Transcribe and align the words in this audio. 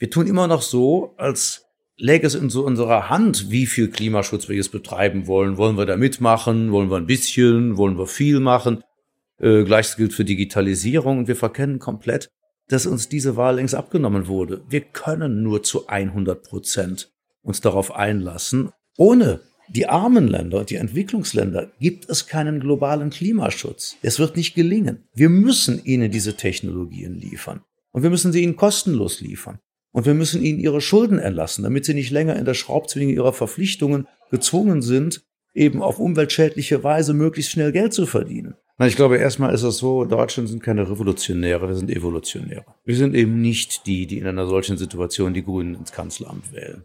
Wir 0.00 0.08
tun 0.08 0.26
immer 0.26 0.46
noch 0.46 0.62
so, 0.62 1.12
als 1.18 1.66
läge 1.98 2.26
es 2.26 2.34
in 2.34 2.48
so 2.48 2.64
unserer 2.64 3.10
Hand, 3.10 3.50
wie 3.50 3.66
viel 3.66 3.90
Klimaschutz 3.90 4.48
wir 4.48 4.56
jetzt 4.56 4.72
betreiben 4.72 5.26
wollen. 5.26 5.58
Wollen 5.58 5.76
wir 5.76 5.84
da 5.84 5.98
mitmachen? 5.98 6.72
Wollen 6.72 6.90
wir 6.90 6.96
ein 6.96 7.06
bisschen? 7.06 7.76
Wollen 7.76 7.98
wir 7.98 8.06
viel 8.06 8.40
machen? 8.40 8.82
Äh, 9.38 9.62
Gleiches 9.64 9.96
gilt 9.96 10.14
für 10.14 10.24
Digitalisierung. 10.24 11.18
Und 11.18 11.28
wir 11.28 11.36
verkennen 11.36 11.80
komplett, 11.80 12.30
dass 12.68 12.86
uns 12.86 13.10
diese 13.10 13.36
Wahl 13.36 13.56
längst 13.56 13.74
abgenommen 13.74 14.26
wurde. 14.26 14.62
Wir 14.70 14.80
können 14.80 15.42
nur 15.42 15.62
zu 15.62 15.86
100 15.86 16.44
Prozent 16.44 17.12
uns 17.42 17.60
darauf 17.60 17.94
einlassen. 17.94 18.70
Ohne 18.96 19.40
die 19.68 19.86
armen 19.86 20.28
Länder 20.28 20.64
die 20.64 20.76
Entwicklungsländer 20.76 21.72
gibt 21.78 22.08
es 22.08 22.26
keinen 22.26 22.60
globalen 22.60 23.10
Klimaschutz. 23.10 23.98
Es 24.00 24.18
wird 24.18 24.34
nicht 24.34 24.54
gelingen. 24.54 25.04
Wir 25.12 25.28
müssen 25.28 25.84
ihnen 25.84 26.10
diese 26.10 26.38
Technologien 26.38 27.16
liefern. 27.16 27.60
Und 27.92 28.02
wir 28.02 28.08
müssen 28.08 28.32
sie 28.32 28.42
ihnen 28.42 28.56
kostenlos 28.56 29.20
liefern. 29.20 29.58
Und 29.92 30.06
wir 30.06 30.14
müssen 30.14 30.42
ihnen 30.42 30.60
ihre 30.60 30.80
Schulden 30.80 31.18
erlassen, 31.18 31.62
damit 31.64 31.84
sie 31.84 31.94
nicht 31.94 32.10
länger 32.10 32.36
in 32.36 32.44
der 32.44 32.54
Schraubzwinge 32.54 33.12
ihrer 33.12 33.32
Verpflichtungen 33.32 34.06
gezwungen 34.30 34.82
sind, 34.82 35.24
eben 35.54 35.82
auf 35.82 35.98
umweltschädliche 35.98 36.84
Weise 36.84 37.12
möglichst 37.12 37.50
schnell 37.50 37.72
Geld 37.72 37.92
zu 37.92 38.06
verdienen. 38.06 38.54
Na, 38.78 38.86
ich 38.86 38.96
glaube, 38.96 39.18
erstmal 39.18 39.52
ist 39.52 39.62
es 39.62 39.78
so, 39.78 40.04
Deutschland 40.04 40.48
sind 40.48 40.62
keine 40.62 40.88
Revolutionäre, 40.88 41.68
wir 41.68 41.74
sind 41.74 41.90
Evolutionäre. 41.90 42.64
Wir 42.84 42.96
sind 42.96 43.14
eben 43.14 43.40
nicht 43.42 43.86
die, 43.86 44.06
die 44.06 44.18
in 44.18 44.26
einer 44.26 44.46
solchen 44.46 44.78
Situation 44.78 45.34
die 45.34 45.44
Grünen 45.44 45.74
ins 45.74 45.92
Kanzleramt 45.92 46.52
wählen. 46.52 46.84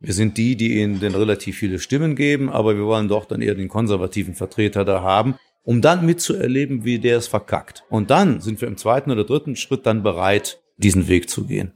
Wir 0.00 0.14
sind 0.14 0.38
die, 0.38 0.56
die 0.56 0.80
ihnen 0.80 1.00
denn 1.00 1.14
relativ 1.14 1.58
viele 1.58 1.78
Stimmen 1.78 2.14
geben, 2.14 2.48
aber 2.48 2.76
wir 2.76 2.84
wollen 2.84 3.08
doch 3.08 3.24
dann 3.24 3.42
eher 3.42 3.54
den 3.54 3.68
konservativen 3.68 4.34
Vertreter 4.34 4.84
da 4.84 5.02
haben, 5.02 5.34
um 5.62 5.80
dann 5.80 6.06
mitzuerleben, 6.06 6.84
wie 6.84 6.98
der 6.98 7.18
es 7.18 7.26
verkackt. 7.26 7.84
Und 7.90 8.10
dann 8.10 8.40
sind 8.40 8.60
wir 8.60 8.68
im 8.68 8.76
zweiten 8.76 9.10
oder 9.10 9.24
dritten 9.24 9.56
Schritt 9.56 9.86
dann 9.86 10.02
bereit, 10.02 10.60
diesen 10.76 11.08
Weg 11.08 11.28
zu 11.28 11.44
gehen. 11.44 11.72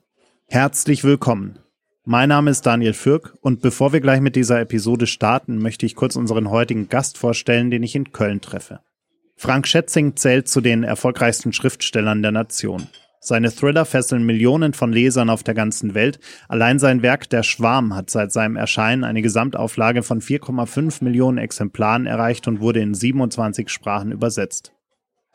Herzlich 0.51 1.05
willkommen. 1.05 1.59
Mein 2.07 2.30
Name 2.30 2.51
ist 2.51 2.65
Daniel 2.65 2.95
Fürk 2.95 3.37
und 3.43 3.61
bevor 3.61 3.93
wir 3.93 4.01
gleich 4.01 4.23
mit 4.23 4.34
dieser 4.34 4.59
Episode 4.59 5.06
starten, 5.06 5.59
möchte 5.59 5.84
ich 5.84 5.95
kurz 5.95 6.17
unseren 6.17 6.48
heutigen 6.48 6.89
Gast 6.89 7.19
vorstellen, 7.19 7.70
den 7.70 7.83
ich 7.83 7.95
in 7.95 8.12
Köln 8.12 8.41
treffe. 8.41 8.81
Frank 9.36 9.69
Schätzing 9.69 10.17
zählt 10.17 10.48
zu 10.48 10.62
den 10.62 10.84
erfolgreichsten 10.84 11.53
Schriftstellern 11.53 12.23
der 12.23 12.33
Nation. 12.33 12.86
Seine 13.20 13.55
Thriller 13.55 13.84
fesseln 13.84 14.25
Millionen 14.25 14.73
von 14.73 14.91
Lesern 14.91 15.28
auf 15.28 15.42
der 15.42 15.53
ganzen 15.53 15.92
Welt. 15.92 16.19
Allein 16.48 16.78
sein 16.78 17.03
Werk 17.03 17.28
Der 17.28 17.42
Schwarm 17.42 17.95
hat 17.95 18.08
seit 18.08 18.33
seinem 18.33 18.56
Erscheinen 18.56 19.05
eine 19.05 19.20
Gesamtauflage 19.20 20.03
von 20.03 20.23
4,5 20.23 21.05
Millionen 21.05 21.36
Exemplaren 21.36 22.06
erreicht 22.06 22.48
und 22.48 22.61
wurde 22.61 22.80
in 22.80 22.95
27 22.95 23.69
Sprachen 23.69 24.12
übersetzt. 24.12 24.73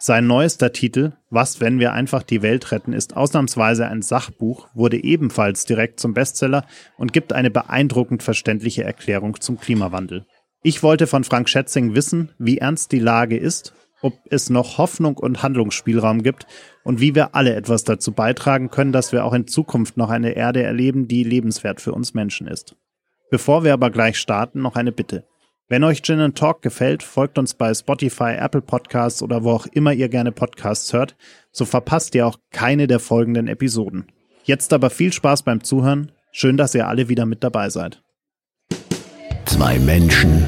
Sein 0.05 0.27
neuester 0.27 0.73
Titel, 0.73 1.13
Was, 1.29 1.61
wenn 1.61 1.79
wir 1.79 1.93
einfach 1.93 2.23
die 2.23 2.41
Welt 2.41 2.73
retten, 2.73 2.91
ist 2.91 3.15
ausnahmsweise 3.15 3.87
ein 3.87 4.01
Sachbuch, 4.01 4.67
wurde 4.73 5.01
ebenfalls 5.01 5.63
direkt 5.63 6.01
zum 6.01 6.13
Bestseller 6.13 6.65
und 6.97 7.13
gibt 7.13 7.31
eine 7.31 7.49
beeindruckend 7.49 8.21
verständliche 8.21 8.83
Erklärung 8.83 9.39
zum 9.39 9.57
Klimawandel. 9.57 10.25
Ich 10.61 10.83
wollte 10.83 11.07
von 11.07 11.23
Frank 11.23 11.47
Schätzing 11.47 11.95
wissen, 11.95 12.33
wie 12.37 12.57
ernst 12.57 12.91
die 12.91 12.99
Lage 12.99 13.37
ist, 13.37 13.73
ob 14.01 14.15
es 14.29 14.49
noch 14.49 14.77
Hoffnung 14.77 15.15
und 15.15 15.41
Handlungsspielraum 15.41 16.21
gibt 16.21 16.47
und 16.83 16.99
wie 16.99 17.15
wir 17.15 17.33
alle 17.33 17.55
etwas 17.55 17.85
dazu 17.85 18.11
beitragen 18.11 18.69
können, 18.69 18.91
dass 18.91 19.13
wir 19.13 19.23
auch 19.23 19.31
in 19.31 19.47
Zukunft 19.47 19.95
noch 19.95 20.09
eine 20.09 20.31
Erde 20.31 20.63
erleben, 20.63 21.07
die 21.07 21.23
lebenswert 21.23 21.79
für 21.79 21.93
uns 21.93 22.13
Menschen 22.13 22.47
ist. 22.47 22.75
Bevor 23.31 23.63
wir 23.63 23.71
aber 23.71 23.89
gleich 23.89 24.17
starten, 24.19 24.61
noch 24.61 24.75
eine 24.75 24.91
Bitte. 24.91 25.23
Wenn 25.69 25.85
euch 25.85 26.01
Gin 26.01 26.33
Talk 26.33 26.61
gefällt, 26.61 27.03
folgt 27.03 27.37
uns 27.37 27.53
bei 27.53 27.73
Spotify, 27.73 28.35
Apple 28.37 28.61
Podcasts 28.61 29.23
oder 29.23 29.43
wo 29.43 29.51
auch 29.51 29.65
immer 29.67 29.93
ihr 29.93 30.09
gerne 30.09 30.33
Podcasts 30.33 30.91
hört, 30.91 31.15
so 31.51 31.63
verpasst 31.63 32.15
ihr 32.15 32.27
auch 32.27 32.37
keine 32.51 32.85
der 32.85 32.99
folgenden 32.99 33.47
Episoden. 33.47 34.07
Jetzt 34.43 34.73
aber 34.73 34.89
viel 34.89 35.13
Spaß 35.13 35.43
beim 35.43 35.63
Zuhören. 35.63 36.11
Schön, 36.33 36.57
dass 36.57 36.75
ihr 36.75 36.87
alle 36.87 37.07
wieder 37.07 37.25
mit 37.25 37.45
dabei 37.45 37.69
seid. 37.69 38.03
Zwei 39.45 39.79
Menschen, 39.79 40.47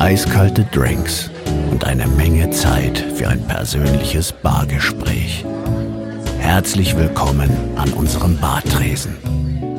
eiskalte 0.00 0.64
Drinks 0.72 1.30
und 1.70 1.84
eine 1.84 2.08
Menge 2.08 2.50
Zeit 2.50 2.98
für 2.98 3.28
ein 3.28 3.46
persönliches 3.46 4.32
Bargespräch. 4.32 5.44
Herzlich 6.40 6.96
willkommen 6.96 7.50
an 7.76 7.92
unserem 7.92 8.36
Bartresen. 8.38 9.16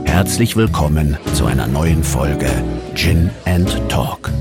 Herzlich 0.06 0.56
willkommen 0.56 1.18
zu 1.34 1.46
einer 1.46 1.68
neuen 1.68 2.04
Folge 2.04 2.50
Gin 2.96 3.30
and 3.46 3.70
Talk. 3.90 4.32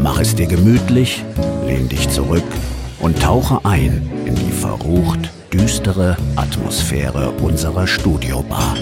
Mach 0.00 0.20
es 0.20 0.34
dir 0.34 0.46
gemütlich, 0.46 1.24
lehn 1.66 1.88
dich 1.88 2.08
zurück 2.08 2.44
und 3.00 3.20
tauche 3.20 3.64
ein 3.64 4.08
in 4.26 4.34
die 4.34 4.52
verrucht 4.52 5.30
düstere 5.52 6.16
Atmosphäre 6.36 7.30
unserer 7.42 7.86
Studiobar. 7.86 8.76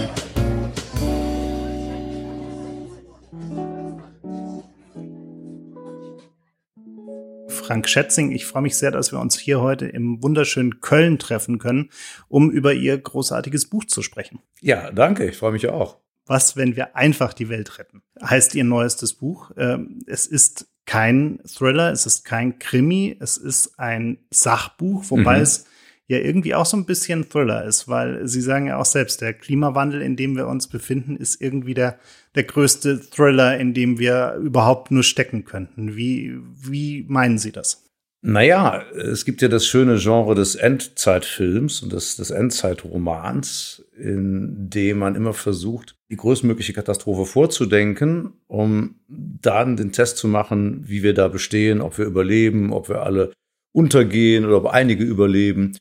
Frank 7.49 7.89
Schätzing. 7.89 8.31
Ich 8.33 8.47
freue 8.47 8.63
mich 8.63 8.77
sehr, 8.77 8.91
dass 8.91 9.11
wir 9.11 9.19
uns 9.19 9.39
hier 9.39 9.61
heute 9.61 9.87
im 9.87 10.23
wunderschönen 10.23 10.81
Köln 10.81 11.19
treffen 11.19 11.59
können, 11.59 11.91
um 12.29 12.51
über 12.51 12.75
Ihr 12.75 12.97
großartiges 12.99 13.67
Buch 13.67 13.85
zu 13.85 14.03
sprechen. 14.03 14.41
Ja, 14.61 14.91
danke. 14.93 15.25
Ich 15.25 15.37
freue 15.37 15.53
mich 15.53 15.69
auch. 15.69 15.99
Was, 16.27 16.57
wenn 16.57 16.77
wir 16.77 16.95
einfach 16.95 17.33
die 17.33 17.49
Welt 17.49 17.79
retten? 17.79 18.03
Heißt 18.23 18.55
Ihr 18.55 18.65
neuestes 18.65 19.15
Buch. 19.15 19.51
Ähm, 19.57 20.01
es 20.07 20.27
ist 20.27 20.69
kein 20.87 21.41
Thriller, 21.47 21.93
es 21.93 22.07
ist 22.07 22.25
kein 22.25 22.59
Krimi, 22.59 23.17
es 23.21 23.37
ist 23.37 23.79
ein 23.79 24.19
Sachbuch, 24.31 25.05
wobei 25.09 25.37
mhm. 25.37 25.43
es 25.43 25.67
ja 26.09 26.19
irgendwie 26.19 26.55
auch 26.55 26.67
so 26.67 26.77
ein 26.77 26.87
bisschen 26.87 27.29
Thriller 27.29 27.65
ist, 27.65 27.89
weil 27.89 28.27
Sie 28.29 28.41
sagen 28.41 28.69
ja 28.69 28.79
auch 28.79 28.85
selbst, 28.85 29.21
der 29.21 29.35
Klimawandel, 29.35 30.01
in 30.01 30.17
dem 30.17 30.37
wir 30.37 30.47
uns 30.47 30.69
befinden, 30.69 31.17
ist 31.17 31.41
irgendwie 31.41 31.75
der, 31.75 31.99
der 32.37 32.45
größte 32.45 33.01
Thriller, 33.01 33.59
in 33.59 33.75
dem 33.75 33.99
wir 33.99 34.37
überhaupt 34.41 34.93
nur 34.93 35.03
stecken 35.03 35.45
könnten. 35.45 35.97
Wie, 35.97 36.39
wie 36.63 37.05
meinen 37.09 37.39
Sie 37.39 37.51
das? 37.51 37.83
Naja, 38.23 38.83
es 38.93 39.25
gibt 39.25 39.43
ja 39.43 39.49
das 39.49 39.67
schöne 39.67 39.99
Genre 39.99 40.35
des 40.35 40.55
Endzeitfilms 40.55 41.83
und 41.83 41.93
des, 41.93 42.17
des 42.17 42.31
Endzeitromans, 42.31 43.85
in 43.97 44.69
dem 44.69 44.99
man 44.99 45.15
immer 45.15 45.33
versucht, 45.33 45.97
die 46.11 46.17
größtmögliche 46.17 46.73
Katastrophe 46.73 47.25
vorzudenken, 47.25 48.35
um 48.47 48.97
dann 49.09 49.77
den 49.77 49.93
Test 49.93 50.19
zu 50.19 50.29
machen, 50.29 50.87
wie 50.87 51.03
wir 51.03 51.15
da 51.15 51.29
bestehen, 51.29 51.81
ob 51.81 51.99
wir 51.99 52.05
überleben, 52.05 52.73
ob 52.73 52.89
wir 52.89 53.03
alle 53.03 53.33
untergehen 53.73 54.45
oder 54.45 54.59
ob 54.59 54.67
einige 54.67 55.05
überleben. 55.05 55.77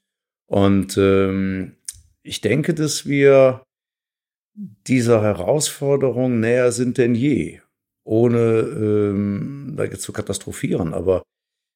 Und 0.47 0.97
ähm, 0.97 1.73
ich 2.23 2.41
denke, 2.41 2.73
dass 2.73 3.05
wir 3.05 3.63
dieser 4.55 5.21
Herausforderung 5.21 6.39
näher 6.39 6.71
sind 6.71 6.97
denn 6.97 7.15
je, 7.15 7.59
ohne 8.05 8.37
ähm, 8.39 9.73
da 9.75 9.83
jetzt 9.83 10.03
zu 10.03 10.13
katastrophieren. 10.13 10.93
Aber 10.93 11.23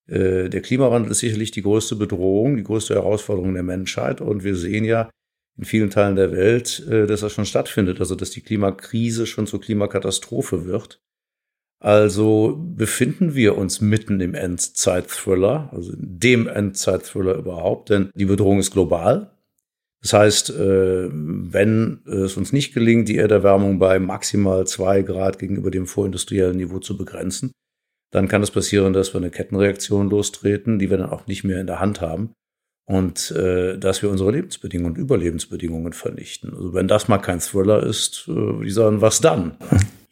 äh, 0.08 0.50
der 0.50 0.62
Klimawandel 0.62 1.12
ist 1.12 1.20
sicherlich 1.20 1.52
die 1.52 1.62
größte 1.62 1.96
Bedrohung, 1.96 2.58
die 2.58 2.64
größte 2.64 2.96
Herausforderung 2.96 3.54
der 3.54 3.64
Menschheit. 3.64 4.22
Und 4.22 4.44
wir 4.44 4.56
sehen 4.56 4.86
ja 4.86 5.10
in 5.58 5.66
vielen 5.66 5.90
Teilen 5.90 6.16
der 6.16 6.32
Welt, 6.32 6.86
äh, 6.90 7.06
dass 7.06 7.22
das 7.22 7.34
schon 7.34 7.46
stattfindet, 7.46 8.00
also 8.00 8.16
dass 8.16 8.32
die 8.32 8.42
Klimakrise 8.42 9.26
schon 9.26 9.48
zur 9.48 9.62
Klimakatastrophe 9.62 10.66
wird. 10.66 11.02
Also 11.82 12.58
befinden 12.58 13.36
wir 13.36 13.58
uns 13.58 13.80
mitten 13.80 14.20
im 14.20 14.34
Endzeit-Thriller, 14.34 15.70
also 15.72 15.94
dem 15.96 16.48
Endzeit-Thriller 16.48 17.36
überhaupt, 17.36 17.90
denn 17.90 18.10
die 18.16 18.26
Bedrohung 18.26 18.60
ist 18.60 18.72
global. 18.72 19.32
Das 20.02 20.14
heißt, 20.14 20.50
äh, 20.52 21.10
wenn 21.12 22.02
es 22.06 22.38
uns 22.38 22.54
nicht 22.54 22.74
gelingt, 22.74 23.08
die 23.10 23.18
Erderwärmung 23.18 23.80
bei 23.80 24.00
maximal 24.00 24.66
zwei 24.68 25.02
Grad 25.02 25.40
gegenüber 25.40 25.72
dem 25.72 25.88
vorindustriellen 25.88 26.58
Niveau 26.58 26.80
zu 26.80 26.98
begrenzen, 26.98 27.52
dann 28.12 28.28
kann 28.28 28.42
es 28.42 28.52
passieren, 28.52 28.94
dass 28.94 29.14
wir 29.14 29.20
eine 29.20 29.30
Kettenreaktion 29.30 30.10
lostreten, 30.10 30.80
die 30.80 30.90
wir 30.90 30.98
dann 30.98 31.10
auch 31.10 31.28
nicht 31.28 31.44
mehr 31.44 31.60
in 31.60 31.68
der 31.68 31.80
Hand 31.80 32.02
haben 32.02 32.34
und 32.90 33.30
äh, 33.32 33.78
dass 33.78 34.02
wir 34.02 34.10
unsere 34.10 34.32
Lebensbedingungen 34.32 34.96
und 34.96 34.98
Überlebensbedingungen 34.98 35.94
vernichten. 35.94 36.52
Also 36.56 36.74
wenn 36.74 36.88
das 36.88 37.08
mal 37.08 37.20
kein 37.20 37.40
Thriller 37.40 37.84
ist, 37.84 38.26
äh, 38.28 38.32
wie 38.32 38.72
sagen, 38.72 39.00
was 39.00 39.22
dann? 39.22 39.52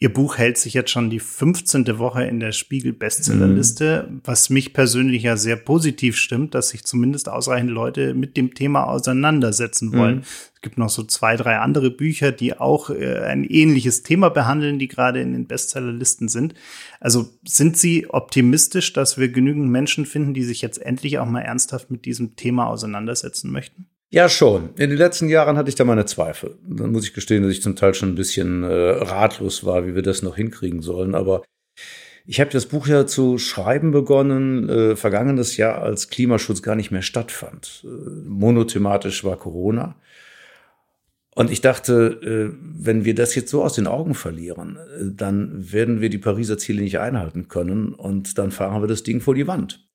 Ihr 0.00 0.12
Buch 0.12 0.38
hält 0.38 0.58
sich 0.58 0.74
jetzt 0.74 0.92
schon 0.92 1.10
die 1.10 1.18
15. 1.18 1.98
Woche 1.98 2.22
in 2.22 2.38
der 2.38 2.52
Spiegel-Bestsellerliste, 2.52 4.06
mhm. 4.08 4.20
was 4.22 4.48
mich 4.48 4.72
persönlich 4.72 5.24
ja 5.24 5.36
sehr 5.36 5.56
positiv 5.56 6.16
stimmt, 6.16 6.54
dass 6.54 6.68
sich 6.68 6.84
zumindest 6.84 7.28
ausreichend 7.28 7.70
Leute 7.70 8.14
mit 8.14 8.36
dem 8.36 8.54
Thema 8.54 8.84
auseinandersetzen 8.84 9.92
wollen. 9.92 10.18
Mhm. 10.18 10.24
Es 10.54 10.60
gibt 10.60 10.78
noch 10.78 10.88
so 10.88 11.02
zwei, 11.02 11.36
drei 11.36 11.58
andere 11.58 11.90
Bücher, 11.90 12.30
die 12.30 12.56
auch 12.56 12.90
äh, 12.90 13.18
ein 13.24 13.42
ähnliches 13.42 14.04
Thema 14.04 14.28
behandeln, 14.28 14.78
die 14.78 14.86
gerade 14.86 15.20
in 15.20 15.32
den 15.32 15.48
Bestsellerlisten 15.48 16.28
sind. 16.28 16.54
Also 17.00 17.30
sind 17.44 17.76
Sie 17.76 18.08
optimistisch, 18.08 18.92
dass 18.92 19.18
wir 19.18 19.30
genügend 19.30 19.68
Menschen 19.68 20.06
finden, 20.06 20.32
die 20.32 20.44
sich 20.44 20.62
jetzt 20.62 20.80
endlich 20.80 21.18
auch 21.18 21.26
mal 21.26 21.40
ernsthaft 21.40 21.90
mit 21.90 22.04
diesem 22.04 22.36
Thema 22.36 22.68
auseinandersetzen 22.68 23.50
möchten? 23.50 23.88
Ja, 24.10 24.28
schon. 24.30 24.70
In 24.76 24.88
den 24.88 24.96
letzten 24.96 25.28
Jahren 25.28 25.58
hatte 25.58 25.68
ich 25.68 25.74
da 25.74 25.84
meine 25.84 26.06
Zweifel. 26.06 26.56
Dann 26.66 26.92
muss 26.92 27.04
ich 27.04 27.12
gestehen, 27.12 27.42
dass 27.42 27.52
ich 27.52 27.62
zum 27.62 27.76
Teil 27.76 27.92
schon 27.92 28.10
ein 28.10 28.14
bisschen 28.14 28.62
äh, 28.62 28.72
ratlos 28.72 29.64
war, 29.66 29.86
wie 29.86 29.94
wir 29.94 30.02
das 30.02 30.22
noch 30.22 30.36
hinkriegen 30.36 30.80
sollen. 30.80 31.14
Aber 31.14 31.42
ich 32.24 32.40
habe 32.40 32.50
das 32.50 32.66
Buch 32.66 32.86
ja 32.86 33.06
zu 33.06 33.36
schreiben 33.36 33.90
begonnen, 33.90 34.68
äh, 34.68 34.96
vergangenes 34.96 35.58
Jahr, 35.58 35.82
als 35.82 36.08
Klimaschutz 36.08 36.62
gar 36.62 36.74
nicht 36.74 36.90
mehr 36.90 37.02
stattfand. 37.02 37.84
Äh, 37.84 37.88
monothematisch 38.26 39.24
war 39.24 39.36
Corona. 39.36 39.96
Und 41.34 41.50
ich 41.50 41.60
dachte, 41.60 42.18
äh, 42.22 42.56
wenn 42.60 43.04
wir 43.04 43.14
das 43.14 43.34
jetzt 43.34 43.50
so 43.50 43.62
aus 43.62 43.74
den 43.74 43.86
Augen 43.86 44.14
verlieren, 44.14 44.76
äh, 44.76 45.04
dann 45.14 45.72
werden 45.72 46.00
wir 46.00 46.10
die 46.10 46.18
Pariser 46.18 46.58
Ziele 46.58 46.82
nicht 46.82 46.98
einhalten 46.98 47.48
können 47.48 47.92
und 47.92 48.38
dann 48.38 48.50
fahren 48.52 48.82
wir 48.82 48.88
das 48.88 49.02
Ding 49.02 49.20
vor 49.20 49.34
die 49.34 49.46
Wand. 49.46 49.87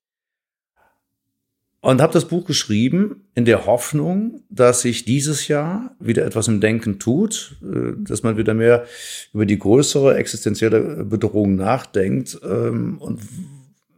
Und 1.83 2.01
habe 2.01 2.13
das 2.13 2.30
Buch 2.30 2.45
geschrieben 2.45 3.25
in 3.35 3.44
der 3.44 3.65
Hoffnung, 3.65 4.41
dass 4.50 4.83
sich 4.83 5.03
dieses 5.03 5.50
Jahr 5.50 5.94
wieder 6.00 6.25
etwas 6.25 6.47
im 6.47 6.62
Denken 6.62 6.97
tut, 6.97 7.57
äh, 7.62 7.91
dass 7.97 8.24
man 8.24 8.38
wieder 8.38 8.53
mehr 8.53 8.85
über 9.33 9.45
die 9.45 9.59
größere 9.59 10.15
existenzielle 10.15 11.03
Bedrohung 11.03 11.57
nachdenkt 11.57 12.39
ähm, 12.41 13.00
und 13.00 13.19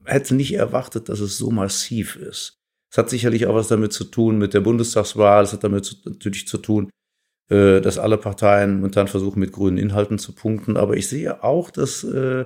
hätte 0.03 0.33
nicht 0.33 0.55
erwartet, 0.55 1.09
dass 1.09 1.19
es 1.19 1.37
so 1.37 1.51
massiv 1.51 2.15
ist. 2.15 2.57
Es 2.91 2.97
hat 2.97 3.11
sicherlich 3.11 3.45
auch 3.45 3.53
was 3.53 3.67
damit 3.67 3.93
zu 3.93 4.05
tun 4.05 4.39
mit 4.39 4.55
der 4.55 4.61
Bundestagswahl, 4.61 5.43
es 5.43 5.53
hat 5.53 5.63
damit 5.63 5.95
natürlich 6.05 6.47
zu 6.47 6.57
tun, 6.57 6.89
äh, 7.51 7.81
dass 7.81 7.99
alle 7.99 8.17
Parteien 8.17 8.77
momentan 8.77 9.07
versuchen, 9.07 9.39
mit 9.39 9.51
grünen 9.51 9.77
Inhalten 9.77 10.17
zu 10.17 10.33
punkten. 10.33 10.75
Aber 10.75 10.97
ich 10.97 11.07
sehe 11.07 11.43
auch, 11.43 11.69
dass, 11.69 12.03
äh, 12.03 12.45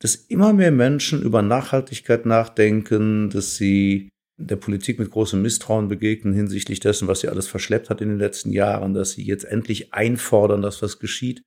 dass 0.00 0.14
immer 0.14 0.52
mehr 0.52 0.70
Menschen 0.70 1.22
über 1.22 1.42
Nachhaltigkeit 1.42 2.24
nachdenken, 2.24 3.30
dass 3.30 3.56
sie 3.56 4.10
der 4.36 4.56
Politik 4.56 4.98
mit 4.98 5.10
großem 5.10 5.40
Misstrauen 5.40 5.88
begegnen 5.88 6.34
hinsichtlich 6.34 6.80
dessen, 6.80 7.08
was 7.08 7.20
sie 7.20 7.28
alles 7.28 7.46
verschleppt 7.46 7.90
hat 7.90 8.00
in 8.00 8.08
den 8.08 8.18
letzten 8.18 8.50
Jahren, 8.50 8.94
dass 8.94 9.12
sie 9.12 9.24
jetzt 9.24 9.44
endlich 9.44 9.94
einfordern, 9.94 10.62
dass 10.62 10.82
was 10.82 10.98
geschieht. 10.98 11.42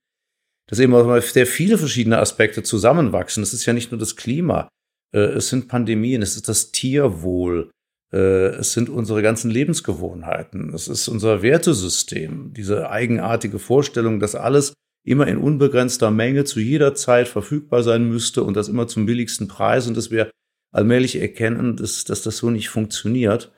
Dass 0.68 0.78
eben 0.78 0.94
auch 0.94 1.22
sehr 1.22 1.46
viele 1.46 1.78
verschiedene 1.78 2.18
Aspekte 2.18 2.62
zusammenwachsen. 2.62 3.42
Es 3.42 3.52
ist 3.52 3.66
ja 3.66 3.72
nicht 3.72 3.90
nur 3.90 3.98
das 3.98 4.16
Klima, 4.16 4.68
äh, 5.14 5.20
es 5.20 5.48
sind 5.48 5.68
Pandemien, 5.68 6.22
es 6.22 6.36
ist 6.36 6.48
das 6.48 6.72
Tierwohl, 6.72 7.70
äh, 8.12 8.48
es 8.56 8.72
sind 8.72 8.88
unsere 8.88 9.22
ganzen 9.22 9.50
Lebensgewohnheiten, 9.50 10.74
es 10.74 10.88
ist 10.88 11.08
unser 11.08 11.42
Wertesystem, 11.42 12.52
diese 12.54 12.90
eigenartige 12.90 13.58
Vorstellung, 13.58 14.20
dass 14.20 14.34
alles 14.34 14.74
immer 15.06 15.26
in 15.26 15.38
unbegrenzter 15.38 16.10
Menge 16.10 16.44
zu 16.44 16.60
jeder 16.60 16.94
Zeit 16.94 17.28
verfügbar 17.28 17.82
sein 17.82 18.08
müsste 18.08 18.42
und 18.42 18.54
das 18.54 18.68
immer 18.68 18.88
zum 18.88 19.06
billigsten 19.06 19.48
Preis 19.48 19.86
und 19.86 19.96
dass 19.96 20.10
wir 20.10 20.30
allmählich 20.78 21.20
erkennen, 21.20 21.76
dass, 21.76 22.04
dass 22.04 22.22
das 22.22 22.38
so 22.38 22.50
nicht 22.50 22.68
funktioniert. 22.68 23.52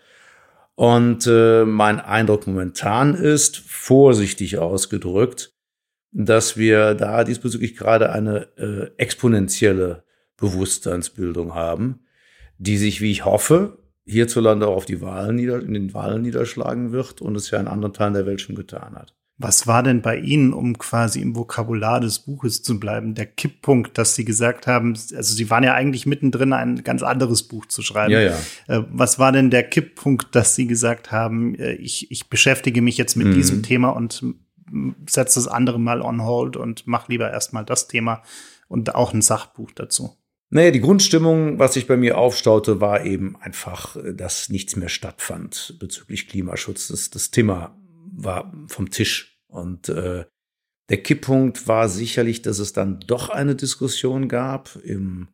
Und 0.74 1.26
äh, 1.26 1.64
mein 1.66 2.00
Eindruck 2.00 2.46
momentan 2.46 3.14
ist, 3.14 3.58
vorsichtig 3.58 4.56
ausgedrückt, 4.58 5.52
dass 6.12 6.56
wir 6.56 6.94
da 6.94 7.22
diesbezüglich 7.24 7.76
gerade 7.76 8.10
eine 8.10 8.48
äh, 8.56 8.90
exponentielle 8.96 10.04
Bewusstseinsbildung 10.38 11.54
haben, 11.54 12.06
die 12.56 12.78
sich, 12.78 13.02
wie 13.02 13.12
ich 13.12 13.26
hoffe, 13.26 13.78
hierzulande 14.06 14.66
auch 14.66 14.76
auf 14.76 14.86
die 14.86 15.02
Wahlen 15.02 15.36
nieder, 15.36 15.60
in 15.60 15.74
den 15.74 15.92
Wahlen 15.92 16.22
niederschlagen 16.22 16.92
wird 16.92 17.20
und 17.20 17.36
es 17.36 17.50
ja 17.50 17.60
in 17.60 17.68
anderen 17.68 17.92
Teilen 17.92 18.14
der 18.14 18.26
Welt 18.26 18.40
schon 18.40 18.56
getan 18.56 18.94
hat. 18.94 19.14
Was 19.42 19.66
war 19.66 19.82
denn 19.82 20.02
bei 20.02 20.18
Ihnen, 20.18 20.52
um 20.52 20.76
quasi 20.76 21.22
im 21.22 21.34
Vokabular 21.34 21.98
des 21.98 22.18
Buches 22.18 22.62
zu 22.62 22.78
bleiben, 22.78 23.14
der 23.14 23.24
Kipppunkt, 23.24 23.96
dass 23.96 24.14
Sie 24.14 24.26
gesagt 24.26 24.66
haben, 24.66 24.92
also 24.92 25.34
Sie 25.34 25.48
waren 25.48 25.64
ja 25.64 25.72
eigentlich 25.72 26.04
mittendrin, 26.04 26.52
ein 26.52 26.84
ganz 26.84 27.02
anderes 27.02 27.44
Buch 27.44 27.64
zu 27.64 27.80
schreiben. 27.80 28.12
Ja, 28.12 28.20
ja. 28.20 28.36
Äh, 28.68 28.84
was 28.90 29.18
war 29.18 29.32
denn 29.32 29.48
der 29.48 29.62
Kipppunkt, 29.62 30.34
dass 30.34 30.54
Sie 30.54 30.66
gesagt 30.66 31.10
haben, 31.10 31.54
äh, 31.54 31.72
ich, 31.72 32.10
ich 32.10 32.28
beschäftige 32.28 32.82
mich 32.82 32.98
jetzt 32.98 33.16
mit 33.16 33.28
mhm. 33.28 33.32
diesem 33.32 33.62
Thema 33.62 33.88
und 33.88 34.22
setze 35.08 35.40
das 35.40 35.48
andere 35.48 35.80
mal 35.80 36.02
on 36.02 36.22
hold 36.22 36.58
und 36.58 36.86
mach 36.86 37.08
lieber 37.08 37.30
erstmal 37.30 37.64
das 37.64 37.88
Thema 37.88 38.22
und 38.68 38.94
auch 38.94 39.14
ein 39.14 39.22
Sachbuch 39.22 39.70
dazu? 39.72 40.16
Naja, 40.50 40.70
die 40.70 40.80
Grundstimmung, 40.80 41.58
was 41.58 41.74
sich 41.74 41.86
bei 41.86 41.96
mir 41.96 42.18
aufstaute, 42.18 42.80
war 42.80 43.06
eben 43.06 43.36
einfach, 43.40 43.96
äh, 43.96 44.12
dass 44.12 44.50
nichts 44.50 44.76
mehr 44.76 44.90
stattfand 44.90 45.76
bezüglich 45.78 46.28
Klimaschutz. 46.28 46.88
Das, 46.88 47.08
das 47.08 47.30
Thema 47.30 47.74
war 48.12 48.52
vom 48.66 48.90
Tisch. 48.90 49.29
Und 49.50 49.88
äh, 49.88 50.24
der 50.88 51.02
Kipppunkt 51.02 51.68
war 51.68 51.88
sicherlich, 51.88 52.42
dass 52.42 52.58
es 52.58 52.72
dann 52.72 53.00
doch 53.06 53.28
eine 53.28 53.54
Diskussion 53.54 54.28
gab 54.28 54.76
im 54.82 55.28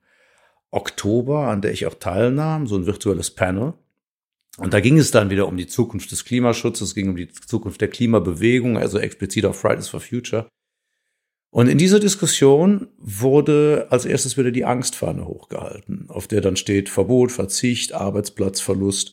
Oktober, 0.71 1.49
an 1.49 1.63
der 1.63 1.73
ich 1.73 1.87
auch 1.87 1.95
teilnahm, 1.95 2.67
so 2.67 2.77
ein 2.77 2.87
virtuelles 2.87 3.31
Panel. 3.31 3.75
Und 4.59 4.73
da 4.73 4.81
ging 4.81 4.99
es 4.99 5.11
dann 5.11 5.31
wieder 5.31 5.49
um 5.49 5.57
die 5.57 5.67
Zukunft 5.67 6.11
des 6.13 6.25
Klimaschutzes, 6.25 6.89
es 6.89 6.95
ging 6.95 7.09
um 7.11 7.17
die 7.17 7.29
Zukunft 7.29 7.81
der 7.81 7.89
Klimabewegung, 7.89 8.79
also 8.79 8.99
explizit 8.99 9.45
auf 9.45 9.59
Fridays 9.59 9.89
for 9.89 10.01
Future. 10.01 10.49
Und 11.51 11.69
in 11.69 11.79
dieser 11.79 12.01
Diskussion 12.01 12.89
wurde 12.99 13.87
als 13.91 14.05
erstes 14.05 14.37
wieder 14.37 14.51
die 14.51 14.65
Angstfahne 14.65 15.27
hochgehalten, 15.27 16.07
auf 16.09 16.27
der 16.27 16.43
dann 16.43 16.57
steht 16.57 16.89
Verbot, 16.89 17.33
Verzicht, 17.33 17.93
Arbeitsplatzverlust. 17.93 19.13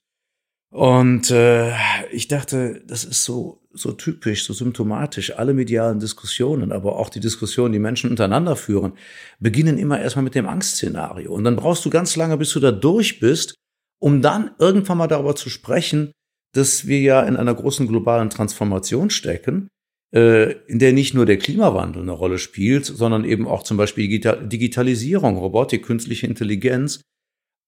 Und 0.70 1.32
äh, 1.32 1.72
ich 2.12 2.28
dachte, 2.28 2.84
das 2.86 3.06
ist 3.06 3.24
so, 3.24 3.63
so 3.74 3.92
typisch, 3.92 4.46
so 4.46 4.54
symptomatisch. 4.54 5.38
Alle 5.38 5.54
medialen 5.54 6.00
Diskussionen, 6.00 6.72
aber 6.72 6.98
auch 6.98 7.10
die 7.10 7.20
Diskussionen, 7.20 7.74
die 7.74 7.80
Menschen 7.80 8.10
untereinander 8.10 8.56
führen, 8.56 8.94
beginnen 9.40 9.78
immer 9.78 10.00
erstmal 10.00 10.24
mit 10.24 10.36
dem 10.36 10.48
Angstszenario. 10.48 11.34
Und 11.34 11.44
dann 11.44 11.56
brauchst 11.56 11.84
du 11.86 11.90
ganz 11.90 12.16
lange, 12.16 12.38
bis 12.38 12.52
du 12.52 12.60
da 12.60 12.72
durch 12.72 13.20
bist, 13.20 13.56
um 14.00 14.22
dann 14.22 14.52
irgendwann 14.60 14.98
mal 14.98 15.08
darüber 15.08 15.36
zu 15.36 15.50
sprechen, 15.50 16.12
dass 16.54 16.88
wir 16.88 17.02
ja 17.02 17.22
in 17.24 17.36
einer 17.36 17.56
großen 17.56 17.88
globalen 17.88 18.30
Transformation 18.30 19.10
stecken 19.10 19.70
äh, 20.14 20.52
in 20.68 20.80
der 20.80 20.94
nicht 20.94 21.14
nur 21.14 21.26
der 21.26 21.38
Klimawandel 21.38 22.04
eine 22.04 22.12
Rolle 22.12 22.38
spielt, 22.38 22.86
sondern 22.86 23.26
eben 23.26 23.48
auch 23.48 23.64
zum 23.64 23.78
Beispiel 23.78 24.08
Digitalisierung, 24.08 25.38
Robotik, 25.38 25.84
künstliche 25.84 26.28
Intelligenz. 26.28 27.02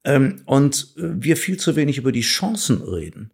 Ähm, 0.06 0.44
und 0.46 0.94
äh, 0.98 1.10
wir 1.16 1.38
viel 1.38 1.58
zu 1.58 1.76
wenig 1.76 1.98
über 1.98 2.12
die 2.12 2.22
Chancen 2.22 2.84
reden. 2.84 3.32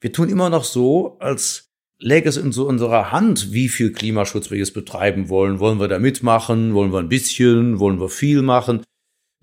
Wir 0.00 0.12
tun 0.12 0.28
immer 0.28 0.50
noch 0.50 0.64
so, 0.64 1.18
als 1.20 1.67
läge 2.00 2.28
es 2.28 2.36
in 2.36 2.52
so 2.52 2.66
unserer 2.68 3.12
Hand, 3.12 3.52
wie 3.52 3.68
viel 3.68 3.92
Klimaschutz 3.92 4.50
wir 4.50 4.58
jetzt 4.58 4.74
betreiben 4.74 5.28
wollen. 5.28 5.58
Wollen 5.58 5.80
wir 5.80 5.88
da 5.88 5.98
mitmachen? 5.98 6.74
Wollen 6.74 6.92
wir 6.92 7.00
ein 7.00 7.08
bisschen? 7.08 7.78
Wollen 7.78 8.00
wir 8.00 8.08
viel 8.08 8.42
machen? 8.42 8.82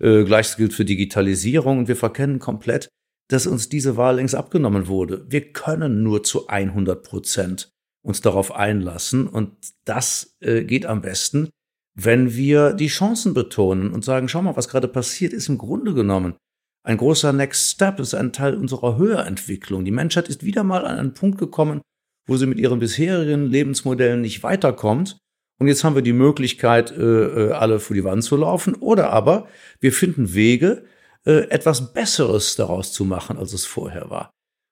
Äh, 0.00 0.24
Gleiches 0.24 0.56
gilt 0.56 0.72
für 0.72 0.84
Digitalisierung. 0.84 1.78
Und 1.78 1.88
wir 1.88 1.96
verkennen 1.96 2.38
komplett, 2.38 2.88
dass 3.28 3.46
uns 3.46 3.68
diese 3.68 3.96
Wahl 3.96 4.16
längst 4.16 4.34
abgenommen 4.34 4.88
wurde. 4.88 5.26
Wir 5.28 5.52
können 5.52 6.02
nur 6.02 6.22
zu 6.22 6.48
100 6.48 7.02
Prozent 7.02 7.70
uns 8.02 8.20
darauf 8.20 8.54
einlassen. 8.54 9.26
Und 9.26 9.52
das 9.84 10.36
äh, 10.40 10.64
geht 10.64 10.86
am 10.86 11.02
besten, 11.02 11.50
wenn 11.94 12.34
wir 12.34 12.72
die 12.72 12.88
Chancen 12.88 13.34
betonen 13.34 13.90
und 13.90 14.04
sagen, 14.04 14.28
schau 14.28 14.42
mal, 14.42 14.56
was 14.56 14.68
gerade 14.68 14.88
passiert, 14.88 15.32
ist 15.32 15.48
im 15.48 15.58
Grunde 15.58 15.94
genommen 15.94 16.36
ein 16.84 16.98
großer 16.98 17.32
Next 17.32 17.72
Step, 17.72 17.98
ist 17.98 18.14
ein 18.14 18.32
Teil 18.32 18.54
unserer 18.54 18.96
Höherentwicklung. 18.96 19.84
Die 19.84 19.90
Menschheit 19.90 20.28
ist 20.28 20.44
wieder 20.44 20.62
mal 20.62 20.86
an 20.86 20.98
einen 20.98 21.14
Punkt 21.14 21.38
gekommen, 21.38 21.80
wo 22.26 22.36
sie 22.36 22.46
mit 22.46 22.58
ihren 22.58 22.78
bisherigen 22.78 23.46
Lebensmodellen 23.46 24.20
nicht 24.20 24.42
weiterkommt. 24.42 25.18
Und 25.58 25.68
jetzt 25.68 25.84
haben 25.84 25.94
wir 25.94 26.02
die 26.02 26.12
Möglichkeit, 26.12 26.90
äh, 26.90 27.02
äh 27.02 27.52
alle 27.52 27.80
vor 27.80 27.94
die 27.94 28.04
Wand 28.04 28.24
zu 28.24 28.36
laufen. 28.36 28.74
Oder 28.74 29.10
aber 29.10 29.48
wir 29.80 29.92
finden 29.92 30.34
Wege, 30.34 30.84
äh, 31.24 31.48
etwas 31.48 31.92
Besseres 31.92 32.56
daraus 32.56 32.92
zu 32.92 33.04
machen, 33.04 33.38
als 33.38 33.52
es 33.52 33.64
vorher 33.64 34.10
war. 34.10 34.30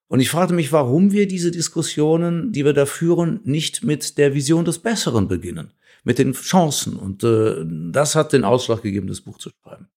Und 0.08 0.20
ich 0.20 0.30
fragte 0.30 0.54
mich, 0.54 0.72
warum 0.72 1.12
wir 1.12 1.26
diese 1.26 1.50
Diskussionen, 1.50 2.52
die 2.52 2.64
wir 2.64 2.74
da 2.74 2.86
führen, 2.86 3.40
nicht 3.44 3.82
mit 3.82 4.18
der 4.18 4.34
Vision 4.34 4.64
des 4.64 4.78
Besseren 4.78 5.28
beginnen, 5.28 5.72
mit 6.04 6.18
den 6.18 6.34
Chancen. 6.34 6.96
Und 6.96 7.24
das 7.24 8.14
hat 8.14 8.34
den 8.34 8.44
Ausschlag 8.44 8.82
gegeben, 8.82 9.06
das 9.06 9.22
Buch 9.22 9.38
zu 9.38 9.50
schreiben. 9.50 9.88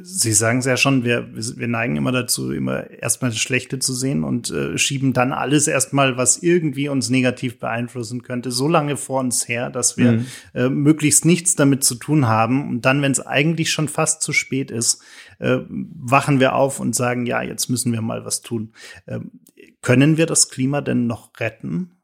Sie 0.00 0.32
sagen 0.32 0.60
es 0.60 0.64
ja 0.64 0.76
schon, 0.76 1.04
wir, 1.04 1.28
wir 1.34 1.68
neigen 1.68 1.96
immer 1.96 2.12
dazu, 2.12 2.50
immer 2.50 2.88
erstmal 2.90 3.30
das 3.30 3.40
Schlechte 3.40 3.78
zu 3.78 3.92
sehen 3.92 4.24
und 4.24 4.50
äh, 4.50 4.78
schieben 4.78 5.12
dann 5.12 5.32
alles 5.32 5.66
erstmal, 5.66 6.16
was 6.16 6.38
irgendwie 6.42 6.88
uns 6.88 7.10
negativ 7.10 7.58
beeinflussen 7.58 8.22
könnte, 8.22 8.50
so 8.50 8.68
lange 8.68 8.96
vor 8.96 9.20
uns 9.20 9.48
her, 9.48 9.68
dass 9.70 9.96
wir 9.96 10.12
mhm. 10.12 10.26
äh, 10.54 10.68
möglichst 10.68 11.24
nichts 11.24 11.56
damit 11.56 11.84
zu 11.84 11.96
tun 11.96 12.26
haben. 12.26 12.68
Und 12.68 12.82
dann, 12.82 13.02
wenn 13.02 13.12
es 13.12 13.20
eigentlich 13.20 13.70
schon 13.70 13.88
fast 13.88 14.22
zu 14.22 14.32
spät 14.32 14.70
ist, 14.70 15.02
äh, 15.38 15.58
wachen 15.68 16.40
wir 16.40 16.54
auf 16.54 16.80
und 16.80 16.94
sagen, 16.94 17.26
ja, 17.26 17.42
jetzt 17.42 17.68
müssen 17.68 17.92
wir 17.92 18.00
mal 18.00 18.24
was 18.24 18.40
tun. 18.40 18.72
Ähm, 19.06 19.40
können 19.82 20.16
wir 20.16 20.26
das 20.26 20.48
Klima 20.48 20.80
denn 20.80 21.06
noch 21.06 21.38
retten? 21.38 21.98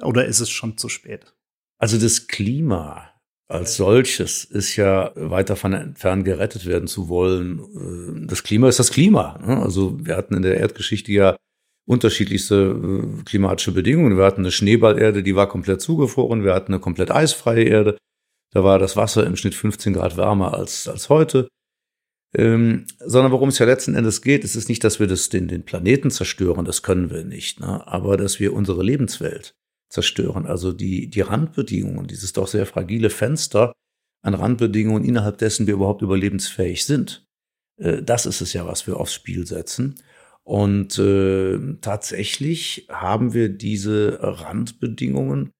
Oder 0.00 0.26
ist 0.26 0.40
es 0.40 0.50
schon 0.50 0.78
zu 0.78 0.88
spät? 0.88 1.34
Also 1.78 1.98
das 1.98 2.28
Klima 2.28 3.13
als 3.54 3.76
solches 3.76 4.44
ist 4.44 4.76
ja 4.76 5.12
weit 5.14 5.48
davon 5.48 5.72
entfernt, 5.72 6.24
gerettet 6.24 6.66
werden 6.66 6.88
zu 6.88 7.08
wollen. 7.08 7.60
Äh, 7.60 8.26
das 8.26 8.42
Klima 8.42 8.68
ist 8.68 8.78
das 8.78 8.90
Klima. 8.90 9.38
Ne? 9.46 9.62
Also 9.62 9.96
wir 10.04 10.16
hatten 10.16 10.34
in 10.34 10.42
der 10.42 10.58
Erdgeschichte 10.58 11.12
ja 11.12 11.36
unterschiedlichste 11.86 12.56
äh, 12.56 13.22
klimatische 13.24 13.72
Bedingungen. 13.72 14.16
Wir 14.16 14.24
hatten 14.24 14.42
eine 14.42 14.50
Schneeballerde, 14.50 15.22
die 15.22 15.36
war 15.36 15.48
komplett 15.48 15.80
zugefroren. 15.80 16.44
Wir 16.44 16.54
hatten 16.54 16.72
eine 16.72 16.80
komplett 16.80 17.10
eisfreie 17.10 17.64
Erde. 17.64 17.96
Da 18.52 18.64
war 18.64 18.78
das 18.78 18.96
Wasser 18.96 19.26
im 19.26 19.36
Schnitt 19.36 19.54
15 19.54 19.94
Grad 19.94 20.16
wärmer 20.16 20.54
als, 20.54 20.88
als 20.88 21.08
heute. 21.08 21.48
Ähm, 22.36 22.86
sondern 22.98 23.30
worum 23.30 23.50
es 23.50 23.58
ja 23.58 23.66
letzten 23.66 23.94
Endes 23.94 24.20
geht, 24.20 24.42
ist 24.42 24.56
es 24.56 24.68
nicht, 24.68 24.82
dass 24.82 24.98
wir 24.98 25.06
das, 25.06 25.28
den, 25.28 25.46
den 25.46 25.64
Planeten 25.64 26.10
zerstören, 26.10 26.64
das 26.64 26.82
können 26.82 27.10
wir 27.10 27.24
nicht, 27.24 27.60
ne? 27.60 27.86
aber 27.86 28.16
dass 28.16 28.40
wir 28.40 28.52
unsere 28.52 28.82
Lebenswelt 28.82 29.54
zerstören. 29.94 30.44
Also 30.44 30.72
die, 30.72 31.08
die 31.08 31.20
Randbedingungen, 31.20 32.06
dieses 32.06 32.32
doch 32.32 32.48
sehr 32.48 32.66
fragile 32.66 33.10
Fenster 33.10 33.72
an 34.22 34.34
Randbedingungen, 34.34 35.04
innerhalb 35.04 35.38
dessen 35.38 35.66
wir 35.66 35.74
überhaupt 35.74 36.02
überlebensfähig 36.02 36.84
sind. 36.84 37.26
Äh, 37.78 38.02
das 38.02 38.26
ist 38.26 38.40
es 38.40 38.52
ja, 38.52 38.66
was 38.66 38.86
wir 38.86 38.98
aufs 38.98 39.14
Spiel 39.14 39.46
setzen. 39.46 39.94
Und 40.42 40.98
äh, 40.98 41.58
tatsächlich 41.80 42.86
haben 42.90 43.32
wir 43.32 43.48
diese 43.48 44.18
Randbedingungen 44.20 45.52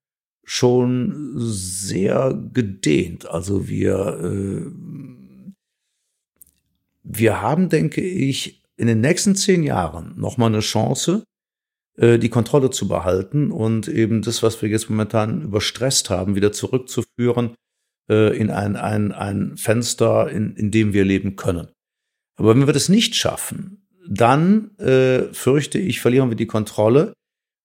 schon 0.45 1.33
sehr 1.37 2.39
gedehnt. 2.53 3.27
Also 3.27 3.69
wir, 3.69 4.21
äh, 4.23 4.67
wir 7.03 7.41
haben, 7.41 7.71
denke 7.71 8.03
ich, 8.03 8.63
in 8.77 8.89
den 8.89 9.01
nächsten 9.01 9.37
zehn 9.37 9.63
Jahren 9.63 10.19
nochmal 10.19 10.49
eine 10.49 10.61
Chance, 10.61 11.25
die 11.97 12.29
Kontrolle 12.29 12.71
zu 12.71 12.89
behalten 12.89 13.53
und 13.53 13.87
eben 13.87 14.23
das, 14.23 14.43
was 14.43 14.61
wir 14.61 14.69
jetzt 14.69 14.91
momentan 14.91 15.43
überstresst 15.43 16.11
haben, 16.11 16.35
wieder 16.35 16.51
zurückzuführen 16.51 17.55
äh, 18.11 18.37
in 18.37 18.51
ein, 18.51 18.77
ein, 18.77 19.13
ein 19.13 19.57
Fenster, 19.57 20.29
in, 20.31 20.55
in 20.57 20.71
dem 20.71 20.93
wir 20.93 21.05
leben 21.05 21.37
können. 21.37 21.69
Aber 22.37 22.51
wenn 22.51 22.67
wir 22.67 22.73
das 22.73 22.89
nicht 22.89 23.15
schaffen, 23.15 23.87
dann 24.09 24.77
äh, 24.79 25.33
fürchte 25.33 25.79
ich, 25.79 26.01
verlieren 26.01 26.31
wir 26.31 26.37
die 26.37 26.47
Kontrolle. 26.47 27.15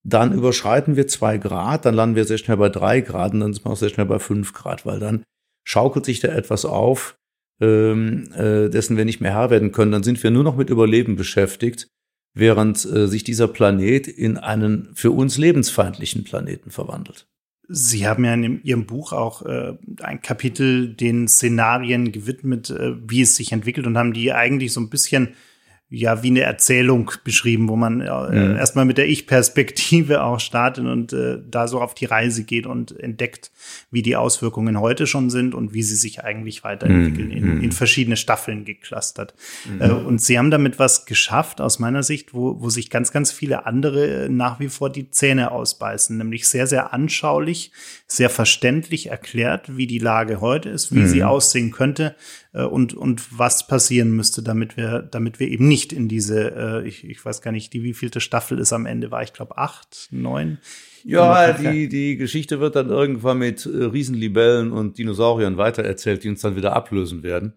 Dann 0.06 0.34
überschreiten 0.34 0.96
wir 0.96 1.08
zwei 1.08 1.38
Grad, 1.38 1.86
dann 1.86 1.96
landen 1.96 2.16
wir 2.16 2.24
sehr 2.24 2.38
schnell 2.38 2.58
bei 2.58 2.70
drei 2.70 3.02
Grad 3.02 3.34
und 3.34 3.42
dann 3.42 3.54
sind 3.54 3.66
wir 3.66 3.72
auch 3.72 3.78
sehr 3.78 3.90
schnell 3.90 4.06
bei 4.06 4.20
fünf 4.20 4.54
Grad, 4.54 4.86
weil 4.86 5.00
dann 5.00 5.24
schaukelt 5.66 6.06
sich 6.06 6.22
da 6.22 6.30
etwas 6.30 6.64
auf, 6.64 7.18
ähm, 7.60 8.32
äh, 8.34 8.70
dessen 8.70 8.96
wir 8.96 9.04
nicht 9.04 9.20
mehr 9.20 9.34
Herr 9.34 9.50
werden 9.50 9.74
können. 9.74 9.92
Dann 9.92 10.04
sind 10.04 10.24
wir 10.24 10.32
nur 10.32 10.44
noch 10.44 10.56
mit 10.56 10.70
Überleben 10.70 11.18
beschäftigt, 11.18 11.90
während 12.34 12.86
äh, 12.86 13.08
sich 13.08 13.24
dieser 13.24 13.48
Planet 13.48 14.08
in 14.08 14.38
einen 14.38 14.90
für 14.94 15.12
uns 15.12 15.38
lebensfeindlichen 15.38 16.24
Planeten 16.24 16.72
verwandelt. 16.72 17.28
Sie 17.68 18.08
haben 18.08 18.26
ja 18.26 18.34
in 18.34 18.64
Ihrem 18.64 18.88
Buch 18.88 19.14
auch 19.14 19.44
äh, 19.46 19.74
ein 20.02 20.22
Kapitel 20.22 20.94
den 20.94 21.28
Szenarien 21.28 22.12
gewidmet, 22.12 22.72
äh, 22.72 22.96
wie 23.08 23.22
es 23.22 23.36
sich 23.36 23.52
entwickelt 23.52 23.86
und 23.86 23.98
haben 23.98 24.14
die 24.14 24.34
eigentlich 24.34 24.74
so 24.74 24.80
ein 24.80 24.90
bisschen 24.90 25.30
ja 25.90 26.24
wie 26.24 26.28
eine 26.28 26.42
Erzählung 26.42 27.12
beschrieben, 27.24 27.68
wo 27.68 27.76
man 27.76 28.02
äh, 28.02 28.06
mhm. 28.06 28.56
erstmal 28.56 28.86
mit 28.86 28.98
der 28.98 29.08
Ich-Perspektive 29.08 30.24
auch 30.24 30.40
startet 30.40 30.86
und 30.86 31.14
äh, 31.14 31.40
da 31.48 31.68
so 31.68 31.82
auf 31.82 31.94
die 31.94 32.06
Reise 32.06 32.44
geht 32.44 32.66
und 32.66 32.98
entdeckt, 33.00 33.52
wie 33.92 34.02
die 34.02 34.16
Auswirkungen 34.16 34.80
heute 34.80 35.08
schon 35.08 35.30
sind 35.30 35.56
und 35.56 35.74
wie 35.74 35.84
sie 35.84 35.96
sich 35.96 36.24
eigentlich 36.24 36.64
weiterentwickeln, 36.64 37.28
mhm. 37.28 37.34
in, 37.34 37.64
in, 37.64 37.72
verschiedene 37.72 38.18
Staffeln 38.18 38.66
geclustert. 38.66 39.34
Mhm. 39.72 39.82
Äh, 39.82 39.92
und 39.92 40.22
sie 40.22 40.38
haben 40.38 40.52
damit 40.52 40.80
was 40.80 41.06
geschafft, 41.06 41.62
aus 41.62 41.80
meiner 41.80 42.04
Sicht, 42.04 42.34
wo, 42.34 42.62
wo 42.62 42.70
sich 42.70 42.90
ganz, 42.90 43.12
ganz 43.12 43.32
viele 43.32 43.66
andere 43.66 44.28
nach 44.30 44.60
wie 44.60 44.70
vor 44.70 44.90
die 44.90 45.12
Zähne 45.12 45.52
ausbeißen, 45.52 46.18
nämlich 46.18 46.48
sehr, 46.48 46.68
sehr 46.68 46.94
anschaulich, 46.94 47.72
sehr 48.08 48.30
verständlich 48.30 49.08
erklärt, 49.08 49.78
wie 49.78 49.88
die 49.88 50.00
Lage 50.00 50.42
heute 50.42 50.70
ist, 50.70 50.94
wie 50.94 51.06
sie 51.06 51.22
mhm. 51.22 51.28
aussehen 51.28 51.72
könnte, 51.72 52.16
äh, 52.54 52.64
und, 52.64 52.94
und 52.94 53.38
was 53.38 53.68
passieren 53.68 54.12
müsste, 54.12 54.42
damit 54.42 54.78
wir, 54.78 55.02
damit 55.02 55.40
wir 55.40 55.48
eben 55.48 55.68
nicht 55.68 55.94
in 55.94 56.08
diese, 56.08 56.56
äh, 56.56 56.88
ich, 56.88 57.04
ich 57.04 57.24
weiß 57.24 57.42
gar 57.42 57.52
nicht, 57.52 57.74
die 57.74 57.84
wievielte 57.84 58.22
Staffel 58.22 58.60
ist 58.60 58.74
am 58.74 58.86
Ende, 58.86 59.12
war 59.12 59.24
ich 59.24 59.34
glaube 59.34 59.58
acht, 59.58 60.08
neun. 60.12 60.60
Ja, 61.04 61.54
die, 61.54 61.88
die 61.90 62.18
Geschichte 62.18 62.60
wird 62.60 62.76
dann 62.76 62.90
irgendwann 62.90 63.40
mit 63.40 63.66
äh, 63.66 63.86
Riesenlibellen 63.86 64.72
und 64.72 64.98
Dinosauriern 64.98 65.58
weitererzählt, 65.58 66.24
die 66.24 66.30
uns 66.30 66.42
dann 66.42 66.56
wieder 66.56 66.74
ablösen 66.76 67.24
werden. 67.24 67.54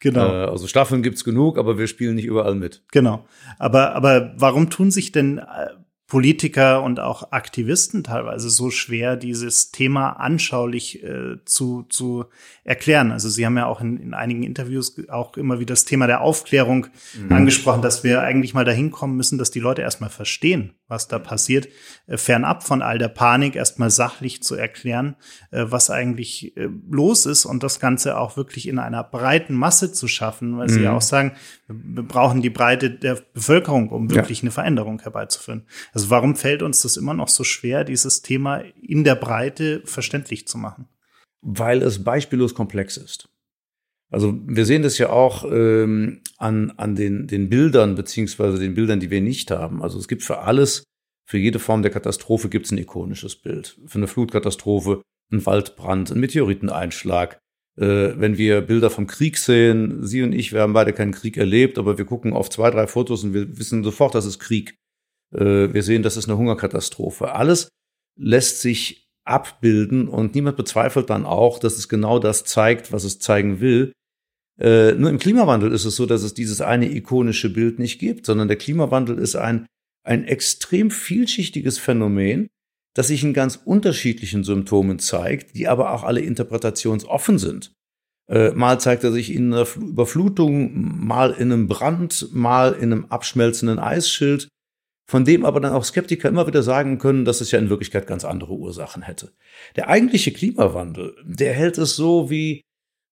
Genau. 0.00 0.26
Äh, 0.26 0.46
also 0.46 0.66
Staffeln 0.66 1.02
gibt's 1.02 1.24
genug, 1.24 1.58
aber 1.58 1.78
wir 1.78 1.86
spielen 1.86 2.16
nicht 2.16 2.26
überall 2.26 2.54
mit. 2.54 2.82
Genau. 2.92 3.26
Aber, 3.58 3.94
aber 3.94 4.34
warum 4.36 4.70
tun 4.70 4.90
sich 4.90 5.12
denn 5.12 5.38
äh, 5.38 5.68
Politiker 6.06 6.82
und 6.82 7.00
auch 7.00 7.32
Aktivisten 7.32 8.04
teilweise 8.04 8.50
so 8.50 8.70
schwer, 8.70 9.16
dieses 9.16 9.70
Thema 9.70 10.10
anschaulich 10.10 11.02
äh, 11.02 11.42
zu, 11.46 11.86
zu 11.88 12.26
erklären. 12.62 13.10
Also 13.10 13.30
Sie 13.30 13.46
haben 13.46 13.56
ja 13.56 13.66
auch 13.66 13.80
in, 13.80 13.96
in 13.96 14.12
einigen 14.12 14.42
Interviews 14.42 14.96
auch 15.08 15.36
immer 15.38 15.60
wieder 15.60 15.72
das 15.72 15.86
Thema 15.86 16.06
der 16.06 16.20
Aufklärung 16.20 16.88
mhm. 17.18 17.32
angesprochen, 17.32 17.80
dass 17.80 18.04
wir 18.04 18.22
eigentlich 18.22 18.52
mal 18.52 18.66
dahin 18.66 18.90
kommen 18.90 19.16
müssen, 19.16 19.38
dass 19.38 19.50
die 19.50 19.60
Leute 19.60 19.80
erstmal 19.80 20.10
verstehen, 20.10 20.74
was 20.88 21.08
da 21.08 21.18
passiert, 21.18 21.68
äh, 22.06 22.16
fernab 22.16 22.62
von 22.62 22.82
all 22.82 22.98
der 22.98 23.08
Panik 23.08 23.56
erstmal 23.56 23.90
sachlich 23.90 24.42
zu 24.42 24.54
erklären, 24.54 25.16
äh, 25.50 25.64
was 25.66 25.90
eigentlich 25.90 26.56
äh, 26.56 26.68
los 26.90 27.26
ist 27.26 27.46
und 27.46 27.62
das 27.62 27.80
Ganze 27.80 28.18
auch 28.18 28.36
wirklich 28.36 28.68
in 28.68 28.78
einer 28.78 29.02
breiten 29.02 29.54
Masse 29.54 29.92
zu 29.92 30.08
schaffen, 30.08 30.58
weil 30.58 30.68
mhm. 30.68 30.72
Sie 30.72 30.82
ja 30.82 30.92
auch 30.92 31.02
sagen, 31.02 31.32
wir 31.68 32.02
brauchen 32.02 32.42
die 32.42 32.50
Breite 32.50 32.90
der 32.90 33.18
Bevölkerung, 33.32 33.88
um 33.88 34.10
wirklich 34.10 34.38
ja. 34.38 34.44
eine 34.44 34.50
Veränderung 34.50 35.00
herbeizuführen. 35.00 35.66
Also 35.92 36.10
warum 36.10 36.36
fällt 36.36 36.62
uns 36.62 36.82
das 36.82 36.96
immer 36.96 37.14
noch 37.14 37.28
so 37.28 37.44
schwer, 37.44 37.84
dieses 37.84 38.22
Thema 38.22 38.62
in 38.82 39.04
der 39.04 39.14
Breite 39.14 39.82
verständlich 39.84 40.46
zu 40.46 40.58
machen? 40.58 40.88
Weil 41.40 41.82
es 41.82 42.02
beispiellos 42.02 42.54
komplex 42.54 42.96
ist. 42.96 43.28
Also 44.14 44.38
wir 44.46 44.64
sehen 44.64 44.84
das 44.84 44.96
ja 44.98 45.10
auch 45.10 45.44
ähm, 45.50 46.20
an, 46.38 46.70
an 46.76 46.94
den, 46.94 47.26
den 47.26 47.48
Bildern, 47.48 47.96
beziehungsweise 47.96 48.60
den 48.60 48.74
Bildern, 48.74 49.00
die 49.00 49.10
wir 49.10 49.20
nicht 49.20 49.50
haben. 49.50 49.82
Also 49.82 49.98
es 49.98 50.06
gibt 50.06 50.22
für 50.22 50.38
alles, 50.38 50.84
für 51.28 51.38
jede 51.38 51.58
Form 51.58 51.82
der 51.82 51.90
Katastrophe 51.90 52.48
gibt 52.48 52.66
es 52.66 52.72
ein 52.72 52.78
ikonisches 52.78 53.34
Bild. 53.34 53.76
Für 53.86 53.98
eine 53.98 54.06
Flutkatastrophe, 54.06 55.02
ein 55.32 55.44
Waldbrand, 55.44 56.12
ein 56.12 56.20
Meteoriteneinschlag. 56.20 57.40
Äh, 57.76 58.12
wenn 58.16 58.38
wir 58.38 58.60
Bilder 58.60 58.88
vom 58.88 59.08
Krieg 59.08 59.36
sehen, 59.36 60.06
Sie 60.06 60.22
und 60.22 60.32
ich, 60.32 60.52
wir 60.52 60.60
haben 60.60 60.74
beide 60.74 60.92
keinen 60.92 61.10
Krieg 61.10 61.36
erlebt, 61.36 61.76
aber 61.76 61.98
wir 61.98 62.04
gucken 62.04 62.34
auf 62.34 62.50
zwei, 62.50 62.70
drei 62.70 62.86
Fotos 62.86 63.24
und 63.24 63.34
wir 63.34 63.58
wissen 63.58 63.82
sofort, 63.82 64.14
das 64.14 64.26
ist 64.26 64.38
Krieg. 64.38 64.76
Äh, 65.34 65.74
wir 65.74 65.82
sehen, 65.82 66.04
das 66.04 66.16
ist 66.16 66.28
eine 66.28 66.38
Hungerkatastrophe. 66.38 67.32
Alles 67.32 67.68
lässt 68.16 68.60
sich 68.60 69.08
abbilden 69.24 70.06
und 70.06 70.36
niemand 70.36 70.56
bezweifelt 70.56 71.10
dann 71.10 71.26
auch, 71.26 71.58
dass 71.58 71.78
es 71.78 71.88
genau 71.88 72.20
das 72.20 72.44
zeigt, 72.44 72.92
was 72.92 73.02
es 73.02 73.18
zeigen 73.18 73.58
will. 73.58 73.92
Äh, 74.60 74.92
nur 74.92 75.10
im 75.10 75.18
Klimawandel 75.18 75.72
ist 75.72 75.84
es 75.84 75.96
so, 75.96 76.06
dass 76.06 76.22
es 76.22 76.34
dieses 76.34 76.60
eine 76.60 76.90
ikonische 76.94 77.50
Bild 77.50 77.78
nicht 77.78 77.98
gibt, 77.98 78.26
sondern 78.26 78.48
der 78.48 78.56
Klimawandel 78.56 79.18
ist 79.18 79.34
ein, 79.34 79.66
ein 80.04 80.24
extrem 80.24 80.90
vielschichtiges 80.90 81.78
Phänomen, 81.78 82.48
das 82.94 83.08
sich 83.08 83.24
in 83.24 83.34
ganz 83.34 83.56
unterschiedlichen 83.56 84.44
Symptomen 84.44 85.00
zeigt, 85.00 85.56
die 85.56 85.66
aber 85.66 85.92
auch 85.92 86.04
alle 86.04 86.20
interpretationsoffen 86.20 87.38
sind. 87.38 87.72
Äh, 88.28 88.52
mal 88.52 88.80
zeigt 88.80 89.04
er 89.04 89.12
sich 89.12 89.34
in 89.34 89.52
einer 89.52 89.66
Überflutung, 89.76 91.04
mal 91.04 91.32
in 91.32 91.52
einem 91.52 91.66
Brand, 91.66 92.28
mal 92.32 92.72
in 92.72 92.92
einem 92.92 93.06
abschmelzenden 93.06 93.78
Eisschild, 93.78 94.48
von 95.06 95.24
dem 95.24 95.44
aber 95.44 95.60
dann 95.60 95.72
auch 95.72 95.84
Skeptiker 95.84 96.28
immer 96.28 96.46
wieder 96.46 96.62
sagen 96.62 96.98
können, 96.98 97.24
dass 97.26 97.42
es 97.42 97.50
ja 97.50 97.58
in 97.58 97.68
Wirklichkeit 97.68 98.06
ganz 98.06 98.24
andere 98.24 98.54
Ursachen 98.54 99.02
hätte. 99.02 99.32
Der 99.76 99.88
eigentliche 99.88 100.32
Klimawandel, 100.32 101.16
der 101.24 101.52
hält 101.52 101.76
es 101.76 101.96
so, 101.96 102.30
wie 102.30 102.62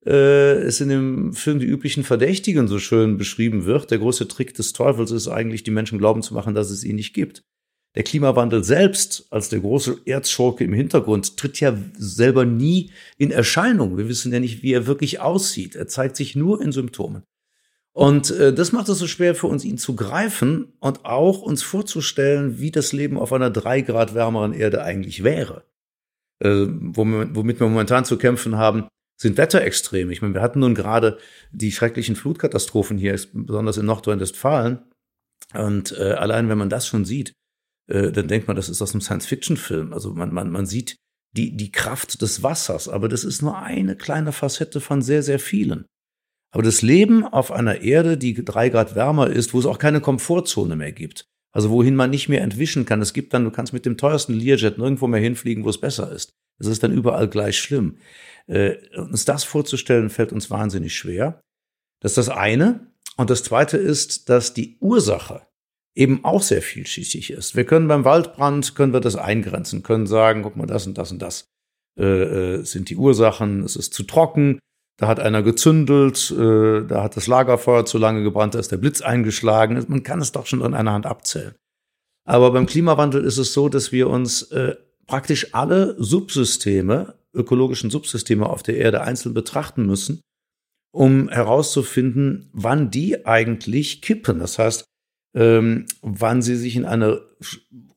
äh, 0.07 0.55
es 0.63 0.81
in 0.81 0.89
dem 0.89 1.33
Film 1.33 1.59
Die 1.59 1.67
üblichen 1.67 2.05
Verdächtigen 2.05 2.69
so 2.69 2.79
schön 2.79 3.17
beschrieben 3.19 3.65
wird. 3.65 3.91
Der 3.91 3.99
große 3.99 4.29
Trick 4.29 4.55
des 4.55 4.73
Teufels 4.73 5.11
ist 5.11 5.29
eigentlich, 5.29 5.63
die 5.63 5.71
Menschen 5.71 5.99
glauben 5.99 6.23
zu 6.23 6.35
machen, 6.35 6.55
dass 6.55 6.71
es 6.71 6.85
ihn 6.85 6.97
nicht 6.97 7.15
gibt. 7.15 7.45
Der 7.95 8.05
Klimawandel 8.05 8.65
selbst 8.65 9.27
als 9.31 9.51
der 9.51 9.61
große 9.61 10.01
Erzschurke 10.07 10.65
im 10.65 10.73
Hintergrund 10.73 11.37
tritt 11.37 11.61
ja 11.61 11.77
selber 11.99 12.47
nie 12.47 12.91
in 13.19 13.31
Erscheinung. 13.31 13.99
Wir 13.99 14.09
wissen 14.09 14.33
ja 14.33 14.41
nicht, 14.41 14.63
wie 14.63 14.73
er 14.73 14.87
wirklich 14.87 15.21
aussieht. 15.21 15.77
Er 15.77 15.89
zeigt 15.89 16.17
sich 16.17 16.35
nur 16.35 16.63
in 16.63 16.73
Symptomen. 16.73 17.23
Und 17.93 18.31
äh, 18.31 18.55
das 18.55 18.73
macht 18.73 18.89
es 18.89 18.99
so 18.99 19.07
schwer 19.07 19.35
für 19.35 19.49
uns, 19.49 19.65
ihn 19.65 19.77
zu 19.77 19.95
greifen 19.95 20.73
und 20.81 21.05
auch 21.05 21.43
uns 21.43 21.63
vorzustellen, 21.63 22.59
wie 22.59 22.71
das 22.71 22.95
Leben 22.95 23.19
auf 23.19 23.35
einer 23.35 23.51
drei 23.51 23.83
Grad 23.83 24.15
wärmeren 24.15 24.55
Erde 24.55 24.83
eigentlich 24.83 25.23
wäre. 25.23 25.65
Äh, 26.39 26.67
womit 26.69 27.61
wir 27.61 27.69
momentan 27.69 28.07
zu 28.07 28.17
kämpfen 28.17 28.57
haben, 28.57 28.89
sind 29.23 29.39
Wetterextreme. 29.39 30.13
Ich 30.13 30.21
meine, 30.21 30.35
wir 30.35 30.43
hatten 30.43 30.61
nun 30.61 30.75
gerade 30.75 31.19
die 31.51 31.73
schrecklichen 31.73 32.17
Flutkatastrophen 32.17 32.99
hier, 32.99 33.19
besonders 33.33 33.79
in 33.79 33.87
Nordrhein-Westfalen. 33.87 34.81
Und 35.55 35.93
äh, 35.99 36.13
allein 36.13 36.49
wenn 36.49 36.59
man 36.59 36.71
das 36.71 36.87
schon 36.87 37.05
sieht, 37.05 37.33
äh, 37.89 38.13
dann 38.13 38.29
denkt 38.29 38.47
man, 38.47 38.57
das 38.57 38.69
ist 38.69 38.83
aus 38.83 38.93
einem 38.93 39.01
Science-Fiction-Film. 39.01 39.93
Also 39.93 40.13
man, 40.13 40.33
man, 40.33 40.51
man 40.51 40.67
sieht 40.67 40.97
die, 41.35 41.57
die 41.57 41.73
Kraft 41.73 42.21
des 42.21 42.43
Wassers, 42.43 42.89
aber 42.89 43.09
das 43.09 43.25
ist 43.25 43.43
nur 43.43 43.59
eine 43.59 43.97
kleine 43.97 44.33
Facette 44.33 44.81
von 44.81 45.01
sehr, 45.01 45.23
sehr 45.23 45.39
vielen. 45.39 45.87
Aber 46.53 46.63
das 46.63 46.83
Leben 46.83 47.25
auf 47.25 47.51
einer 47.51 47.81
Erde, 47.81 48.19
die 48.19 48.45
drei 48.45 48.69
Grad 48.69 48.95
wärmer 48.95 49.31
ist, 49.31 49.55
wo 49.55 49.59
es 49.59 49.67
auch 49.67 49.79
keine 49.79 50.03
Komfortzone 50.03 50.77
mehr 50.77 50.93
gibt, 50.93 51.25
also 51.53 51.71
wohin 51.71 51.95
man 51.95 52.11
nicht 52.11 52.29
mehr 52.29 52.43
entwischen 52.43 52.85
kann. 52.85 53.03
Es 53.03 53.13
gibt 53.13 53.35
dann, 53.35 53.45
du 53.45 53.51
kannst 53.51 53.73
mit 53.73 53.87
dem 53.87 53.97
teuersten 53.97 54.35
Learjet 54.35 54.79
nirgendwo 54.79 55.07
mehr 55.07 55.21
hinfliegen, 55.21 55.65
wo 55.65 55.69
es 55.69 55.81
besser 55.81 56.11
ist. 56.11 56.33
Es 56.59 56.67
ist 56.67 56.83
dann 56.83 56.93
überall 56.93 57.29
gleich 57.29 57.59
schlimm. 57.59 57.99
Äh, 58.47 58.77
uns 58.97 59.25
das 59.25 59.45
vorzustellen, 59.45 60.11
fällt 60.11 60.33
uns 60.33 60.51
wahnsinnig 60.51 60.97
schwer. 60.97 61.41
Das 62.01 62.13
ist 62.13 62.19
das 62.19 62.29
eine. 62.29 62.93
Und 63.17 63.31
das 63.31 63.45
zweite 63.45 63.77
ist, 63.77 64.29
dass 64.29 64.55
die 64.55 64.79
Ursache 64.81 65.47
eben 65.95 66.25
auch 66.25 66.43
sehr 66.43 66.63
vielschichtig 66.63 67.31
ist. 67.31 67.55
Wir 67.55 67.65
können 67.65 67.89
beim 67.89 68.05
Waldbrand, 68.05 68.75
können 68.75 68.93
wir 68.93 69.01
das 69.01 69.17
eingrenzen, 69.17 69.83
können 69.83 70.07
sagen, 70.07 70.43
guck 70.43 70.57
mal, 70.57 70.67
das 70.67 70.87
und 70.87 70.97
das 70.97 71.13
und 71.13 71.21
das 71.21 71.45
äh, 71.99 72.05
äh, 72.05 72.65
sind 72.65 72.89
die 72.89 72.97
Ursachen, 72.97 73.63
es 73.63 73.77
ist 73.77 73.93
zu 73.93 74.05
trocken, 74.05 74.59
da 75.03 75.09
hat 75.09 75.19
einer 75.19 75.43
gezündelt, 75.43 76.31
äh, 76.31 76.87
da 76.87 77.03
hat 77.03 77.17
das 77.17 77.27
Lagerfeuer 77.27 77.85
zu 77.85 77.99
lange 77.99 78.23
gebrannt, 78.23 78.55
da 78.55 78.61
ist 78.61 78.71
der 78.71 78.77
Blitz 78.77 79.03
eingeschlagen. 79.03 79.85
Man 79.89 80.05
kann 80.05 80.21
es 80.21 80.31
doch 80.31 80.47
schon 80.47 80.63
an 80.63 80.75
einer 80.75 80.93
Hand 80.93 81.07
abzählen. 81.07 81.57
Aber 82.25 82.53
beim 82.53 82.67
Klimawandel 82.67 83.25
ist 83.25 83.37
es 83.37 83.53
so, 83.53 83.69
dass 83.69 83.91
wir 83.91 84.09
uns 84.09 84.43
äh, 84.53 84.77
praktisch 85.09 85.55
alle 85.55 85.97
Subsysteme, 85.99 87.15
ökologischen 87.35 87.91
Subsysteme 87.91 88.49
auf 88.49 88.63
der 88.63 88.77
Erde 88.77 89.01
einzeln 89.01 89.35
betrachten 89.35 89.87
müssen, 89.87 90.21
um 90.93 91.29
herauszufinden, 91.29 92.49
wann 92.53 92.93
die 92.93 93.27
eigentlich 93.27 94.03
kippen. 94.03 94.39
Das 94.39 94.61
heißt, 94.61 94.85
ähm, 95.35 95.87
wann 96.01 96.43
sie 96.43 96.55
sich 96.55 96.77
in 96.77 96.85
eine 96.85 97.23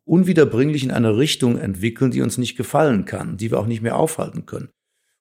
unwiederbringlich 0.05 0.83
in 0.83 0.89
eine 0.89 1.17
Richtung 1.17 1.59
entwickeln, 1.59 2.09
die 2.09 2.24
uns 2.24 2.39
nicht 2.39 2.55
gefallen 2.55 3.05
kann, 3.05 3.38
die 3.38 3.51
wir 3.51 3.59
auch 3.59 3.67
nicht 3.67 3.83
mehr 3.83 3.95
aufhalten 3.95 4.47
können. 4.47 4.69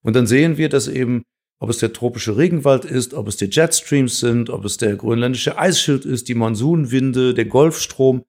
Und 0.00 0.16
dann 0.16 0.26
sehen 0.26 0.56
wir, 0.56 0.70
dass 0.70 0.88
eben, 0.88 1.24
ob 1.60 1.70
es 1.70 1.78
der 1.78 1.92
tropische 1.92 2.36
Regenwald 2.36 2.84
ist, 2.84 3.14
ob 3.14 3.28
es 3.28 3.36
die 3.36 3.48
Jetstreams 3.50 4.20
sind, 4.20 4.50
ob 4.50 4.64
es 4.64 4.76
der 4.76 4.96
grönländische 4.96 5.58
Eisschild 5.58 6.04
ist, 6.04 6.28
die 6.28 6.34
Monsunwinde, 6.34 7.34
der 7.34 7.44
Golfstrom, 7.46 8.24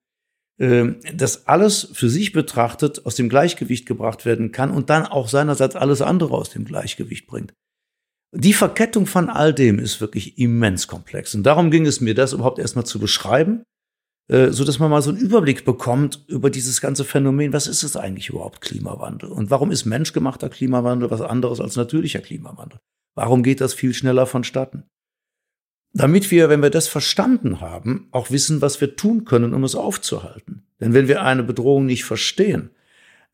äh, 0.58 0.94
dass 1.14 1.48
alles 1.48 1.90
für 1.94 2.10
sich 2.10 2.32
betrachtet 2.32 3.06
aus 3.06 3.16
dem 3.16 3.30
Gleichgewicht 3.30 3.86
gebracht 3.86 4.26
werden 4.26 4.52
kann 4.52 4.72
und 4.72 4.90
dann 4.90 5.06
auch 5.06 5.28
seinerseits 5.28 5.76
alles 5.76 6.02
andere 6.02 6.36
aus 6.36 6.50
dem 6.50 6.66
Gleichgewicht 6.66 7.28
bringt. 7.28 7.54
Die 8.34 8.54
Verkettung 8.54 9.06
von 9.06 9.30
all 9.30 9.54
dem 9.54 9.80
ist 9.80 10.02
wirklich 10.02 10.38
immens 10.38 10.88
komplex. 10.88 11.36
Und 11.36 11.44
darum 11.44 11.72
ging 11.72 11.86
es 11.86 12.02
mir, 12.02 12.16
das 12.16 12.34
überhaupt 12.34 12.60
erstmal 12.60 12.86
zu 12.86 13.00
beschreiben 13.00 13.64
äh, 14.28 14.52
so 14.52 14.64
dass 14.64 14.80
man 14.80 14.90
mal 14.90 15.02
so 15.02 15.12
einen 15.12 15.20
Überblick 15.20 15.66
bekommt 15.66 16.26
über 16.28 16.50
dieses 16.50 16.82
ganze 16.82 17.06
Phänomen. 17.06 17.54
Was 17.54 17.68
ist 17.68 17.84
es 17.84 17.96
eigentlich 17.96 18.30
überhaupt 18.30 18.62
Klimawandel? 18.62 19.30
Und 19.30 19.52
warum 19.52 19.72
ist 19.72 19.86
menschgemachter 19.86 20.50
Klimawandel 20.50 21.12
was 21.12 21.22
anderes 21.22 21.60
als 21.60 21.76
natürlicher 21.76 22.22
Klimawandel? 22.22 22.80
Warum 23.16 23.44
geht 23.44 23.62
das 23.62 23.74
viel 23.74 23.94
schneller 23.94 24.26
vonstatten? 24.26 24.84
Damit 25.94 26.30
wir, 26.30 26.50
wenn 26.50 26.62
wir 26.62 26.70
das 26.70 26.90
verstanden 26.90 27.62
haben, 27.62 28.10
auch 28.12 28.30
wissen, 28.30 28.62
was 28.62 28.82
wir 28.82 28.98
tun 28.98 29.24
können, 29.24 29.54
um 29.54 29.64
es 29.64 29.76
aufzuhalten. 29.76 30.68
Denn 30.82 30.94
wenn 30.94 31.08
wir 31.08 31.22
eine 31.22 31.44
Bedrohung 31.44 31.86
nicht 31.86 32.04
verstehen, 32.04 32.72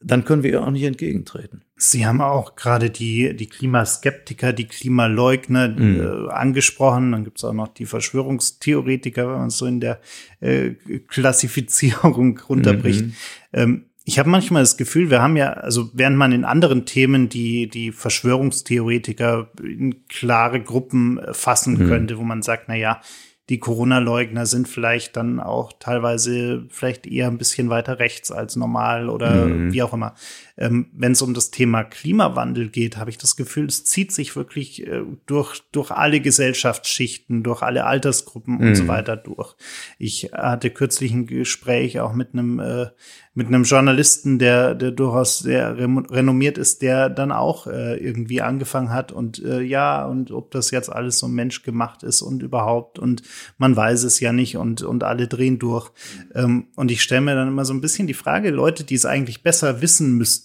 dann 0.04 0.26
können 0.26 0.44
wir 0.44 0.52
ihr 0.52 0.64
auch 0.64 0.72
nicht 0.72 0.84
entgegentreten. 0.84 1.64
Sie 1.76 2.06
haben 2.06 2.22
auch 2.22 2.56
gerade 2.56 2.90
die, 2.90 3.36
die 3.36 3.48
Klimaskeptiker, 3.48 4.54
die 4.54 4.68
Klimaleugner 4.68 5.70
mhm. 5.70 6.02
äh, 6.02 6.32
angesprochen. 6.32 7.12
Dann 7.12 7.24
gibt 7.24 7.38
es 7.38 7.44
auch 7.44 7.54
noch 7.54 7.68
die 7.68 7.86
Verschwörungstheoretiker, 7.86 9.28
wenn 9.28 9.40
man 9.40 9.48
es 9.48 9.58
so 9.58 9.66
in 9.66 9.80
der 9.80 10.00
äh, 10.40 10.72
Klassifizierung 11.08 12.40
runterbricht. 12.50 13.06
Mhm. 13.06 13.14
Ähm, 13.54 13.86
ich 14.04 14.18
habe 14.18 14.30
manchmal 14.30 14.64
das 14.64 14.78
Gefühl, 14.78 15.10
wir 15.10 15.22
haben 15.22 15.38
ja, 15.38 15.54
also 15.54 15.90
während 15.94 16.18
man 16.18 16.32
in 16.32 16.44
anderen 16.44 16.86
Themen 16.86 17.30
die, 17.30 17.70
die 17.70 17.92
Verschwörungstheoretiker 17.92 19.52
in 19.64 20.08
klare 20.08 20.62
Gruppen 20.62 21.20
äh, 21.20 21.34
fassen 21.34 21.78
mhm. 21.78 21.88
könnte, 21.88 22.18
wo 22.18 22.24
man 22.24 22.42
sagt, 22.42 22.66
na 22.68 22.76
ja, 22.76 23.02
die 23.50 23.60
Corona-Leugner 23.60 24.46
sind 24.46 24.68
vielleicht 24.70 25.18
dann 25.18 25.40
auch 25.40 25.74
teilweise 25.78 26.66
vielleicht 26.70 27.06
eher 27.06 27.28
ein 27.28 27.38
bisschen 27.38 27.70
weiter 27.70 28.00
rechts 28.00 28.32
als 28.32 28.56
normal 28.56 29.10
oder 29.10 29.48
mhm. 29.48 29.74
wie 29.74 29.84
auch 29.84 29.94
immer. 29.94 30.16
Ähm, 30.58 30.88
Wenn 30.94 31.14
es 31.14 31.22
um 31.22 31.34
das 31.34 31.52
Thema 31.52 31.84
Klimawandel 31.84 32.70
geht, 32.70 32.98
habe 32.98 33.10
ich 33.10 33.18
das 33.18 33.36
Gefühl, 33.36 33.66
es 33.66 33.86
zieht 33.86 34.12
sich 34.12 34.36
wirklich 34.36 34.86
äh, 34.86 35.02
durch, 35.26 35.62
durch 35.72 35.92
alle 35.92 36.20
Gesellschaftsschichten, 36.20 37.44
durch 37.44 37.62
alle 37.62 37.86
Altersgruppen 37.86 38.56
mhm. 38.56 38.68
und 38.68 38.76
so 38.76 38.84
mhm. 38.84 38.88
weiter 38.88 39.16
durch. 39.16 39.56
Ich 40.00 40.32
hatte 40.34 40.70
kürzlich 40.70 41.12
ein 41.12 41.28
Gespräch 41.28 42.00
auch 42.00 42.14
mit 42.14 42.34
einem 42.34 42.60
äh, 42.60 42.88
mit 43.34 43.48
einem 43.48 43.64
Journalisten, 43.64 44.40
der, 44.40 44.76
der 44.76 44.92
durchaus 44.92 45.40
sehr 45.40 45.78
renommiert 45.78 46.58
ist, 46.58 46.82
der 46.82 47.10
dann 47.10 47.32
auch 47.32 47.66
äh, 47.66 47.96
irgendwie 47.96 48.42
angefangen 48.42 48.92
hat 48.92 49.14
und 49.14 49.42
äh, 49.42 49.62
ja, 49.62 50.06
und 50.06 50.32
ob 50.32 50.52
das 50.52 50.70
jetzt 50.72 50.92
alles 50.92 51.18
so 51.18 51.30
menschgemacht 51.30 52.04
ist 52.04 52.22
und 52.22 52.44
überhaupt 52.44 53.00
und 53.00 53.22
man 53.58 53.74
weiß 53.74 54.04
es 54.04 54.20
ja 54.20 54.34
nicht 54.34 54.58
und, 54.58 54.82
und 54.82 55.06
alle 55.06 55.30
drehen 55.30 55.60
durch. 55.60 55.92
Ähm, 56.36 56.68
und 56.76 56.92
ich 56.92 57.02
stelle 57.02 57.22
mir 57.22 57.36
dann 57.36 57.48
immer 57.48 57.64
so 57.64 57.74
ein 57.74 57.80
bisschen 57.80 58.06
die 58.06 58.14
Frage, 58.14 58.50
Leute, 58.50 58.84
die 58.84 58.96
es 58.96 59.06
eigentlich 59.06 59.44
besser 59.44 59.82
wissen 59.82 60.18
müssten, 60.18 60.41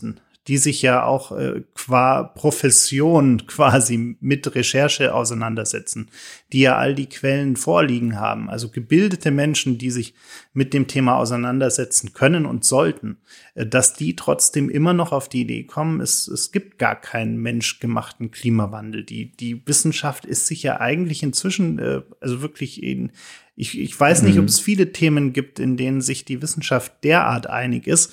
die 0.48 0.58
sich 0.58 0.80
ja 0.82 1.04
auch 1.04 1.32
äh, 1.32 1.62
qua 1.74 2.22
Profession 2.22 3.46
quasi 3.46 4.16
mit 4.20 4.54
Recherche 4.54 5.12
auseinandersetzen, 5.12 6.08
die 6.52 6.60
ja 6.60 6.76
all 6.76 6.94
die 6.94 7.08
Quellen 7.08 7.56
vorliegen 7.56 8.20
haben, 8.20 8.48
also 8.48 8.68
gebildete 8.68 9.32
Menschen, 9.32 9.76
die 9.78 9.90
sich 9.90 10.14
mit 10.52 10.72
dem 10.72 10.86
Thema 10.86 11.16
auseinandersetzen 11.16 12.12
können 12.12 12.46
und 12.46 12.64
sollten, 12.64 13.18
äh, 13.54 13.66
dass 13.66 13.94
die 13.94 14.14
trotzdem 14.14 14.70
immer 14.70 14.92
noch 14.92 15.10
auf 15.10 15.28
die 15.28 15.40
Idee 15.40 15.64
kommen, 15.64 16.00
es, 16.00 16.28
es 16.28 16.52
gibt 16.52 16.78
gar 16.78 17.00
keinen 17.00 17.38
menschgemachten 17.38 18.30
Klimawandel. 18.30 19.04
Die, 19.04 19.32
die 19.32 19.66
Wissenschaft 19.66 20.24
ist 20.24 20.46
sich 20.46 20.62
ja 20.62 20.80
eigentlich 20.80 21.24
inzwischen, 21.24 21.80
äh, 21.80 22.02
also 22.20 22.40
wirklich 22.40 22.84
in, 22.84 23.10
ich, 23.56 23.80
ich 23.80 23.98
weiß 23.98 24.22
nicht, 24.22 24.36
mhm. 24.36 24.42
ob 24.42 24.48
es 24.48 24.60
viele 24.60 24.92
Themen 24.92 25.32
gibt, 25.32 25.58
in 25.58 25.76
denen 25.76 26.02
sich 26.02 26.24
die 26.26 26.42
Wissenschaft 26.42 26.92
derart 27.02 27.48
einig 27.48 27.86
ist. 27.86 28.12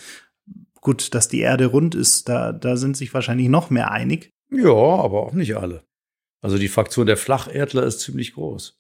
Gut, 0.84 1.16
dass 1.16 1.30
die 1.30 1.40
Erde 1.40 1.68
rund 1.68 1.96
ist, 1.96 2.28
da, 2.28 2.52
da 2.52 2.76
sind 2.76 2.98
sich 2.98 3.14
wahrscheinlich 3.14 3.48
noch 3.48 3.70
mehr 3.70 3.92
einig. 3.92 4.30
Ja, 4.52 4.70
aber 4.70 5.24
auch 5.24 5.34
nicht 5.34 5.56
alle. 5.56 5.84
Also 6.42 6.58
die 6.58 6.68
Fraktion 6.68 7.08
der 7.08 7.18
Flacherdler 7.18 7.84
ist 7.84 8.02
ziemlich 8.02 8.34
groß. 8.34 8.80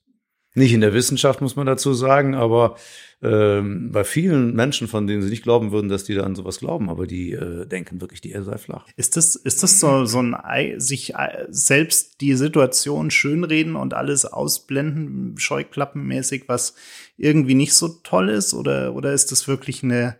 Nicht 0.56 0.74
in 0.74 0.82
der 0.82 0.94
Wissenschaft, 0.94 1.42
muss 1.42 1.56
man 1.56 1.66
dazu 1.66 1.94
sagen, 1.94 2.36
aber 2.36 2.76
ähm, 3.24 3.92
bei 3.92 4.04
vielen 4.04 4.54
Menschen, 4.54 4.88
von 4.88 5.08
denen 5.08 5.24
sie 5.24 5.30
nicht 5.30 5.42
glauben 5.42 5.72
würden, 5.72 5.89
dass 5.89 6.04
die 6.04 6.13
da 6.13 6.24
an 6.24 6.36
sowas 6.36 6.60
glauben, 6.60 6.89
aber 6.89 7.08
die 7.08 7.32
äh, 7.32 7.66
denken 7.66 8.02
wirklich, 8.02 8.22
die 8.22 8.32
Erde 8.32 8.46
sei 8.46 8.58
flach. 8.58 8.86
Ist 8.96 9.18
das, 9.18 9.36
ist 9.36 9.63
das 9.63 9.80
so, 9.80 10.06
so 10.06 10.20
ein 10.20 10.80
sich 10.80 11.13
selbst 11.50 12.22
die 12.22 12.36
Situation 12.36 13.10
schönreden 13.10 13.76
und 13.76 13.96
alles 13.96 14.26
ausblenden, 14.26 15.39
scheuklappenmäßig, 15.39 16.44
was 16.48 16.76
irgendwie 17.18 17.56
nicht 17.56 17.74
so 17.74 17.88
toll 18.04 18.30
ist? 18.30 18.54
Oder, 18.54 18.94
oder 18.94 19.13
ist 19.13 19.32
das 19.32 19.48
wirklich 19.48 19.82
eine, 19.84 20.18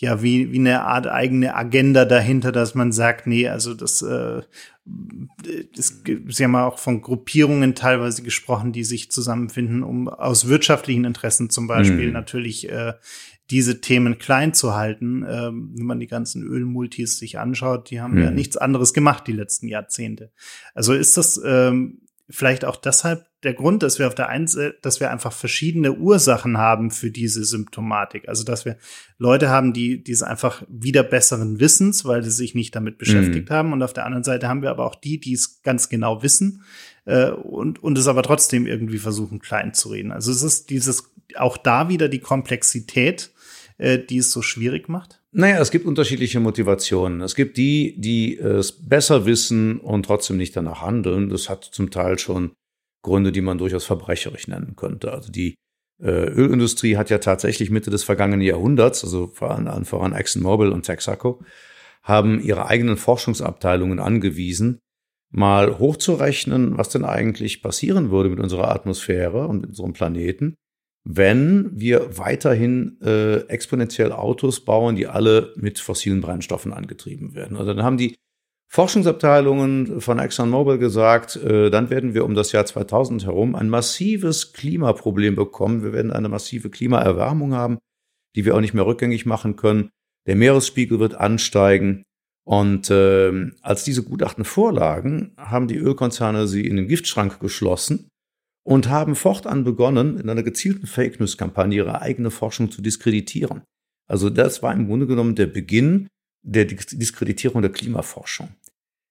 ja, 0.00 0.22
wie, 0.22 0.50
wie 0.50 0.58
eine 0.58 0.82
Art 0.82 1.06
eigene 1.06 1.54
Agenda 1.54 2.06
dahinter, 2.06 2.52
dass 2.52 2.74
man 2.74 2.90
sagt, 2.90 3.26
nee, 3.26 3.48
also 3.48 3.74
das, 3.74 4.00
äh, 4.00 4.40
das 5.76 6.02
Sie 6.28 6.42
haben 6.42 6.56
auch 6.56 6.78
von 6.78 7.02
Gruppierungen 7.02 7.74
teilweise 7.74 8.22
gesprochen, 8.22 8.72
die 8.72 8.82
sich 8.82 9.10
zusammenfinden, 9.10 9.82
um 9.82 10.08
aus 10.08 10.48
wirtschaftlichen 10.48 11.04
Interessen 11.04 11.50
zum 11.50 11.66
Beispiel 11.66 12.06
mhm. 12.06 12.12
natürlich 12.14 12.70
äh, 12.70 12.94
diese 13.50 13.82
Themen 13.82 14.16
klein 14.16 14.54
zu 14.54 14.74
halten. 14.74 15.22
Ähm, 15.28 15.74
wenn 15.76 15.86
man 15.86 16.00
die 16.00 16.06
ganzen 16.06 16.44
Ölmultis 16.44 17.18
sich 17.18 17.38
anschaut, 17.38 17.90
die 17.90 18.00
haben 18.00 18.14
mhm. 18.14 18.22
ja 18.22 18.30
nichts 18.30 18.56
anderes 18.56 18.94
gemacht 18.94 19.26
die 19.26 19.32
letzten 19.32 19.68
Jahrzehnte. 19.68 20.32
Also 20.74 20.94
ist 20.94 21.18
das 21.18 21.38
ähm, 21.44 22.00
vielleicht 22.30 22.64
auch 22.64 22.76
deshalb 22.76 23.26
der 23.42 23.54
Grund, 23.54 23.82
dass 23.82 23.98
wir 23.98 24.06
auf 24.06 24.14
der 24.14 24.28
einen 24.28 24.46
Seite, 24.46 24.76
dass 24.82 25.00
wir 25.00 25.10
einfach 25.10 25.32
verschiedene 25.32 25.94
Ursachen 25.94 26.58
haben 26.58 26.90
für 26.90 27.10
diese 27.10 27.44
Symptomatik. 27.44 28.28
Also, 28.28 28.44
dass 28.44 28.64
wir 28.64 28.76
Leute 29.18 29.48
haben, 29.48 29.72
die 29.72 30.02
diese 30.02 30.26
einfach 30.26 30.62
wieder 30.68 31.02
besseren 31.02 31.58
Wissens, 31.58 32.04
weil 32.04 32.22
sie 32.22 32.30
sich 32.30 32.54
nicht 32.54 32.76
damit 32.76 32.98
beschäftigt 32.98 33.48
mhm. 33.48 33.54
haben. 33.54 33.72
Und 33.72 33.82
auf 33.82 33.92
der 33.92 34.04
anderen 34.04 34.24
Seite 34.24 34.48
haben 34.48 34.62
wir 34.62 34.70
aber 34.70 34.84
auch 34.84 34.94
die, 34.94 35.18
die 35.18 35.32
es 35.32 35.62
ganz 35.62 35.88
genau 35.88 36.22
wissen 36.22 36.62
äh, 37.06 37.30
und, 37.30 37.82
und 37.82 37.96
es 37.96 38.08
aber 38.08 38.22
trotzdem 38.22 38.66
irgendwie 38.66 38.98
versuchen, 38.98 39.38
klein 39.38 39.72
zu 39.72 39.88
reden. 39.88 40.12
Also 40.12 40.30
es 40.30 40.42
ist 40.42 40.70
dieses, 40.70 41.10
auch 41.36 41.56
da 41.56 41.88
wieder 41.88 42.08
die 42.08 42.20
Komplexität, 42.20 43.32
äh, 43.78 43.98
die 43.98 44.18
es 44.18 44.32
so 44.32 44.42
schwierig 44.42 44.88
macht. 44.88 45.20
Naja, 45.32 45.60
es 45.60 45.70
gibt 45.70 45.86
unterschiedliche 45.86 46.40
Motivationen. 46.40 47.20
Es 47.20 47.34
gibt 47.34 47.56
die, 47.56 47.94
die 47.98 48.36
es 48.36 48.72
besser 48.72 49.26
wissen 49.26 49.78
und 49.78 50.04
trotzdem 50.04 50.36
nicht 50.36 50.56
danach 50.56 50.82
handeln. 50.82 51.28
Das 51.28 51.48
hat 51.48 51.64
zum 51.64 51.90
Teil 51.90 52.18
schon 52.18 52.52
Gründe, 53.02 53.32
die 53.32 53.40
man 53.40 53.58
durchaus 53.58 53.84
verbrecherisch 53.84 54.48
nennen 54.48 54.76
könnte. 54.76 55.12
Also 55.12 55.30
die 55.30 55.54
äh, 56.00 56.10
Ölindustrie 56.10 56.96
hat 56.96 57.10
ja 57.10 57.18
tatsächlich 57.18 57.70
Mitte 57.70 57.90
des 57.90 58.04
vergangenen 58.04 58.42
Jahrhunderts, 58.42 59.04
also 59.04 59.30
vor 59.32 59.50
allem 59.50 59.84
voran 59.84 60.12
ExxonMobil 60.12 60.70
und 60.70 60.84
Texaco, 60.84 61.42
haben 62.02 62.40
ihre 62.40 62.66
eigenen 62.66 62.96
Forschungsabteilungen 62.96 63.98
angewiesen, 63.98 64.78
mal 65.30 65.78
hochzurechnen, 65.78 66.76
was 66.78 66.88
denn 66.88 67.04
eigentlich 67.04 67.62
passieren 67.62 68.10
würde 68.10 68.30
mit 68.30 68.40
unserer 68.40 68.70
Atmosphäre 68.70 69.46
und 69.46 69.60
mit 69.60 69.70
unserem 69.70 69.92
Planeten, 69.92 70.56
wenn 71.04 71.70
wir 71.72 72.18
weiterhin 72.18 72.98
äh, 73.02 73.40
exponentiell 73.48 74.12
Autos 74.12 74.64
bauen, 74.64 74.96
die 74.96 75.06
alle 75.06 75.52
mit 75.56 75.78
fossilen 75.78 76.20
Brennstoffen 76.20 76.72
angetrieben 76.72 77.34
werden. 77.34 77.56
Also 77.56 77.72
dann 77.72 77.84
haben 77.84 77.96
die 77.96 78.16
Forschungsabteilungen 78.72 80.00
von 80.00 80.20
ExxonMobil 80.20 80.78
gesagt, 80.78 81.34
äh, 81.34 81.70
dann 81.70 81.90
werden 81.90 82.14
wir 82.14 82.24
um 82.24 82.36
das 82.36 82.52
Jahr 82.52 82.64
2000 82.64 83.26
herum 83.26 83.56
ein 83.56 83.68
massives 83.68 84.52
Klimaproblem 84.52 85.34
bekommen. 85.34 85.82
Wir 85.82 85.92
werden 85.92 86.12
eine 86.12 86.28
massive 86.28 86.70
Klimaerwärmung 86.70 87.52
haben, 87.52 87.78
die 88.36 88.44
wir 88.44 88.54
auch 88.54 88.60
nicht 88.60 88.72
mehr 88.72 88.86
rückgängig 88.86 89.26
machen 89.26 89.56
können. 89.56 89.90
Der 90.28 90.36
Meeresspiegel 90.36 91.00
wird 91.00 91.16
ansteigen. 91.16 92.04
Und 92.46 92.90
äh, 92.90 93.50
als 93.60 93.82
diese 93.82 94.04
Gutachten 94.04 94.44
vorlagen, 94.44 95.34
haben 95.36 95.66
die 95.66 95.76
Ölkonzerne 95.76 96.46
sie 96.46 96.64
in 96.64 96.76
den 96.76 96.86
Giftschrank 96.86 97.40
geschlossen 97.40 98.08
und 98.64 98.88
haben 98.88 99.16
fortan 99.16 99.64
begonnen, 99.64 100.16
in 100.16 100.30
einer 100.30 100.44
gezielten 100.44 100.86
Fake 100.86 101.18
News-Kampagne 101.18 101.78
ihre 101.78 102.02
eigene 102.02 102.30
Forschung 102.30 102.70
zu 102.70 102.82
diskreditieren. 102.82 103.62
Also 104.08 104.30
das 104.30 104.62
war 104.62 104.72
im 104.72 104.86
Grunde 104.86 105.08
genommen 105.08 105.34
der 105.34 105.46
Beginn 105.46 106.08
der 106.42 106.64
Diskreditierung 106.64 107.62
der 107.62 107.72
Klimaforschung. 107.72 108.48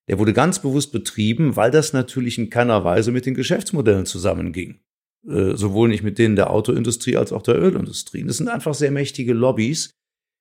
Der 0.07 0.17
wurde 0.17 0.33
ganz 0.33 0.59
bewusst 0.59 0.91
betrieben, 0.91 1.55
weil 1.55 1.71
das 1.71 1.93
natürlich 1.93 2.37
in 2.37 2.49
keiner 2.49 2.83
Weise 2.83 3.11
mit 3.11 3.25
den 3.25 3.35
Geschäftsmodellen 3.35 4.05
zusammenging. 4.05 4.79
Äh, 5.27 5.57
sowohl 5.57 5.89
nicht 5.89 6.01
mit 6.01 6.17
denen 6.17 6.37
der 6.37 6.49
Autoindustrie 6.49 7.17
als 7.17 7.33
auch 7.33 7.41
der 7.41 7.61
Ölindustrie. 7.61 8.23
Das 8.23 8.37
sind 8.37 8.47
einfach 8.47 8.73
sehr 8.73 8.89
mächtige 8.89 9.33
Lobbys, 9.33 9.91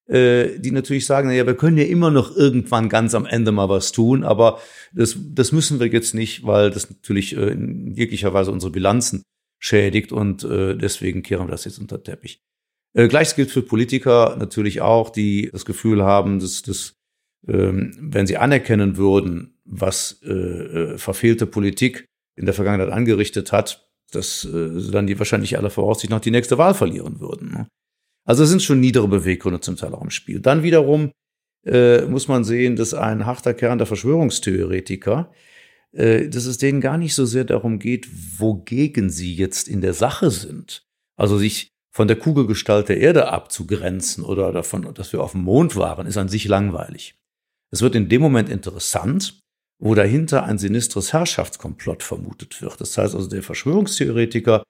äh, 0.07 0.59
die 0.61 0.71
natürlich 0.71 1.05
sagen, 1.05 1.29
naja, 1.29 1.47
wir 1.47 1.57
können 1.57 1.77
ja 1.77 1.85
immer 1.85 2.13
noch 2.13 2.37
irgendwann 2.37 2.89
ganz 2.89 3.15
am 3.15 3.27
Ende 3.27 3.51
mal 3.51 3.69
was 3.69 3.91
tun, 3.91 4.23
aber 4.23 4.61
das, 4.93 5.17
das 5.19 5.51
müssen 5.51 5.81
wir 5.81 5.89
jetzt 5.89 6.15
nicht, 6.15 6.47
weil 6.47 6.71
das 6.71 6.89
natürlich 6.89 7.37
äh, 7.37 7.51
in 7.51 7.93
jeglicher 7.93 8.33
Weise 8.33 8.53
unsere 8.53 8.71
Bilanzen 8.71 9.23
schädigt 9.61 10.13
und 10.13 10.45
deswegen 10.45 11.25
kehren 11.25 11.49
wir 11.49 11.51
das 11.51 11.65
jetzt 11.65 11.81
unter 11.81 12.01
Teppich. 12.01 12.41
Äh, 12.95 13.09
Gleiches 13.09 13.37
gilt 13.37 13.51
für 13.51 13.63
Politiker 13.63 14.37
natürlich 14.39 14.81
auch, 14.81 15.11
die 15.11 15.51
das 15.53 15.65
Gefühl 15.65 16.03
haben, 16.03 16.41
dass, 16.41 16.63
dass 16.63 16.95
ähm, 17.47 17.97
wenn 18.01 18.27
sie 18.27 18.37
anerkennen 18.37 18.97
würden, 18.97 19.59
was 19.65 20.21
äh, 20.25 20.33
äh, 20.33 20.99
verfehlte 20.99 21.47
Politik 21.47 22.07
in 22.37 22.47
der 22.47 22.55
Vergangenheit 22.55 22.91
angerichtet 22.91 23.53
hat, 23.53 23.89
dass 24.11 24.45
äh, 24.45 24.91
dann 24.91 25.07
die 25.07 25.19
wahrscheinlich 25.19 25.57
aller 25.59 25.71
Voraussicht 25.71 26.11
nach 26.11 26.21
die 26.21 26.31
nächste 26.31 26.59
Wahl 26.59 26.75
verlieren 26.75 27.21
würden. 27.21 27.51
Ne? 27.53 27.69
Also 28.25 28.45
es 28.45 28.51
sind 28.51 28.63
schon 28.63 28.81
niedere 28.81 29.09
Beweggründe 29.09 29.61
zum 29.61 29.77
Teil 29.77 29.95
auch 29.95 30.03
im 30.03 30.11
Spiel. 30.11 30.41
Dann 30.41 30.63
wiederum 30.63 31.13
äh, 31.65 32.03
muss 32.03 32.29
man 32.29 32.45
sehen, 32.45 32.77
dass 32.77 32.95
ein 32.95 33.27
harter 33.27 33.55
Kern 33.55 33.79
der 33.79 33.87
Verschwörungstheoretiker, 33.87 35.33
äh, 35.93 36.29
dass 36.29 36.47
es 36.47 36.59
denen 36.59 36.81
gar 36.81 36.99
nicht 36.99 37.15
so 37.15 37.27
sehr 37.27 37.45
darum 37.45 37.79
geht, 37.79 38.09
wogegen 38.39 39.11
sie 39.11 39.35
jetzt 39.35 39.69
in 39.69 39.81
der 39.81 39.95
Sache 39.95 40.31
sind. 40.31 40.87
Also 41.17 41.39
sich 41.39 41.71
von 41.99 42.07
der 42.07 42.17
Kugelgestalt 42.17 42.89
der 42.89 43.01
Erde 43.01 43.27
abzugrenzen 43.27 44.23
oder 44.23 44.53
davon, 44.53 44.95
dass 44.95 45.13
wir 45.13 45.21
auf 45.21 45.33
dem 45.33 45.43
Mond 45.43 45.75
waren, 45.75 46.07
ist 46.07 46.17
an 46.17 46.29
sich 46.29 46.45
langweilig. 46.45 47.17
Es 47.73 47.83
wird 47.83 47.97
in 47.97 48.09
dem 48.09 48.23
Moment 48.23 48.49
interessant, 48.49 49.41
wo 49.81 49.97
dahinter 49.97 50.45
ein 50.45 50.59
sinistres 50.59 51.13
Herrschaftskomplott 51.13 52.05
vermutet 52.05 52.63
wird. 52.63 52.81
Das 52.81 52.97
heißt 52.97 53.17
also, 53.17 53.29
der 53.29 53.43
Verschwörungstheoretiker, 53.43 54.63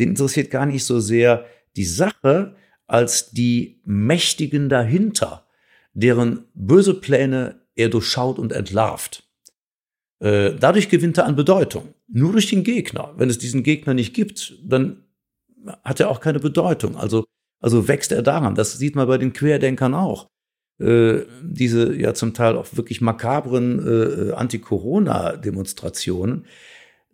den 0.00 0.08
interessiert 0.08 0.50
gar 0.50 0.66
nicht 0.66 0.84
so 0.84 0.98
sehr 0.98 1.46
die 1.76 1.84
Sache, 1.84 2.56
als 2.88 3.30
die 3.30 3.80
Mächtigen 3.84 4.68
dahinter, 4.68 5.46
deren 5.92 6.46
böse 6.54 6.94
Pläne 6.94 7.60
er 7.76 7.88
durchschaut 7.88 8.40
und 8.40 8.50
entlarvt. 8.50 9.22
Äh, 10.18 10.56
dadurch 10.58 10.88
gewinnt 10.88 11.18
er 11.18 11.26
an 11.26 11.36
Bedeutung. 11.36 11.94
Nur 12.08 12.32
durch 12.32 12.50
den 12.50 12.64
Gegner. 12.64 13.14
Wenn 13.16 13.30
es 13.30 13.38
diesen 13.38 13.62
Gegner 13.62 13.94
nicht 13.94 14.12
gibt, 14.12 14.58
dann 14.64 15.03
hat 15.82 16.00
er 16.00 16.10
auch 16.10 16.20
keine 16.20 16.40
Bedeutung. 16.40 16.96
Also, 16.96 17.24
also 17.60 17.88
wächst 17.88 18.12
er 18.12 18.22
daran. 18.22 18.54
Das 18.54 18.78
sieht 18.78 18.96
man 18.96 19.08
bei 19.08 19.18
den 19.18 19.32
Querdenkern 19.32 19.94
auch. 19.94 20.28
Äh, 20.80 21.20
diese 21.42 21.94
ja 21.94 22.14
zum 22.14 22.34
Teil 22.34 22.56
auch 22.56 22.66
wirklich 22.72 23.00
makabren 23.00 24.30
äh, 24.30 24.32
Anti-Corona-Demonstrationen 24.32 26.46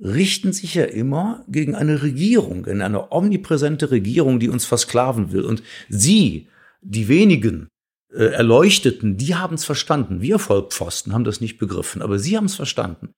richten 0.03 0.55
sich 0.55 0.75
ja 0.75 0.85
immer 0.85 1.45
gegen 1.47 1.75
eine 1.75 2.03
Regierung, 2.03 2.65
in 2.65 2.81
eine 2.81 3.13
omnipräsente 3.13 3.91
Regierung, 3.91 4.41
die 4.41 4.49
uns 4.49 4.65
versklaven 4.65 5.33
will. 5.33 5.43
Und 5.43 5.63
sie, 5.91 6.49
die 6.81 7.09
wenigen 7.09 7.69
äh, 8.13 8.25
Erleuchteten, 8.25 9.19
die 9.19 9.35
haben 9.35 9.55
es 9.55 9.65
verstanden. 9.65 10.23
Wir 10.23 10.39
Vollpfosten 10.39 11.13
haben 11.13 11.25
das 11.25 11.43
nicht 11.43 11.59
begriffen, 11.59 12.01
aber 12.01 12.19
sie 12.19 12.37
haben 12.37 12.47
es 12.47 12.57
verstanden. 12.57 13.13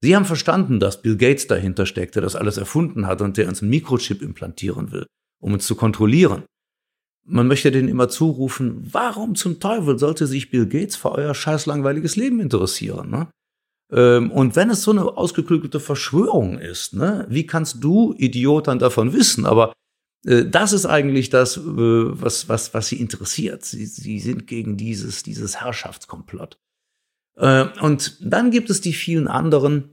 Sie 0.00 0.14
haben 0.14 0.24
verstanden, 0.24 0.78
dass 0.80 1.02
Bill 1.02 1.16
Gates 1.16 1.46
dahinter 1.46 1.86
steckt, 1.86 2.14
der 2.14 2.22
das 2.22 2.36
alles 2.36 2.56
erfunden 2.56 3.06
hat 3.06 3.20
und 3.20 3.36
der 3.36 3.48
uns 3.48 3.62
einen 3.62 3.70
Mikrochip 3.70 4.22
implantieren 4.22 4.92
will, 4.92 5.06
um 5.40 5.52
uns 5.52 5.66
zu 5.66 5.74
kontrollieren. 5.74 6.44
Man 7.24 7.46
möchte 7.46 7.70
denen 7.70 7.88
immer 7.88 8.08
zurufen, 8.08 8.88
warum 8.90 9.34
zum 9.34 9.60
Teufel 9.60 9.98
sollte 9.98 10.26
sich 10.26 10.50
Bill 10.50 10.66
Gates 10.66 10.96
für 10.96 11.12
euer 11.12 11.34
scheiß 11.34 11.66
langweiliges 11.66 12.16
Leben 12.16 12.40
interessieren? 12.40 13.10
Ne? 13.10 13.28
Ähm, 13.92 14.30
und 14.30 14.56
wenn 14.56 14.70
es 14.70 14.82
so 14.82 14.92
eine 14.92 15.04
ausgeklügelte 15.04 15.80
Verschwörung 15.80 16.58
ist, 16.58 16.94
ne, 16.94 17.26
wie 17.28 17.46
kannst 17.46 17.82
du, 17.82 18.14
Idiot, 18.16 18.68
dann 18.68 18.78
davon 18.78 19.12
wissen? 19.12 19.46
Aber 19.46 19.72
äh, 20.24 20.44
das 20.44 20.72
ist 20.72 20.86
eigentlich 20.86 21.30
das, 21.30 21.56
äh, 21.56 21.62
was, 21.66 22.48
was, 22.48 22.72
was 22.74 22.88
sie 22.88 23.00
interessiert. 23.00 23.64
Sie, 23.64 23.86
sie 23.86 24.20
sind 24.20 24.46
gegen 24.46 24.76
dieses, 24.76 25.22
dieses 25.22 25.60
Herrschaftskomplott. 25.60 26.58
Äh, 27.38 27.66
und 27.80 28.16
dann 28.20 28.50
gibt 28.50 28.68
es 28.70 28.80
die 28.80 28.92
vielen 28.92 29.28
anderen, 29.28 29.90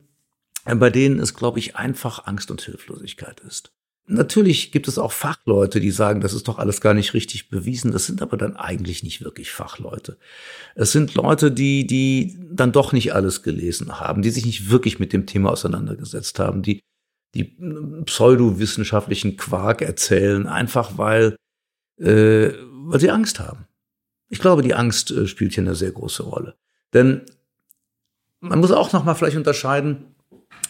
äh, 0.66 0.76
bei 0.76 0.90
denen 0.90 1.20
es, 1.20 1.34
glaube 1.34 1.60
ich, 1.60 1.76
einfach 1.76 2.26
Angst 2.26 2.52
und 2.52 2.62
Hilflosigkeit 2.62 3.40
ist. 3.42 3.72
Natürlich 4.08 4.72
gibt 4.72 4.88
es 4.88 5.00
auch 5.00 5.12
Fachleute, 5.12 5.80
die 5.80 5.90
sagen, 5.90 6.22
das 6.22 6.34
ist 6.34 6.48
doch 6.48 6.60
alles 6.60 6.80
gar 6.80 6.94
nicht 6.94 7.16
richtig 7.16 7.50
bewiesen. 7.50 7.92
Das 7.92 8.06
sind 8.06 8.22
aber 8.22 8.38
dann 8.38 8.56
eigentlich 8.56 9.02
nicht 9.02 9.24
wirklich 9.24 9.52
Fachleute. 9.52 10.18
Es 10.76 10.92
sind 10.92 11.16
Leute, 11.16 11.52
die, 11.52 11.88
die 11.88 12.38
dann 12.52 12.72
doch 12.72 12.94
nicht 12.94 13.16
alles 13.16 13.42
gelesen 13.42 14.00
haben, 14.00 14.22
die 14.22 14.30
sich 14.30 14.46
nicht 14.46 14.70
wirklich 14.70 15.00
mit 15.00 15.12
dem 15.12 15.26
Thema 15.26 15.52
auseinandergesetzt 15.52 16.38
haben, 16.38 16.62
die, 16.62 16.82
die 17.34 17.58
pseudowissenschaftlichen 18.06 19.38
Quark 19.38 19.82
erzählen, 19.82 20.46
einfach 20.46 21.00
weil, 21.00 21.36
äh, 22.00 22.52
weil 22.84 23.00
sie 23.00 23.10
Angst 23.10 23.40
haben. 23.40 23.66
Ich 24.30 24.40
glaube, 24.40 24.62
die 24.62 24.76
Angst 24.76 25.10
äh, 25.10 25.26
spielt 25.26 25.54
hier 25.54 25.64
eine 25.64 25.76
sehr 25.76 25.92
große 25.92 26.22
Rolle. 26.22 26.56
Denn 26.96 27.26
man 28.40 28.60
muss 28.60 28.72
auch 28.72 28.94
noch 28.94 29.04
mal 29.04 29.14
vielleicht 29.16 29.38
unterscheiden 29.38 30.16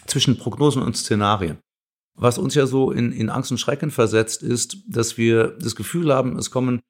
zwischen 0.06 0.36
Prognosen 0.36 0.82
und 0.82 0.96
Szenarien. 0.96 1.58
Was 2.18 2.36
uns 2.36 2.54
ja 2.54 2.66
so 2.66 2.90
in, 2.90 3.12
in 3.12 3.30
Angst 3.30 3.52
und 3.52 3.58
Schrecken 3.58 3.90
versetzt, 3.90 4.42
ist, 4.42 4.78
dass 4.88 5.16
wir 5.16 5.56
das 5.60 5.76
Gefühl 5.76 6.12
haben, 6.12 6.36
es 6.36 6.50
kommen, 6.50 6.80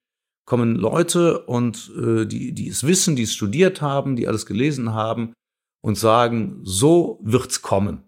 kommen 0.47 0.77
Leute 0.77 1.41
und 1.41 1.93
äh, 2.01 2.25
die, 2.25 2.53
die 2.53 2.69
es 2.69 2.87
wissen, 2.87 3.15
die 3.15 3.25
es 3.25 3.35
studiert 3.35 3.83
haben, 3.83 4.17
die 4.17 4.27
alles 4.27 4.47
gelesen 4.47 4.95
haben 4.95 5.35
und 5.83 5.99
sagen, 5.99 6.61
so 6.63 7.21
wird's 7.23 7.61
kommen. 7.61 8.05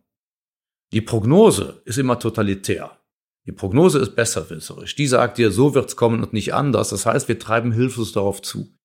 Die 0.93 1.03
Prognose 1.03 1.83
ist 1.85 1.99
immer 1.99 2.19
totalitär. 2.19 2.99
Die 3.47 3.53
Prognose 3.53 3.99
ist 3.99 4.15
besserwisserisch. 4.15 4.95
Die 4.95 5.07
sagt 5.07 5.37
dir, 5.37 5.51
so 5.51 5.75
wird's 5.75 5.97
kommen 5.97 6.23
und 6.23 6.33
nicht 6.33 6.55
anders. 6.55 6.91
Das 6.91 7.05
heißt, 7.05 7.29
wir 7.29 7.39
treiben 7.39 7.73
hilflos 7.73 8.13
darauf 8.13 8.41
zu. 8.41 8.78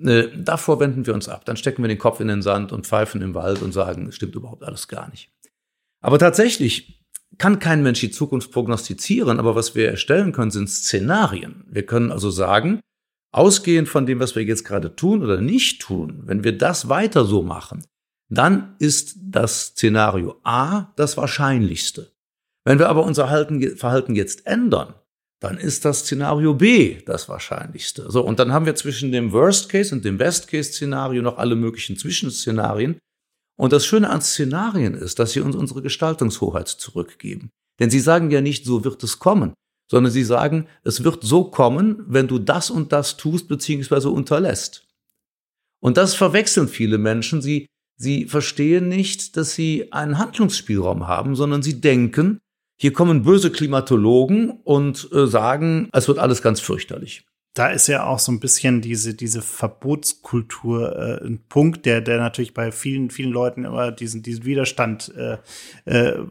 Äh, 0.00 0.28
davor 0.36 0.80
wenden 0.80 1.06
wir 1.06 1.14
uns 1.14 1.28
ab. 1.28 1.44
Dann 1.44 1.56
stecken 1.56 1.82
wir 1.82 1.88
den 1.88 1.98
Kopf 1.98 2.20
in 2.20 2.28
den 2.28 2.42
Sand 2.42 2.72
und 2.72 2.86
pfeifen 2.86 3.22
im 3.22 3.34
Wald 3.34 3.62
und 3.62 3.72
sagen, 3.72 4.08
es 4.08 4.16
stimmt 4.16 4.34
überhaupt 4.34 4.62
alles 4.62 4.88
gar 4.88 5.10
nicht. 5.10 5.30
Aber 6.00 6.18
tatsächlich 6.18 7.04
kann 7.36 7.58
kein 7.58 7.82
Mensch 7.82 8.00
die 8.00 8.10
Zukunft 8.10 8.52
prognostizieren, 8.52 9.38
aber 9.38 9.54
was 9.54 9.74
wir 9.74 9.88
erstellen 9.88 10.32
können, 10.32 10.50
sind 10.50 10.68
Szenarien. 10.68 11.64
Wir 11.68 11.84
können 11.84 12.10
also 12.10 12.30
sagen, 12.30 12.80
ausgehend 13.32 13.88
von 13.88 14.06
dem, 14.06 14.20
was 14.20 14.34
wir 14.34 14.44
jetzt 14.44 14.64
gerade 14.64 14.96
tun 14.96 15.22
oder 15.22 15.40
nicht 15.40 15.82
tun, 15.82 16.22
wenn 16.24 16.44
wir 16.44 16.56
das 16.56 16.88
weiter 16.88 17.24
so 17.24 17.42
machen, 17.42 17.84
dann 18.30 18.76
ist 18.78 19.16
das 19.20 19.68
Szenario 19.68 20.40
A 20.44 20.92
das 20.96 21.16
wahrscheinlichste. 21.16 22.12
Wenn 22.64 22.78
wir 22.78 22.88
aber 22.88 23.04
unser 23.04 23.28
Verhalten 23.28 24.14
jetzt 24.14 24.46
ändern, 24.46 24.94
dann 25.40 25.56
ist 25.56 25.84
das 25.84 26.00
Szenario 26.00 26.54
B 26.54 27.00
das 27.06 27.28
wahrscheinlichste. 27.28 28.10
So, 28.10 28.22
und 28.24 28.38
dann 28.38 28.52
haben 28.52 28.66
wir 28.66 28.74
zwischen 28.74 29.12
dem 29.12 29.32
Worst 29.32 29.68
Case 29.68 29.94
und 29.94 30.04
dem 30.04 30.18
Best 30.18 30.48
Case 30.48 30.72
Szenario 30.72 31.22
noch 31.22 31.38
alle 31.38 31.54
möglichen 31.54 31.96
Zwischenszenarien. 31.96 32.98
Und 33.56 33.72
das 33.72 33.86
Schöne 33.86 34.10
an 34.10 34.20
Szenarien 34.20 34.94
ist, 34.94 35.18
dass 35.18 35.32
sie 35.32 35.40
uns 35.40 35.56
unsere 35.56 35.82
Gestaltungshoheit 35.82 36.68
zurückgeben. 36.68 37.50
Denn 37.78 37.90
sie 37.90 38.00
sagen 38.00 38.30
ja 38.30 38.40
nicht, 38.40 38.64
so 38.64 38.84
wird 38.84 39.02
es 39.04 39.18
kommen, 39.18 39.54
sondern 39.90 40.12
sie 40.12 40.24
sagen, 40.24 40.66
es 40.84 41.04
wird 41.04 41.22
so 41.22 41.44
kommen, 41.44 42.04
wenn 42.06 42.28
du 42.28 42.38
das 42.38 42.70
und 42.70 42.92
das 42.92 43.16
tust 43.16 43.48
bzw. 43.48 44.08
unterlässt. 44.08 44.86
Und 45.80 45.96
das 45.96 46.14
verwechseln 46.14 46.68
viele 46.68 46.98
Menschen. 46.98 47.40
Sie, 47.42 47.66
sie 47.96 48.26
verstehen 48.26 48.88
nicht, 48.88 49.36
dass 49.36 49.54
sie 49.54 49.92
einen 49.92 50.18
Handlungsspielraum 50.18 51.06
haben, 51.06 51.36
sondern 51.36 51.62
sie 51.62 51.80
denken, 51.80 52.38
hier 52.80 52.92
kommen 52.92 53.24
böse 53.24 53.50
Klimatologen 53.50 54.50
und 54.62 55.08
äh, 55.12 55.26
sagen, 55.26 55.88
es 55.92 56.06
wird 56.06 56.18
alles 56.18 56.42
ganz 56.42 56.60
fürchterlich. 56.60 57.26
Da 57.54 57.70
ist 57.70 57.88
ja 57.88 58.06
auch 58.06 58.20
so 58.20 58.30
ein 58.30 58.38
bisschen 58.38 58.80
diese, 58.80 59.14
diese 59.14 59.42
Verbotskultur 59.42 60.96
äh, 60.96 61.26
ein 61.26 61.44
Punkt, 61.48 61.86
der, 61.86 62.00
der 62.00 62.18
natürlich 62.18 62.54
bei 62.54 62.70
vielen, 62.70 63.10
vielen 63.10 63.32
Leuten 63.32 63.64
immer 63.64 63.90
diesen, 63.90 64.22
diesen 64.22 64.44
Widerstand 64.44 65.12
äh, 65.16 65.38
äh, 65.86 66.24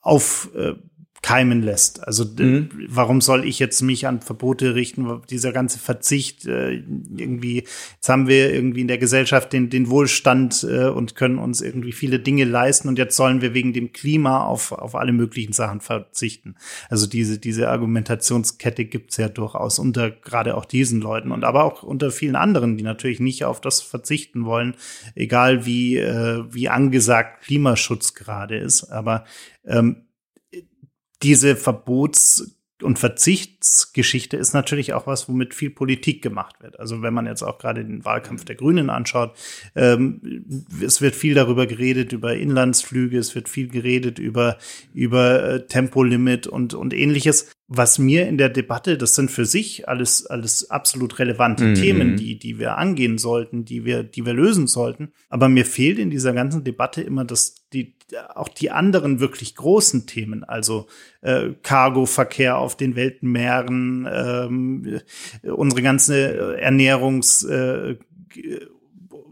auf, 0.00 0.50
äh, 0.56 0.74
keimen 1.22 1.62
lässt. 1.62 2.04
Also 2.04 2.24
mhm. 2.24 2.68
warum 2.88 3.20
soll 3.20 3.46
ich 3.46 3.60
jetzt 3.60 3.80
mich 3.80 4.08
an 4.08 4.20
Verbote 4.20 4.74
richten? 4.74 5.22
Dieser 5.30 5.52
ganze 5.52 5.78
Verzicht 5.78 6.46
äh, 6.46 6.82
irgendwie, 7.16 7.64
jetzt 7.94 8.08
haben 8.08 8.26
wir 8.26 8.52
irgendwie 8.52 8.80
in 8.80 8.88
der 8.88 8.98
Gesellschaft 8.98 9.52
den, 9.52 9.70
den 9.70 9.88
Wohlstand 9.88 10.66
äh, 10.68 10.88
und 10.88 11.14
können 11.14 11.38
uns 11.38 11.60
irgendwie 11.60 11.92
viele 11.92 12.18
Dinge 12.18 12.44
leisten 12.44 12.88
und 12.88 12.98
jetzt 12.98 13.16
sollen 13.16 13.40
wir 13.40 13.54
wegen 13.54 13.72
dem 13.72 13.92
Klima 13.92 14.44
auf, 14.44 14.72
auf 14.72 14.96
alle 14.96 15.12
möglichen 15.12 15.52
Sachen 15.52 15.80
verzichten. 15.80 16.56
Also 16.88 17.06
diese, 17.06 17.38
diese 17.38 17.68
Argumentationskette 17.68 18.84
gibt's 18.84 19.16
ja 19.16 19.28
durchaus 19.28 19.78
unter 19.78 20.10
gerade 20.10 20.56
auch 20.56 20.64
diesen 20.64 21.00
Leuten 21.00 21.30
und 21.30 21.44
aber 21.44 21.62
auch 21.62 21.84
unter 21.84 22.10
vielen 22.10 22.34
anderen, 22.34 22.76
die 22.76 22.84
natürlich 22.84 23.20
nicht 23.20 23.44
auf 23.44 23.60
das 23.60 23.80
verzichten 23.80 24.44
wollen, 24.44 24.74
egal 25.14 25.66
wie, 25.66 25.98
äh, 25.98 26.42
wie 26.50 26.68
angesagt 26.68 27.44
Klimaschutz 27.44 28.14
gerade 28.14 28.56
ist. 28.56 28.90
Aber 28.90 29.24
ähm, 29.64 30.02
diese 31.22 31.56
Verbots- 31.56 32.56
und 32.82 32.98
Verzichtsgeschichte 32.98 34.36
ist 34.36 34.52
natürlich 34.54 34.92
auch 34.92 35.06
was, 35.06 35.28
womit 35.28 35.54
viel 35.54 35.70
Politik 35.70 36.20
gemacht 36.20 36.56
wird. 36.60 36.78
Also 36.80 37.02
wenn 37.02 37.14
man 37.14 37.26
jetzt 37.26 37.42
auch 37.42 37.58
gerade 37.58 37.84
den 37.84 38.04
Wahlkampf 38.04 38.44
der 38.44 38.56
Grünen 38.56 38.90
anschaut, 38.90 39.36
ähm, 39.74 40.44
es 40.84 41.00
wird 41.00 41.14
viel 41.14 41.34
darüber 41.34 41.66
geredet, 41.66 42.12
über 42.12 42.34
Inlandsflüge, 42.34 43.18
es 43.18 43.34
wird 43.34 43.48
viel 43.48 43.68
geredet 43.68 44.18
über, 44.18 44.58
über 44.92 45.44
äh, 45.44 45.66
Tempolimit 45.66 46.46
und, 46.46 46.74
und 46.74 46.92
ähnliches, 46.92 47.52
was 47.74 47.98
mir 47.98 48.28
in 48.28 48.36
der 48.36 48.50
Debatte, 48.50 48.98
das 48.98 49.14
sind 49.14 49.30
für 49.30 49.46
sich 49.46 49.88
alles, 49.88 50.26
alles 50.26 50.70
absolut 50.70 51.18
relevante 51.18 51.64
mhm. 51.64 51.74
Themen, 51.74 52.16
die, 52.16 52.38
die 52.38 52.58
wir 52.58 52.76
angehen 52.76 53.16
sollten, 53.16 53.64
die 53.64 53.86
wir, 53.86 54.02
die 54.02 54.26
wir 54.26 54.34
lösen 54.34 54.66
sollten. 54.66 55.12
Aber 55.30 55.48
mir 55.48 55.64
fehlt 55.64 55.98
in 55.98 56.10
dieser 56.10 56.34
ganzen 56.34 56.64
Debatte 56.64 57.00
immer 57.00 57.24
das, 57.24 57.54
die, 57.72 57.94
auch 58.34 58.48
die 58.48 58.70
anderen 58.70 59.20
wirklich 59.20 59.54
großen 59.54 60.06
Themen, 60.06 60.44
also 60.44 60.86
äh, 61.22 61.50
Cargoverkehr 61.62 62.58
auf 62.58 62.76
den 62.76 62.94
Weltmeeren, 62.94 64.06
ähm, 64.12 65.00
unsere 65.42 65.80
ganze 65.80 66.58
Ernährungs, 66.58 67.42
äh, 67.44 67.96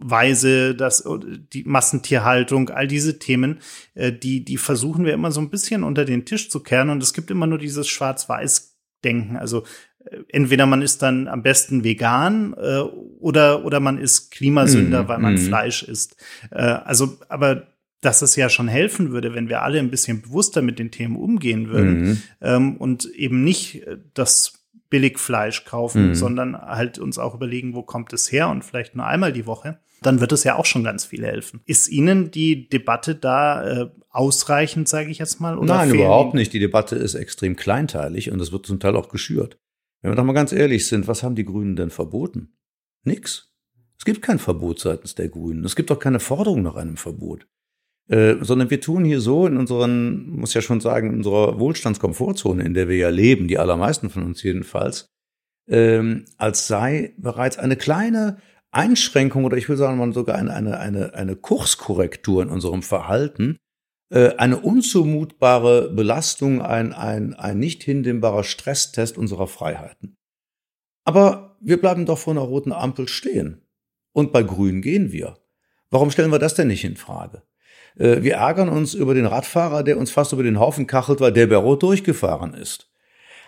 Weise, 0.02 0.74
das, 0.74 1.04
die 1.52 1.64
Massentierhaltung, 1.64 2.70
all 2.70 2.86
diese 2.86 3.18
Themen, 3.18 3.60
äh, 3.94 4.12
die, 4.12 4.44
die 4.44 4.56
versuchen 4.56 5.04
wir 5.04 5.12
immer 5.12 5.30
so 5.30 5.40
ein 5.40 5.50
bisschen 5.50 5.84
unter 5.84 6.04
den 6.04 6.24
Tisch 6.24 6.50
zu 6.50 6.60
kehren. 6.60 6.90
Und 6.90 7.02
es 7.02 7.12
gibt 7.12 7.30
immer 7.30 7.46
nur 7.46 7.58
dieses 7.58 7.88
Schwarz-Weiß-Denken. 7.88 9.36
Also 9.36 9.64
äh, 10.04 10.18
entweder 10.28 10.66
man 10.66 10.82
ist 10.82 11.02
dann 11.02 11.28
am 11.28 11.42
besten 11.42 11.84
vegan 11.84 12.54
äh, 12.54 12.80
oder, 13.20 13.64
oder 13.64 13.80
man 13.80 13.98
ist 13.98 14.30
Klimasünder, 14.30 15.04
mm, 15.04 15.08
weil 15.08 15.18
man 15.18 15.34
mm. 15.34 15.38
Fleisch 15.38 15.82
isst. 15.82 16.16
Äh, 16.50 16.62
also, 16.62 17.18
aber 17.28 17.66
dass 18.00 18.22
es 18.22 18.34
ja 18.34 18.48
schon 18.48 18.68
helfen 18.68 19.10
würde, 19.10 19.34
wenn 19.34 19.50
wir 19.50 19.62
alle 19.62 19.78
ein 19.78 19.90
bisschen 19.90 20.22
bewusster 20.22 20.62
mit 20.62 20.78
den 20.78 20.90
Themen 20.90 21.16
umgehen 21.16 21.68
würden 21.68 22.12
mm. 22.12 22.22
ähm, 22.40 22.76
und 22.78 23.04
eben 23.04 23.44
nicht 23.44 23.82
das 24.14 24.59
Billigfleisch 24.90 25.64
kaufen, 25.64 26.08
mhm. 26.08 26.14
sondern 26.14 26.60
halt 26.60 26.98
uns 26.98 27.18
auch 27.18 27.34
überlegen, 27.34 27.74
wo 27.74 27.82
kommt 27.82 28.12
es 28.12 28.30
her 28.30 28.48
und 28.48 28.64
vielleicht 28.64 28.96
nur 28.96 29.06
einmal 29.06 29.32
die 29.32 29.46
Woche, 29.46 29.78
dann 30.02 30.20
wird 30.20 30.32
es 30.32 30.44
ja 30.44 30.56
auch 30.56 30.66
schon 30.66 30.84
ganz 30.84 31.04
viel 31.04 31.24
helfen. 31.24 31.60
Ist 31.66 31.88
Ihnen 31.88 32.30
die 32.30 32.68
Debatte 32.68 33.14
da 33.14 33.82
äh, 33.82 33.90
ausreichend, 34.10 34.88
sage 34.88 35.10
ich 35.10 35.18
jetzt 35.18 35.40
mal? 35.40 35.56
Oder 35.56 35.76
Nein, 35.76 35.94
überhaupt 35.94 36.34
nicht. 36.34 36.52
Die 36.52 36.58
Debatte 36.58 36.96
ist 36.96 37.14
extrem 37.14 37.56
kleinteilig 37.56 38.30
und 38.30 38.40
es 38.40 38.52
wird 38.52 38.66
zum 38.66 38.80
Teil 38.80 38.96
auch 38.96 39.08
geschürt. 39.08 39.58
Wenn 40.02 40.12
wir 40.12 40.16
doch 40.16 40.24
mal 40.24 40.32
ganz 40.32 40.52
ehrlich 40.52 40.86
sind, 40.86 41.06
was 41.06 41.22
haben 41.22 41.34
die 41.34 41.44
Grünen 41.44 41.76
denn 41.76 41.90
verboten? 41.90 42.56
Nix. 43.04 43.52
Es 43.98 44.04
gibt 44.04 44.22
kein 44.22 44.38
Verbot 44.38 44.80
seitens 44.80 45.14
der 45.14 45.28
Grünen. 45.28 45.64
Es 45.64 45.76
gibt 45.76 45.92
auch 45.92 45.98
keine 45.98 46.20
Forderung 46.20 46.62
nach 46.62 46.76
einem 46.76 46.96
Verbot. 46.96 47.46
Äh, 48.10 48.38
sondern 48.40 48.70
wir 48.70 48.80
tun 48.80 49.04
hier 49.04 49.20
so 49.20 49.46
in 49.46 49.56
unseren, 49.56 50.30
muss 50.30 50.52
ja 50.52 50.62
schon 50.62 50.80
sagen, 50.80 51.10
in 51.10 51.16
unserer 51.18 51.60
Wohlstandskomfortzone, 51.60 52.64
in 52.64 52.74
der 52.74 52.88
wir 52.88 52.96
ja 52.96 53.08
leben, 53.08 53.46
die 53.46 53.56
allermeisten 53.56 54.10
von 54.10 54.24
uns 54.24 54.42
jedenfalls, 54.42 55.06
ähm, 55.68 56.24
als 56.36 56.66
sei 56.66 57.14
bereits 57.18 57.56
eine 57.56 57.76
kleine 57.76 58.38
Einschränkung 58.72 59.44
oder 59.44 59.56
ich 59.56 59.68
will 59.68 59.76
sagen 59.76 60.12
sogar 60.12 60.36
eine, 60.36 60.52
eine, 60.52 60.80
eine, 60.80 61.14
eine 61.14 61.36
Kurskorrektur 61.36 62.42
in 62.42 62.48
unserem 62.48 62.82
Verhalten, 62.82 63.58
äh, 64.12 64.34
eine 64.38 64.58
unzumutbare 64.58 65.92
Belastung, 65.92 66.62
ein, 66.62 66.92
ein, 66.92 67.34
ein 67.34 67.60
nicht 67.60 67.84
hinnehmbarer 67.84 68.42
Stresstest 68.42 69.18
unserer 69.18 69.46
Freiheiten. 69.46 70.16
Aber 71.04 71.56
wir 71.60 71.80
bleiben 71.80 72.06
doch 72.06 72.18
vor 72.18 72.32
einer 72.32 72.42
roten 72.42 72.72
Ampel 72.72 73.06
stehen. 73.06 73.62
Und 74.12 74.32
bei 74.32 74.42
Grün 74.42 74.82
gehen 74.82 75.12
wir. 75.12 75.38
Warum 75.90 76.10
stellen 76.10 76.32
wir 76.32 76.40
das 76.40 76.54
denn 76.54 76.66
nicht 76.66 76.84
in 76.84 76.96
Frage? 76.96 77.44
Äh, 77.98 78.22
wir 78.22 78.34
ärgern 78.34 78.68
uns 78.68 78.94
über 78.94 79.14
den 79.14 79.26
Radfahrer, 79.26 79.82
der 79.82 79.98
uns 79.98 80.10
fast 80.10 80.32
über 80.32 80.42
den 80.42 80.58
Haufen 80.58 80.86
kachelt, 80.86 81.20
weil 81.20 81.32
der 81.32 81.46
bei 81.46 81.56
Rot 81.56 81.82
durchgefahren 81.82 82.54
ist. 82.54 82.90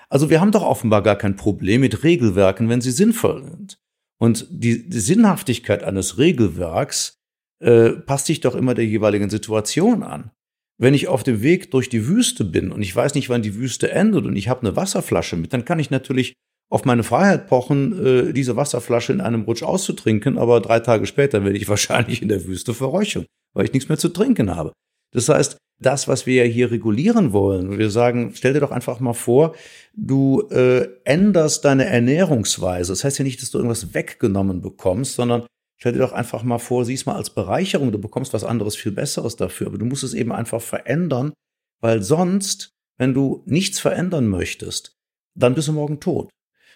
Also 0.08 0.28
wir 0.28 0.40
haben 0.40 0.52
doch 0.52 0.62
offenbar 0.62 1.02
gar 1.02 1.16
kein 1.16 1.36
Problem 1.36 1.80
mit 1.80 2.04
Regelwerken, 2.04 2.68
wenn 2.68 2.80
sie 2.80 2.90
sinnvoll 2.90 3.44
sind. 3.44 3.78
Und 4.18 4.46
die, 4.50 4.88
die 4.88 5.00
Sinnhaftigkeit 5.00 5.82
eines 5.82 6.18
Regelwerks 6.18 7.18
äh, 7.60 7.90
passt 7.90 8.26
sich 8.26 8.40
doch 8.40 8.54
immer 8.54 8.74
der 8.74 8.86
jeweiligen 8.86 9.30
Situation 9.30 10.02
an. 10.02 10.30
Wenn 10.78 10.94
ich 10.94 11.08
auf 11.08 11.22
dem 11.22 11.42
Weg 11.42 11.70
durch 11.70 11.88
die 11.88 12.06
Wüste 12.06 12.44
bin 12.44 12.72
und 12.72 12.82
ich 12.82 12.94
weiß 12.94 13.14
nicht, 13.14 13.28
wann 13.28 13.42
die 13.42 13.54
Wüste 13.54 13.90
endet 13.90 14.26
und 14.26 14.36
ich 14.36 14.48
habe 14.48 14.60
eine 14.60 14.76
Wasserflasche 14.76 15.36
mit, 15.36 15.52
dann 15.52 15.64
kann 15.64 15.78
ich 15.78 15.90
natürlich 15.90 16.34
auf 16.72 16.86
meine 16.86 17.02
Freiheit 17.02 17.48
pochen, 17.48 18.30
äh, 18.30 18.32
diese 18.32 18.56
Wasserflasche 18.56 19.12
in 19.12 19.20
einem 19.20 19.42
Rutsch 19.42 19.62
auszutrinken, 19.62 20.38
aber 20.38 20.58
drei 20.62 20.80
Tage 20.80 21.04
später 21.04 21.44
werde 21.44 21.58
ich 21.58 21.68
wahrscheinlich 21.68 22.22
in 22.22 22.28
der 22.28 22.46
Wüste 22.46 22.72
verräuchern, 22.72 23.26
weil 23.52 23.66
ich 23.66 23.74
nichts 23.74 23.90
mehr 23.90 23.98
zu 23.98 24.08
trinken 24.08 24.56
habe. 24.56 24.72
Das 25.12 25.28
heißt, 25.28 25.58
das, 25.78 26.08
was 26.08 26.24
wir 26.24 26.46
ja 26.46 26.50
hier 26.50 26.70
regulieren 26.70 27.34
wollen, 27.34 27.78
wir 27.78 27.90
sagen, 27.90 28.32
stell 28.34 28.54
dir 28.54 28.60
doch 28.60 28.70
einfach 28.70 29.00
mal 29.00 29.12
vor, 29.12 29.54
du 29.94 30.48
äh, 30.50 30.88
änderst 31.04 31.66
deine 31.66 31.84
Ernährungsweise. 31.84 32.92
Das 32.92 33.04
heißt 33.04 33.18
ja 33.18 33.24
nicht, 33.24 33.42
dass 33.42 33.50
du 33.50 33.58
irgendwas 33.58 33.92
weggenommen 33.92 34.62
bekommst, 34.62 35.16
sondern 35.16 35.44
stell 35.78 35.92
dir 35.92 35.98
doch 35.98 36.12
einfach 36.12 36.42
mal 36.42 36.58
vor, 36.58 36.86
siehst 36.86 37.04
mal 37.04 37.16
als 37.16 37.28
Bereicherung, 37.28 37.92
du 37.92 37.98
bekommst 37.98 38.32
was 38.32 38.44
anderes, 38.44 38.76
viel 38.76 38.92
Besseres 38.92 39.36
dafür. 39.36 39.66
Aber 39.66 39.76
du 39.76 39.84
musst 39.84 40.04
es 40.04 40.14
eben 40.14 40.32
einfach 40.32 40.62
verändern, 40.62 41.34
weil 41.82 42.02
sonst, 42.02 42.70
wenn 42.96 43.12
du 43.12 43.42
nichts 43.44 43.78
verändern 43.78 44.28
möchtest, 44.28 44.94
dann 45.36 45.54
bist 45.54 45.68
du 45.68 45.72
morgen 45.74 46.00
tot. 46.00 46.30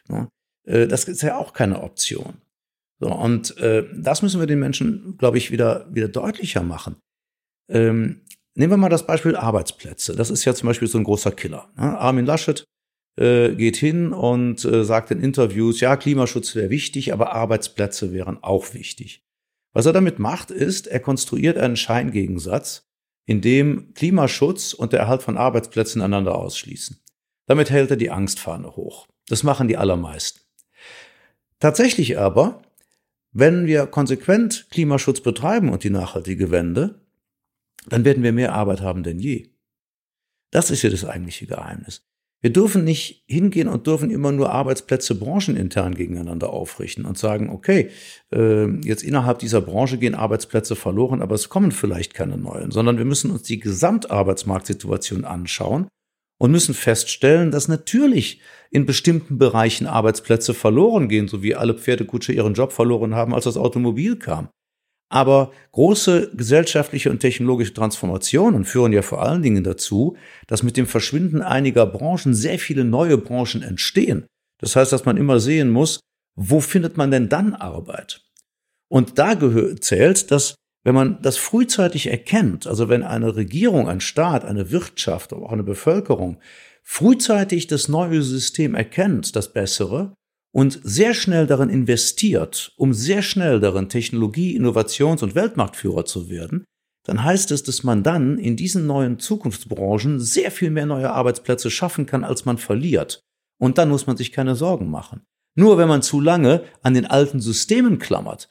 Ne? 0.09 0.29
Äh, 0.65 0.87
das 0.87 1.05
ist 1.05 1.23
ja 1.23 1.39
auch 1.39 1.53
keine 1.53 1.83
Option. 1.83 2.35
So, 2.99 3.15
und 3.15 3.57
äh, 3.59 3.85
das 3.95 4.23
müssen 4.23 4.41
wir 4.41 4.47
den 4.47 4.59
Menschen, 4.59 5.17
glaube 5.19 5.39
ich, 5.39 5.51
wieder, 5.51 5.87
wieder 5.95 6.09
deutlicher 6.09 6.63
machen. 6.63 6.97
Ähm, 7.69 8.23
nehmen 8.55 8.73
wir 8.73 8.77
mal 8.79 8.89
das 8.89 9.07
Beispiel 9.07 9.37
Arbeitsplätze. 9.37 10.17
Das 10.17 10.31
ist 10.31 10.45
ja 10.45 10.55
zum 10.55 10.69
Beispiel 10.69 10.89
so 10.89 10.99
ein 10.99 11.05
großer 11.05 11.33
Killer. 11.33 11.69
Ne? 11.77 11.99
Armin 11.99 12.25
Laschet 12.25 12.65
äh, 13.19 13.55
geht 13.55 13.77
hin 13.77 14.13
und 14.13 14.65
äh, 14.65 14.85
sagt 14.85 15.11
in 15.11 15.21
Interviews, 15.21 15.81
ja, 15.81 15.97
Klimaschutz 15.97 16.55
wäre 16.55 16.71
wichtig, 16.71 17.13
aber 17.13 17.33
Arbeitsplätze 17.33 18.13
wären 18.13 18.43
auch 18.43 18.73
wichtig. 18.73 19.23
Was 19.75 19.85
er 19.85 19.93
damit 19.93 20.19
macht, 20.19 20.51
ist, 20.51 20.87
er 20.87 21.01
konstruiert 21.01 21.59
einen 21.59 21.77
Scheingegensatz, 21.77 22.87
in 23.27 23.41
dem 23.41 23.93
Klimaschutz 23.93 24.73
und 24.73 24.93
der 24.93 25.01
Erhalt 25.01 25.23
von 25.23 25.37
Arbeitsplätzen 25.37 26.01
einander 26.01 26.37
ausschließen. 26.37 26.99
Damit 27.47 27.71
hält 27.71 27.91
er 27.91 27.97
die 27.97 28.11
Angstfahne 28.11 28.77
hoch. 28.77 29.07
Das 29.29 29.43
machen 29.43 29.69
die 29.69 29.77
allermeisten. 29.77 30.41
Tatsächlich 31.59 32.19
aber, 32.19 32.63
wenn 33.33 33.67
wir 33.67 33.87
konsequent 33.87 34.67
Klimaschutz 34.71 35.21
betreiben 35.21 35.71
und 35.71 35.85
die 35.85 35.91
nachhaltige 35.91 36.51
Wende, 36.51 37.01
dann 37.89 38.05
werden 38.05 38.23
wir 38.23 38.33
mehr 38.33 38.55
Arbeit 38.55 38.81
haben 38.81 39.03
denn 39.03 39.19
je. 39.19 39.49
Das 40.51 40.71
ist 40.71 40.83
ja 40.83 40.91
das 40.91 41.05
eigentliche 41.05 41.47
Geheimnis. 41.47 42.03
Wir 42.43 42.53
dürfen 42.53 42.85
nicht 42.85 43.25
hingehen 43.27 43.67
und 43.67 43.87
dürfen 43.87 44.11
immer 44.11 44.31
nur 44.31 44.53
Arbeitsplätze 44.53 45.15
branchenintern 45.15 45.95
gegeneinander 45.95 46.51
aufrichten 46.51 47.05
und 47.05 47.19
sagen, 47.19 47.49
okay, 47.51 47.91
äh, 48.31 48.67
jetzt 48.81 49.03
innerhalb 49.03 49.39
dieser 49.39 49.61
Branche 49.61 49.99
gehen 49.99 50.15
Arbeitsplätze 50.15 50.77
verloren, 50.77 51.23
aber 51.23 51.35
es 51.35 51.49
kommen 51.49 51.73
vielleicht 51.73 52.15
keine 52.15 52.37
neuen, 52.37 52.71
sondern 52.71 52.99
wir 52.99 53.05
müssen 53.05 53.31
uns 53.31 53.43
die 53.43 53.59
Gesamtarbeitsmarktsituation 53.59 55.25
anschauen 55.25 55.89
und 56.39 56.51
müssen 56.51 56.75
feststellen, 56.75 57.51
dass 57.51 57.69
natürlich 57.69 58.41
in 58.71 58.87
bestimmten 58.87 59.39
Bereichen 59.39 59.87
Arbeitsplätze 59.87 60.55
verloren 60.55 61.09
gehen, 61.09 61.29
so 61.29 61.43
wie 61.43 61.55
alle 61.55 61.75
Pferdekutsche 61.75 62.33
ihren 62.33 62.55
Job 62.55 62.73
verloren 62.73 63.15
haben, 63.15 63.35
als 63.35 63.45
das 63.45 63.57
Automobil 63.57 64.17
kam. 64.17 64.49
Aber 65.09 65.53
große 65.73 66.33
gesellschaftliche 66.35 67.11
und 67.11 67.21
technologische 67.21 67.75
Transformationen 67.75 68.65
führen 68.65 68.93
ja 68.93 69.03
vor 69.03 69.23
allen 69.23 69.43
Dingen 69.43 69.63
dazu, 69.63 70.17
dass 70.49 70.65
mit 70.65 70.77
dem 70.77 70.87
Verschwinden 70.87 71.43
einiger 71.43 71.87
Branchen 71.87 72.35
sehr 72.35 72.59
viele 72.59 72.85
neue 72.85 73.17
Branchen 73.17 73.63
entstehen. 73.63 74.27
Das 74.59 74.75
heißt, 74.75 74.93
dass 74.93 75.05
man 75.05 75.17
immer 75.17 75.39
sehen 75.39 75.71
muss, 75.71 76.01
wo 76.35 76.61
findet 76.61 76.97
man 76.97 77.11
denn 77.11 77.29
dann 77.29 77.55
Arbeit? 77.55 78.23
Und 78.89 79.19
da 79.19 79.37
zählt, 79.81 80.31
dass 80.31 80.57
wenn 80.87 80.95
man 80.95 81.19
das 81.21 81.37
frühzeitig 81.37 82.07
erkennt, 82.13 82.69
also 82.69 82.89
wenn 82.89 83.03
eine 83.03 83.35
Regierung, 83.35 83.89
ein 83.89 84.01
Staat, 84.01 84.45
eine 84.45 84.71
Wirtschaft, 84.71 85.33
aber 85.33 85.47
auch 85.47 85.53
eine 85.53 85.65
Bevölkerung 85.65 86.39
frühzeitig 86.85 87.67
das 87.67 87.89
neue 87.89 88.23
System 88.23 88.77
erkennt, 88.77 89.35
das 89.35 89.53
bessere, 89.53 90.15
und 90.53 90.79
sehr 90.85 91.13
schnell 91.13 91.49
darin 91.49 91.71
investiert, 91.71 92.73
um 92.77 92.95
sehr 92.95 93.23
schnell 93.23 93.59
darin 93.59 93.89
Technologie, 93.89 94.57
Innovations- 94.57 95.25
und 95.25 95.35
Weltmarktführer 95.35 96.05
zu 96.05 96.31
werden, 96.31 96.65
dann 97.05 97.25
heißt 97.25 97.51
es, 97.51 97.65
dass 97.65 97.83
man 97.83 98.05
dann 98.05 98.39
in 98.39 98.55
diesen 98.55 98.87
neuen 98.87 99.19
Zukunftsbranchen 99.19 100.21
sehr 100.21 100.53
viel 100.53 100.71
mehr 100.71 100.87
neue 100.87 101.11
Arbeitsplätze 101.11 101.69
schaffen 101.69 102.07
kann, 102.07 102.23
als 102.23 102.45
man 102.45 102.59
verliert. 102.59 103.19
Und 103.59 103.79
dann 103.79 103.89
muss 103.89 104.07
man 104.07 104.17
sich 104.17 104.31
keine 104.31 104.55
Sorgen 104.55 104.89
machen. 104.89 105.25
Nur 105.57 105.79
wenn 105.79 105.89
man 105.89 106.03
zu 106.03 106.21
lange 106.21 106.63
an 106.83 106.95
den 106.95 107.07
alten 107.07 107.41
Systemen 107.41 107.99
klammert, 107.99 108.49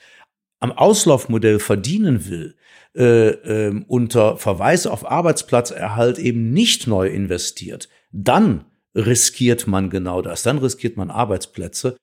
am 0.66 0.72
Auslaufmodell 0.72 1.60
verdienen 1.60 2.28
will, 2.28 2.56
äh, 2.96 3.30
äh, 3.30 3.84
unter 3.88 4.38
Verweis 4.38 4.88
auf 4.88 5.10
Arbeitsplatzerhalt 5.10 6.18
eben 6.18 6.50
nicht 6.52 6.88
neu 6.88 7.08
investiert, 7.08 7.88
dann 8.12 8.66
riskiert 8.96 9.68
man 9.68 9.92
genau 9.92 10.24
das, 10.24 10.42
dann 10.42 10.58
riskiert 10.58 10.98
man 10.98 11.12
Arbeitsplätze. 11.12 11.98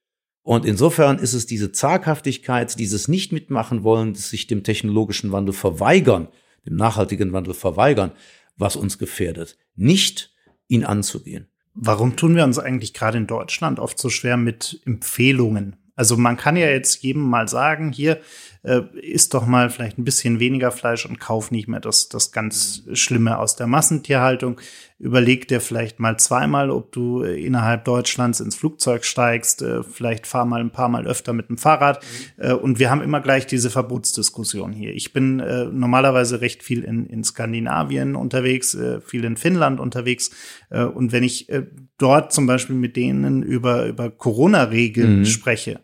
Und 0.44 0.64
insofern 0.64 1.18
ist 1.18 1.32
es 1.32 1.46
diese 1.46 1.72
Zaghaftigkeit, 1.72 2.78
dieses 2.78 3.08
nicht 3.08 3.32
mitmachen 3.32 3.82
wollen, 3.82 4.14
sich 4.14 4.46
dem 4.46 4.62
technologischen 4.62 5.32
Wandel 5.32 5.54
verweigern, 5.54 6.28
dem 6.64 6.76
nachhaltigen 6.76 7.32
Wandel 7.32 7.54
verweigern, 7.54 8.12
was 8.56 8.76
uns 8.76 8.96
gefährdet, 8.96 9.58
nicht 9.74 10.32
ihn 10.68 10.84
anzugehen. 10.84 11.48
Warum 11.74 12.14
tun 12.14 12.36
wir 12.36 12.44
uns 12.44 12.60
eigentlich 12.60 12.94
gerade 12.94 13.18
in 13.18 13.26
Deutschland 13.26 13.80
oft 13.80 13.98
so 13.98 14.08
schwer 14.08 14.36
mit 14.36 14.80
Empfehlungen? 14.84 15.76
Also 15.94 16.16
man 16.16 16.36
kann 16.36 16.56
ja 16.56 16.68
jetzt 16.68 17.02
jedem 17.02 17.22
mal 17.22 17.48
sagen, 17.48 17.92
hier, 17.92 18.20
äh, 18.62 18.82
isst 19.00 19.34
doch 19.34 19.46
mal 19.46 19.70
vielleicht 19.70 19.98
ein 19.98 20.04
bisschen 20.04 20.40
weniger 20.40 20.70
Fleisch 20.70 21.04
und 21.06 21.18
kauf 21.18 21.50
nicht 21.50 21.68
mehr 21.68 21.80
das, 21.80 22.08
das 22.08 22.32
ganz 22.32 22.84
Schlimme 22.92 23.38
aus 23.38 23.56
der 23.56 23.66
Massentierhaltung. 23.66 24.60
Überleg 24.98 25.48
dir 25.48 25.60
vielleicht 25.60 25.98
mal 25.98 26.16
zweimal, 26.18 26.70
ob 26.70 26.92
du 26.92 27.22
äh, 27.22 27.44
innerhalb 27.44 27.84
Deutschlands 27.84 28.38
ins 28.38 28.54
Flugzeug 28.54 29.04
steigst, 29.04 29.62
äh, 29.62 29.82
vielleicht 29.82 30.28
fahr 30.28 30.44
mal 30.44 30.60
ein 30.60 30.70
paar 30.70 30.88
Mal 30.88 31.06
öfter 31.06 31.32
mit 31.32 31.48
dem 31.48 31.58
Fahrrad. 31.58 32.04
Mhm. 32.38 32.56
und 32.56 32.78
wir 32.78 32.90
haben 32.90 33.02
immer 33.02 33.20
gleich 33.20 33.46
diese 33.46 33.70
Verbotsdiskussion 33.70 34.72
hier. 34.72 34.94
Ich 34.94 35.12
bin 35.12 35.40
äh, 35.40 35.64
normalerweise 35.64 36.40
recht 36.40 36.62
viel 36.62 36.84
in, 36.84 37.06
in 37.06 37.24
Skandinavien 37.24 38.14
unterwegs, 38.16 38.74
äh, 38.74 39.00
viel 39.00 39.24
in 39.24 39.36
Finnland 39.36 39.80
unterwegs. 39.80 40.30
Äh, 40.70 40.84
und 40.84 41.12
wenn 41.12 41.24
ich 41.24 41.48
äh, 41.48 41.66
dort 41.98 42.32
zum 42.32 42.46
Beispiel 42.46 42.76
mit 42.76 42.96
denen 42.96 43.42
über, 43.42 43.86
über 43.86 44.10
Corona-Regeln 44.10 45.20
mhm. 45.20 45.24
spreche, 45.24 45.80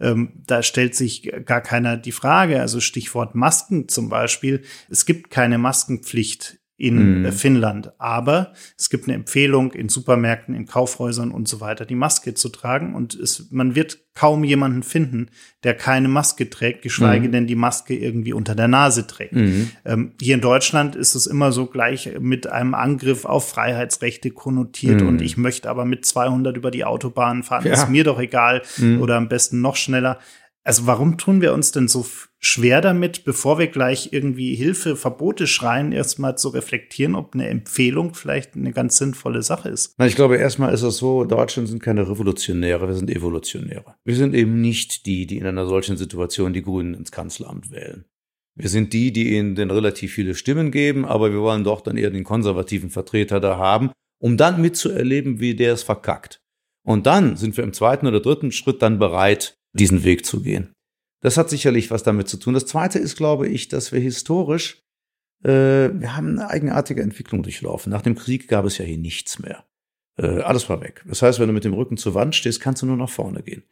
ähm, 0.00 0.42
da 0.46 0.62
stellt 0.62 0.94
sich 0.94 1.30
gar 1.44 1.60
keiner 1.60 1.96
die 1.96 2.12
Frage. 2.12 2.60
Also 2.60 2.80
Stichwort 2.80 3.34
Masken 3.34 3.88
zum 3.88 4.08
Beispiel. 4.08 4.62
Es 4.88 5.06
gibt 5.06 5.30
keine 5.30 5.58
Maskenpflicht 5.58 6.58
in 6.78 7.22
mm. 7.22 7.32
Finnland. 7.32 7.92
Aber 7.98 8.52
es 8.78 8.88
gibt 8.88 9.04
eine 9.04 9.14
Empfehlung 9.14 9.72
in 9.72 9.88
Supermärkten, 9.88 10.54
in 10.54 10.64
Kaufhäusern 10.64 11.32
und 11.32 11.48
so 11.48 11.60
weiter, 11.60 11.84
die 11.84 11.96
Maske 11.96 12.34
zu 12.34 12.48
tragen. 12.50 12.94
Und 12.94 13.14
es, 13.14 13.48
man 13.50 13.74
wird 13.74 13.98
kaum 14.14 14.44
jemanden 14.44 14.84
finden, 14.84 15.28
der 15.64 15.74
keine 15.74 16.06
Maske 16.06 16.48
trägt, 16.48 16.82
geschweige 16.82 17.28
mm. 17.28 17.32
denn 17.32 17.46
die 17.48 17.56
Maske 17.56 17.96
irgendwie 17.96 18.32
unter 18.32 18.54
der 18.54 18.68
Nase 18.68 19.08
trägt. 19.08 19.34
Mm. 19.34 19.70
Ähm, 19.84 20.12
hier 20.20 20.36
in 20.36 20.40
Deutschland 20.40 20.94
ist 20.94 21.16
es 21.16 21.26
immer 21.26 21.50
so 21.50 21.66
gleich 21.66 22.10
mit 22.20 22.46
einem 22.46 22.74
Angriff 22.74 23.24
auf 23.24 23.48
Freiheitsrechte 23.48 24.30
konnotiert 24.30 25.02
und 25.02 25.20
ich 25.20 25.36
möchte 25.36 25.68
aber 25.68 25.84
mit 25.84 26.04
200 26.04 26.56
über 26.56 26.70
die 26.70 26.84
Autobahn 26.84 27.42
fahren, 27.42 27.66
ja. 27.66 27.72
ist 27.72 27.88
mir 27.88 28.04
doch 28.04 28.20
egal 28.20 28.62
oder 29.00 29.16
am 29.16 29.28
besten 29.28 29.60
noch 29.60 29.76
schneller. 29.76 30.18
Also 30.68 30.86
warum 30.86 31.16
tun 31.16 31.40
wir 31.40 31.54
uns 31.54 31.72
denn 31.72 31.88
so 31.88 32.04
schwer 32.40 32.82
damit, 32.82 33.24
bevor 33.24 33.58
wir 33.58 33.68
gleich 33.68 34.12
irgendwie 34.12 34.54
Hilfe, 34.54 34.96
Verbote 34.96 35.46
schreien, 35.46 35.92
erstmal 35.92 36.36
zu 36.36 36.50
reflektieren, 36.50 37.14
ob 37.14 37.32
eine 37.32 37.48
Empfehlung 37.48 38.12
vielleicht 38.12 38.54
eine 38.54 38.72
ganz 38.72 38.98
sinnvolle 38.98 39.40
Sache 39.40 39.70
ist? 39.70 39.94
Na, 39.96 40.06
ich 40.06 40.14
glaube, 40.14 40.36
erstmal 40.36 40.74
ist 40.74 40.82
es 40.82 40.98
so, 40.98 41.24
Deutschland 41.24 41.70
sind 41.70 41.82
keine 41.82 42.06
Revolutionäre, 42.06 42.86
wir 42.86 42.94
sind 42.94 43.08
Evolutionäre. 43.08 43.94
Wir 44.04 44.14
sind 44.14 44.34
eben 44.34 44.60
nicht 44.60 45.06
die, 45.06 45.26
die 45.26 45.38
in 45.38 45.46
einer 45.46 45.64
solchen 45.64 45.96
Situation 45.96 46.52
die 46.52 46.60
Grünen 46.60 46.92
ins 46.92 47.12
Kanzleramt 47.12 47.70
wählen. 47.70 48.04
Wir 48.54 48.68
sind 48.68 48.92
die, 48.92 49.10
die 49.10 49.38
ihnen 49.38 49.54
denn 49.54 49.70
relativ 49.70 50.12
viele 50.12 50.34
Stimmen 50.34 50.70
geben, 50.70 51.06
aber 51.06 51.32
wir 51.32 51.40
wollen 51.40 51.64
doch 51.64 51.80
dann 51.80 51.96
eher 51.96 52.10
den 52.10 52.24
konservativen 52.24 52.90
Vertreter 52.90 53.40
da 53.40 53.56
haben, 53.56 53.90
um 54.20 54.36
dann 54.36 54.60
mitzuerleben, 54.60 55.40
wie 55.40 55.54
der 55.54 55.72
es 55.72 55.82
verkackt. 55.82 56.42
Und 56.82 57.06
dann 57.06 57.36
sind 57.36 57.56
wir 57.56 57.64
im 57.64 57.72
zweiten 57.72 58.06
oder 58.06 58.20
dritten 58.20 58.52
Schritt 58.52 58.82
dann 58.82 58.98
bereit, 58.98 59.57
diesen 59.78 60.04
Weg 60.04 60.26
zu 60.26 60.42
gehen. 60.42 60.72
Das 61.20 61.36
hat 61.36 61.50
sicherlich 61.50 61.90
was 61.90 62.02
damit 62.02 62.28
zu 62.28 62.36
tun. 62.36 62.54
Das 62.54 62.66
Zweite 62.66 62.98
ist, 62.98 63.16
glaube 63.16 63.48
ich, 63.48 63.68
dass 63.68 63.92
wir 63.92 64.00
historisch, 64.00 64.82
äh, 65.44 65.48
wir 65.92 66.16
haben 66.16 66.38
eine 66.38 66.50
eigenartige 66.50 67.02
Entwicklung 67.02 67.42
durchlaufen. 67.42 67.90
Nach 67.90 68.02
dem 68.02 68.14
Krieg 68.14 68.48
gab 68.48 68.64
es 68.64 68.78
ja 68.78 68.84
hier 68.84 68.98
nichts 68.98 69.38
mehr. 69.38 69.64
Äh, 70.16 70.40
alles 70.40 70.68
war 70.68 70.80
weg. 70.80 71.04
Das 71.06 71.22
heißt, 71.22 71.38
wenn 71.38 71.46
du 71.46 71.52
mit 71.52 71.64
dem 71.64 71.74
Rücken 71.74 71.96
zur 71.96 72.14
Wand 72.14 72.34
stehst, 72.34 72.60
kannst 72.60 72.82
du 72.82 72.86
nur 72.86 72.96
nach 72.96 73.08
vorne 73.08 73.42
gehen. 73.42 73.62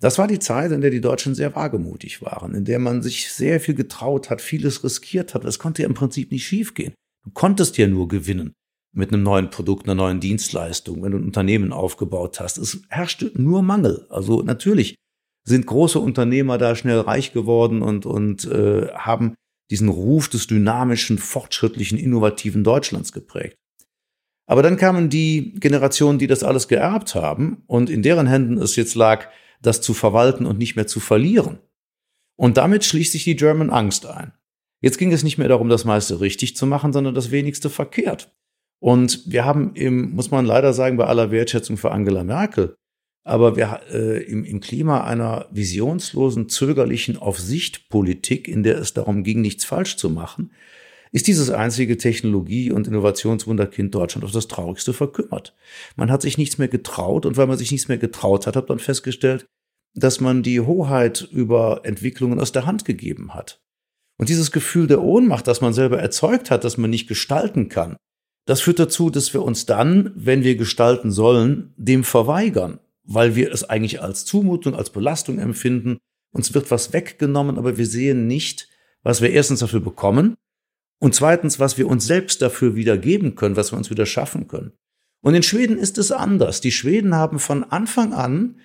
Das 0.00 0.18
war 0.18 0.26
die 0.26 0.40
Zeit, 0.40 0.72
in 0.72 0.80
der 0.80 0.90
die 0.90 1.00
Deutschen 1.00 1.34
sehr 1.34 1.54
wagemutig 1.54 2.22
waren, 2.22 2.54
in 2.54 2.64
der 2.64 2.80
man 2.80 3.02
sich 3.02 3.32
sehr 3.32 3.60
viel 3.60 3.74
getraut 3.74 4.28
hat, 4.28 4.40
vieles 4.40 4.82
riskiert 4.82 5.34
hat. 5.34 5.44
Das 5.44 5.58
konnte 5.58 5.82
ja 5.82 5.88
im 5.88 5.94
Prinzip 5.94 6.32
nicht 6.32 6.46
schiefgehen. 6.46 6.94
Du 7.24 7.30
konntest 7.30 7.78
ja 7.78 7.86
nur 7.86 8.08
gewinnen 8.08 8.52
mit 8.92 9.12
einem 9.12 9.22
neuen 9.22 9.50
Produkt, 9.50 9.84
einer 9.84 9.94
neuen 9.94 10.20
Dienstleistung, 10.20 11.02
wenn 11.02 11.12
du 11.12 11.18
ein 11.18 11.24
Unternehmen 11.24 11.72
aufgebaut 11.72 12.40
hast. 12.40 12.58
Es 12.58 12.82
herrschte 12.88 13.30
nur 13.34 13.62
Mangel. 13.62 14.06
Also 14.10 14.42
natürlich 14.42 14.96
sind 15.44 15.66
große 15.66 15.98
Unternehmer 15.98 16.58
da 16.58 16.76
schnell 16.76 17.00
reich 17.00 17.32
geworden 17.32 17.82
und, 17.82 18.06
und 18.06 18.44
äh, 18.44 18.88
haben 18.94 19.34
diesen 19.70 19.88
Ruf 19.88 20.28
des 20.28 20.46
dynamischen, 20.46 21.18
fortschrittlichen, 21.18 21.98
innovativen 21.98 22.62
Deutschlands 22.62 23.12
geprägt. 23.12 23.56
Aber 24.46 24.62
dann 24.62 24.76
kamen 24.76 25.08
die 25.08 25.54
Generationen, 25.54 26.18
die 26.18 26.26
das 26.26 26.42
alles 26.42 26.68
geerbt 26.68 27.14
haben 27.14 27.62
und 27.66 27.88
in 27.88 28.02
deren 28.02 28.26
Händen 28.26 28.58
es 28.58 28.76
jetzt 28.76 28.94
lag, 28.94 29.28
das 29.62 29.80
zu 29.80 29.94
verwalten 29.94 30.46
und 30.46 30.58
nicht 30.58 30.76
mehr 30.76 30.86
zu 30.86 31.00
verlieren. 31.00 31.58
Und 32.36 32.56
damit 32.56 32.84
schließt 32.84 33.12
sich 33.12 33.24
die 33.24 33.36
German 33.36 33.70
Angst 33.70 34.06
ein. 34.06 34.32
Jetzt 34.80 34.98
ging 34.98 35.12
es 35.12 35.22
nicht 35.22 35.38
mehr 35.38 35.48
darum, 35.48 35.68
das 35.68 35.84
meiste 35.84 36.20
richtig 36.20 36.56
zu 36.56 36.66
machen, 36.66 36.92
sondern 36.92 37.14
das 37.14 37.30
wenigste 37.30 37.70
verkehrt. 37.70 38.34
Und 38.80 39.22
wir 39.30 39.44
haben 39.44 39.74
im, 39.74 40.12
muss 40.12 40.32
man 40.32 40.44
leider 40.44 40.72
sagen, 40.72 40.96
bei 40.96 41.04
aller 41.04 41.30
Wertschätzung 41.30 41.76
für 41.76 41.92
Angela 41.92 42.24
Merkel, 42.24 42.76
aber 43.24 43.56
wir, 43.56 43.80
äh, 43.92 44.22
im, 44.24 44.44
im 44.44 44.60
Klima 44.60 45.04
einer 45.04 45.46
visionslosen, 45.52 46.48
zögerlichen 46.48 47.16
Aufsichtpolitik, 47.16 48.48
in 48.48 48.62
der 48.62 48.78
es 48.78 48.94
darum 48.94 49.22
ging, 49.22 49.40
nichts 49.40 49.64
falsch 49.64 49.96
zu 49.96 50.10
machen, 50.10 50.50
ist 51.12 51.26
dieses 51.26 51.50
einzige 51.50 51.98
Technologie- 51.98 52.72
und 52.72 52.88
Innovationswunderkind 52.88 53.94
Deutschland 53.94 54.24
auf 54.24 54.32
das 54.32 54.48
Traurigste 54.48 54.92
verkümmert. 54.92 55.54
Man 55.94 56.10
hat 56.10 56.22
sich 56.22 56.38
nichts 56.38 56.58
mehr 56.58 56.68
getraut 56.68 57.26
und 57.26 57.36
weil 57.36 57.46
man 57.46 57.58
sich 57.58 57.70
nichts 57.70 57.88
mehr 57.88 57.98
getraut 57.98 58.46
hat, 58.46 58.56
hat 58.56 58.68
man 58.70 58.78
festgestellt, 58.78 59.44
dass 59.94 60.20
man 60.20 60.42
die 60.42 60.60
Hoheit 60.60 61.28
über 61.30 61.82
Entwicklungen 61.84 62.40
aus 62.40 62.50
der 62.52 62.64
Hand 62.64 62.86
gegeben 62.86 63.34
hat. 63.34 63.60
Und 64.18 64.30
dieses 64.30 64.52
Gefühl 64.52 64.86
der 64.86 65.02
Ohnmacht, 65.02 65.46
das 65.46 65.60
man 65.60 65.74
selber 65.74 65.98
erzeugt 65.98 66.50
hat, 66.50 66.64
dass 66.64 66.78
man 66.78 66.90
nicht 66.90 67.08
gestalten 67.08 67.68
kann, 67.68 67.96
das 68.46 68.60
führt 68.60 68.78
dazu, 68.78 69.10
dass 69.10 69.34
wir 69.34 69.42
uns 69.42 69.66
dann, 69.66 70.12
wenn 70.16 70.42
wir 70.42 70.56
gestalten 70.56 71.10
sollen, 71.12 71.74
dem 71.76 72.04
verweigern 72.04 72.80
weil 73.04 73.34
wir 73.34 73.52
es 73.52 73.64
eigentlich 73.64 74.02
als 74.02 74.24
Zumutung, 74.24 74.74
als 74.74 74.90
Belastung 74.90 75.38
empfinden. 75.38 75.98
Uns 76.32 76.54
wird 76.54 76.70
was 76.70 76.92
weggenommen, 76.92 77.58
aber 77.58 77.76
wir 77.78 77.86
sehen 77.86 78.26
nicht, 78.26 78.68
was 79.02 79.20
wir 79.20 79.30
erstens 79.30 79.60
dafür 79.60 79.80
bekommen 79.80 80.36
und 80.98 81.14
zweitens, 81.14 81.58
was 81.58 81.78
wir 81.78 81.88
uns 81.88 82.06
selbst 82.06 82.42
dafür 82.42 82.76
wieder 82.76 82.96
geben 82.96 83.34
können, 83.34 83.56
was 83.56 83.72
wir 83.72 83.76
uns 83.76 83.90
wieder 83.90 84.06
schaffen 84.06 84.46
können. 84.48 84.72
Und 85.20 85.34
in 85.34 85.42
Schweden 85.42 85.78
ist 85.78 85.98
es 85.98 86.12
anders. 86.12 86.60
Die 86.60 86.72
Schweden 86.72 87.14
haben 87.14 87.38
von 87.38 87.64
Anfang 87.64 88.12
an 88.12 88.56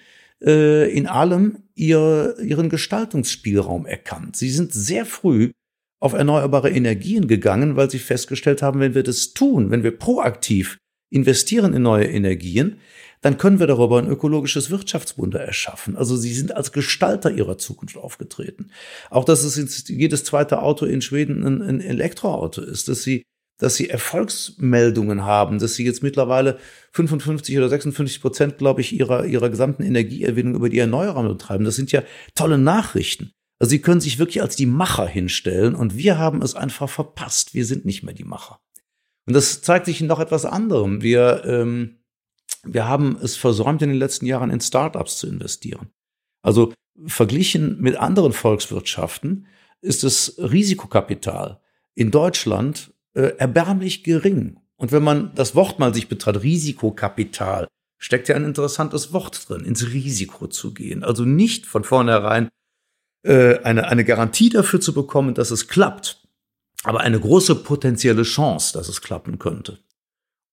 äh, 0.44 0.92
in 0.92 1.08
allem 1.08 1.64
ihr, 1.76 2.36
ihren 2.40 2.70
Gestaltungsspielraum 2.70 3.86
erkannt. 3.86 4.36
Sie 4.36 4.50
sind 4.50 4.74
sehr 4.74 5.06
früh 5.06 5.52
auf 6.00 6.14
erneuerbare 6.14 6.70
Energien 6.70 7.28
gegangen, 7.28 7.76
weil 7.76 7.90
sie 7.90 8.00
festgestellt 8.00 8.62
haben, 8.62 8.80
wenn 8.80 8.94
wir 8.94 9.04
das 9.04 9.34
tun, 9.34 9.72
wenn 9.72 9.84
wir 9.84 9.98
proaktiv 9.98 10.78
investieren 11.10 11.74
in 11.74 11.84
neue 11.84 12.06
Energien, 12.06 12.80
dann 13.22 13.38
können 13.38 13.60
wir 13.60 13.68
darüber 13.68 13.98
ein 13.98 14.08
ökologisches 14.08 14.70
Wirtschaftswunder 14.70 15.40
erschaffen. 15.40 15.98
Also 15.98 16.16
sie 16.16 16.34
sind 16.34 16.56
als 16.56 16.72
Gestalter 16.72 17.32
ihrer 17.32 17.58
Zukunft 17.58 17.98
aufgetreten. 17.98 18.72
Auch 19.10 19.26
dass 19.26 19.44
es 19.44 19.88
jedes 19.88 20.24
zweite 20.24 20.62
Auto 20.62 20.86
in 20.86 21.02
Schweden 21.02 21.44
ein, 21.44 21.62
ein 21.62 21.82
Elektroauto 21.82 22.62
ist, 22.62 22.88
dass 22.88 23.04
sie 23.04 23.24
dass 23.60 23.76
sie 23.76 23.90
Erfolgsmeldungen 23.90 25.24
haben, 25.24 25.58
dass 25.58 25.74
sie 25.74 25.84
jetzt 25.84 26.04
mittlerweile 26.04 26.60
55 26.92 27.58
oder 27.58 27.70
56 27.70 28.22
Prozent, 28.22 28.58
glaube 28.60 28.82
ich, 28.82 28.94
ihrer, 28.94 29.26
ihrer 29.26 29.50
gesamten 29.50 29.82
Energieerwinnung 29.82 30.54
über 30.54 30.70
die 30.70 30.78
Erneuerbaren 30.78 31.28
betreiben. 31.28 31.66
Das 31.66 31.76
sind 31.76 31.92
ja 31.92 32.04
tolle 32.36 32.60
Nachrichten. 32.60 33.32
Also 33.60 33.72
sie 33.72 33.82
können 33.82 34.02
sich 34.02 34.20
wirklich 34.20 34.44
als 34.44 34.56
die 34.56 34.68
Macher 34.68 35.08
hinstellen 35.08 35.74
und 35.74 35.98
wir 35.98 36.20
haben 36.20 36.44
es 36.44 36.54
einfach 36.54 36.88
verpasst. 36.88 37.56
Wir 37.56 37.66
sind 37.66 37.86
nicht 37.86 38.04
mehr 38.04 38.14
die 38.14 38.24
Macher. 38.24 38.60
Und 39.28 39.34
das 39.34 39.62
zeigt 39.62 39.86
sich 39.86 40.02
in 40.02 40.08
noch 40.08 40.20
etwas 40.20 40.46
anderem. 40.46 41.02
Wir, 41.02 41.44
ähm, 41.46 41.98
wir 42.64 42.88
haben 42.88 43.18
es 43.22 43.36
versäumt, 43.36 43.82
in 43.82 43.90
den 43.90 44.00
letzten 44.00 44.26
Jahren 44.26 44.50
in 44.50 44.62
Startups 44.62 45.18
zu 45.18 45.28
investieren. 45.28 45.92
Also 46.42 46.74
verglichen 47.06 47.80
mit 47.82 47.98
anderen 47.98 48.32
Volkswirtschaften 48.32 49.46
ist 49.82 50.04
das 50.04 50.36
Risikokapital 50.38 51.60
in 51.94 52.10
Deutschland 52.10 52.94
äh, 53.14 53.34
erbärmlich 53.38 54.04
gering. 54.04 54.60
Und 54.78 54.92
wenn 54.92 55.04
man 55.04 55.34
das 55.36 55.56
Wort 55.56 55.78
mal 55.78 55.94
sich 55.94 56.08
betrachtet, 56.08 56.44
Risikokapital, 56.44 57.68
steckt 57.98 58.30
ja 58.30 58.36
ein 58.36 58.46
interessantes 58.46 59.12
Wort 59.12 59.50
drin, 59.50 59.66
ins 59.66 59.92
Risiko 59.92 60.48
zu 60.48 60.74
gehen. 60.74 61.04
Also 61.04 61.26
nicht 61.26 61.66
von 61.66 61.84
vornherein 61.84 62.48
äh, 63.24 63.60
eine, 63.60 63.88
eine 63.88 64.06
Garantie 64.06 64.50
dafür 64.50 64.80
zu 64.80 64.94
bekommen, 64.94 65.34
dass 65.34 65.52
es 65.52 65.68
klappt, 65.68 66.27
aber 66.84 67.02
eine 67.02 67.20
große 67.20 67.56
potenzielle 67.56 68.24
Chance, 68.24 68.74
dass 68.74 68.88
es 68.88 69.02
klappen 69.02 69.40
könnte. 69.40 69.80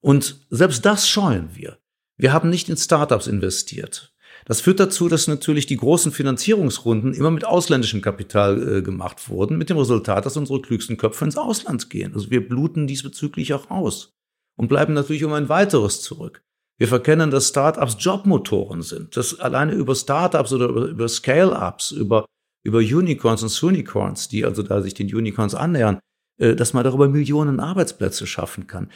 Und 0.00 0.46
selbst 0.50 0.84
das 0.84 1.08
scheuen 1.08 1.50
wir. 1.54 1.78
Wir 2.16 2.32
haben 2.32 2.50
nicht 2.50 2.68
in 2.68 2.76
Startups 2.76 3.26
investiert. 3.26 4.14
Das 4.44 4.60
führt 4.60 4.78
dazu, 4.78 5.08
dass 5.08 5.26
natürlich 5.26 5.66
die 5.66 5.76
großen 5.76 6.12
Finanzierungsrunden 6.12 7.14
immer 7.14 7.30
mit 7.30 7.46
ausländischem 7.46 8.02
Kapital 8.02 8.78
äh, 8.78 8.82
gemacht 8.82 9.28
wurden, 9.28 9.56
mit 9.56 9.70
dem 9.70 9.78
Resultat, 9.78 10.26
dass 10.26 10.36
unsere 10.36 10.60
klügsten 10.60 10.96
Köpfe 10.96 11.24
ins 11.24 11.38
Ausland 11.38 11.88
gehen. 11.88 12.12
Also 12.12 12.30
wir 12.30 12.46
bluten 12.46 12.86
diesbezüglich 12.86 13.54
auch 13.54 13.70
aus 13.70 14.12
und 14.56 14.68
bleiben 14.68 14.92
natürlich 14.92 15.24
um 15.24 15.32
ein 15.32 15.48
weiteres 15.48 16.02
zurück. 16.02 16.42
Wir 16.76 16.88
verkennen, 16.88 17.30
dass 17.30 17.48
Startups 17.48 17.96
Jobmotoren 17.98 18.82
sind, 18.82 19.16
dass 19.16 19.38
alleine 19.38 19.72
über 19.72 19.94
Startups 19.94 20.52
oder 20.52 20.66
über, 20.68 20.84
über 20.86 21.08
Scale-Ups, 21.08 21.92
über, 21.92 22.26
über 22.64 22.78
Unicorns 22.78 23.42
und 23.42 23.48
Sunicorns, 23.48 24.28
die 24.28 24.44
also 24.44 24.62
da 24.62 24.82
sich 24.82 24.92
den 24.92 25.14
Unicorns 25.14 25.54
annähern, 25.54 25.96
äh, 25.96 26.00
dass 26.38 26.72
man 26.72 26.84
darüber 26.84 27.08
Millionen 27.08 27.60
Arbeitsplätze 27.60 28.26
schaffen 28.26 28.66
kann. 28.66 28.90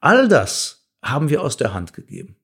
All 0.00 0.28
das 0.28 0.88
haben 1.02 1.30
wir 1.30 1.42
aus 1.42 1.56
der 1.56 1.72
Hand 1.72 1.92
gegeben. 1.92 2.36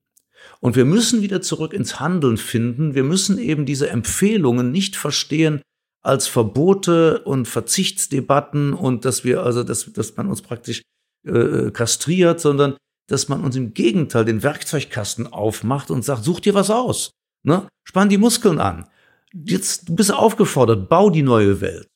Und 0.61 0.77
wir 0.77 0.85
müssen 0.85 1.23
wieder 1.23 1.43
zurück 1.43 1.73
ins 1.73 2.01
Handeln 2.01 2.37
finden. 2.37 2.95
Wir 2.95 3.05
müssen 3.05 3.39
eben 3.39 3.67
diese 3.67 3.91
Empfehlungen 3.91 4.71
nicht 4.71 4.97
verstehen 4.97 5.61
als 6.03 6.29
Verbote 6.29 7.23
und 7.23 7.49
Verzichtsdebatten 7.49 8.73
und 8.73 9.05
dass 9.05 9.25
wir 9.25 9.43
also, 9.43 9.65
dass, 9.65 9.93
dass 9.93 10.17
man 10.17 10.29
uns 10.29 10.41
praktisch 10.41 10.83
äh, 11.27 11.71
kastriert, 11.73 12.41
sondern 12.41 12.77
dass 13.09 13.29
man 13.29 13.43
uns 13.43 13.57
im 13.57 13.75
Gegenteil 13.75 14.25
den 14.25 14.43
Werkzeugkasten 14.43 15.27
aufmacht 15.27 15.91
und 15.91 16.05
sagt, 16.05 16.25
such 16.25 16.41
dir 16.41 16.55
was 16.55 16.71
aus. 16.71 17.11
Ne? 17.43 17.69
Spann 17.85 18.09
die 18.09 18.19
Muskeln 18.19 18.61
an. 18.61 18.89
Jetzt 19.33 19.89
du 19.89 19.97
bist 19.97 20.13
aufgefordert, 20.13 20.89
bau 20.89 21.11
die 21.11 21.23
neue 21.23 21.61
Welt. 21.61 21.89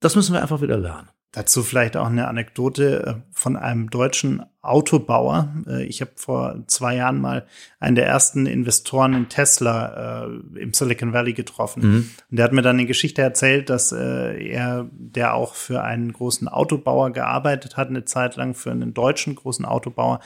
Das 0.00 0.16
müssen 0.16 0.32
wir 0.32 0.42
einfach 0.42 0.62
wieder 0.62 0.78
lernen. 0.78 1.08
Dazu 1.32 1.62
vielleicht 1.62 1.96
auch 1.98 2.06
eine 2.06 2.26
Anekdote 2.26 3.04
äh, 3.06 3.14
von 3.32 3.56
einem 3.56 3.90
deutschen 3.90 4.42
Autobauer. 4.62 5.52
Äh, 5.66 5.84
ich 5.84 6.00
habe 6.00 6.12
vor 6.16 6.64
zwei 6.68 6.96
Jahren 6.96 7.20
mal 7.20 7.46
einen 7.80 7.96
der 7.96 8.06
ersten 8.06 8.46
Investoren 8.46 9.12
in 9.12 9.28
Tesla 9.28 10.24
äh, 10.24 10.58
im 10.58 10.72
Silicon 10.72 11.12
Valley 11.12 11.34
getroffen. 11.34 11.82
Mhm. 11.82 12.10
Und 12.30 12.36
der 12.38 12.44
hat 12.44 12.52
mir 12.52 12.62
dann 12.62 12.76
eine 12.76 12.86
Geschichte 12.86 13.20
erzählt, 13.20 13.68
dass 13.68 13.92
äh, 13.92 14.42
er, 14.48 14.88
der 14.92 15.34
auch 15.34 15.54
für 15.54 15.82
einen 15.82 16.14
großen 16.14 16.48
Autobauer 16.48 17.12
gearbeitet 17.12 17.76
hat, 17.76 17.88
eine 17.88 18.06
Zeit 18.06 18.36
lang 18.36 18.54
für 18.54 18.70
einen 18.70 18.94
deutschen 18.94 19.34
großen 19.34 19.66
Autobauer, 19.66 20.20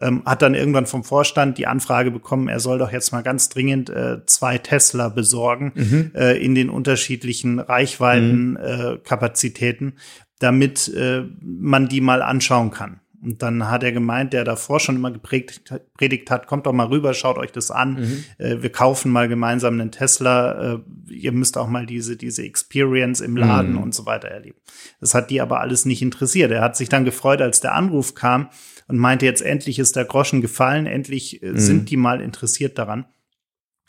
ähm, 0.00 0.22
hat 0.24 0.40
dann 0.42 0.54
irgendwann 0.54 0.86
vom 0.86 1.02
Vorstand 1.04 1.58
die 1.58 1.66
Anfrage 1.66 2.10
bekommen, 2.10 2.48
er 2.48 2.60
soll 2.60 2.78
doch 2.78 2.92
jetzt 2.92 3.12
mal 3.12 3.22
ganz 3.22 3.48
dringend 3.48 3.90
äh, 3.90 4.24
zwei 4.26 4.58
Tesla 4.58 5.08
besorgen 5.08 5.72
mhm. 5.74 6.12
äh, 6.14 6.36
in 6.36 6.54
den 6.54 6.70
unterschiedlichen 6.70 7.58
Reichweitenkapazitäten, 7.58 9.86
mhm. 9.86 9.92
äh, 9.92 9.96
damit 10.38 10.86
äh, 10.88 11.24
man 11.40 11.88
die 11.88 12.00
mal 12.00 12.22
anschauen 12.22 12.70
kann. 12.70 13.00
Und 13.22 13.42
dann 13.42 13.70
hat 13.70 13.82
er 13.82 13.92
gemeint, 13.92 14.34
der 14.34 14.44
davor 14.44 14.78
schon 14.78 14.96
immer 14.96 15.10
gepredigt 15.10 15.72
predigt 15.96 16.30
hat, 16.30 16.46
kommt 16.46 16.66
doch 16.66 16.72
mal 16.72 16.86
rüber, 16.86 17.14
schaut 17.14 17.38
euch 17.38 17.50
das 17.50 17.70
an. 17.70 17.94
Mhm. 17.94 18.24
Äh, 18.38 18.62
wir 18.62 18.70
kaufen 18.70 19.10
mal 19.10 19.26
gemeinsam 19.28 19.74
einen 19.74 19.90
Tesla. 19.90 20.74
Äh, 20.74 20.78
ihr 21.08 21.32
müsst 21.32 21.58
auch 21.58 21.68
mal 21.68 21.86
diese, 21.86 22.16
diese 22.16 22.44
Experience 22.44 23.22
im 23.22 23.36
Laden 23.36 23.72
mhm. 23.72 23.82
und 23.82 23.94
so 23.94 24.06
weiter 24.06 24.28
erleben. 24.28 24.58
Das 25.00 25.14
hat 25.14 25.30
die 25.30 25.40
aber 25.40 25.60
alles 25.60 25.86
nicht 25.86 26.02
interessiert. 26.02 26.52
Er 26.52 26.60
hat 26.60 26.76
sich 26.76 26.88
dann 26.88 27.04
gefreut, 27.04 27.40
als 27.40 27.60
der 27.60 27.74
Anruf 27.74 28.14
kam 28.14 28.50
und 28.88 28.98
meinte, 28.98 29.26
jetzt 29.26 29.42
endlich 29.42 29.78
ist 29.78 29.96
der 29.96 30.04
Groschen 30.04 30.40
gefallen, 30.40 30.86
endlich 30.86 31.42
äh, 31.42 31.52
mhm. 31.52 31.58
sind 31.58 31.90
die 31.90 31.96
mal 31.96 32.20
interessiert 32.20 32.78
daran. 32.78 33.06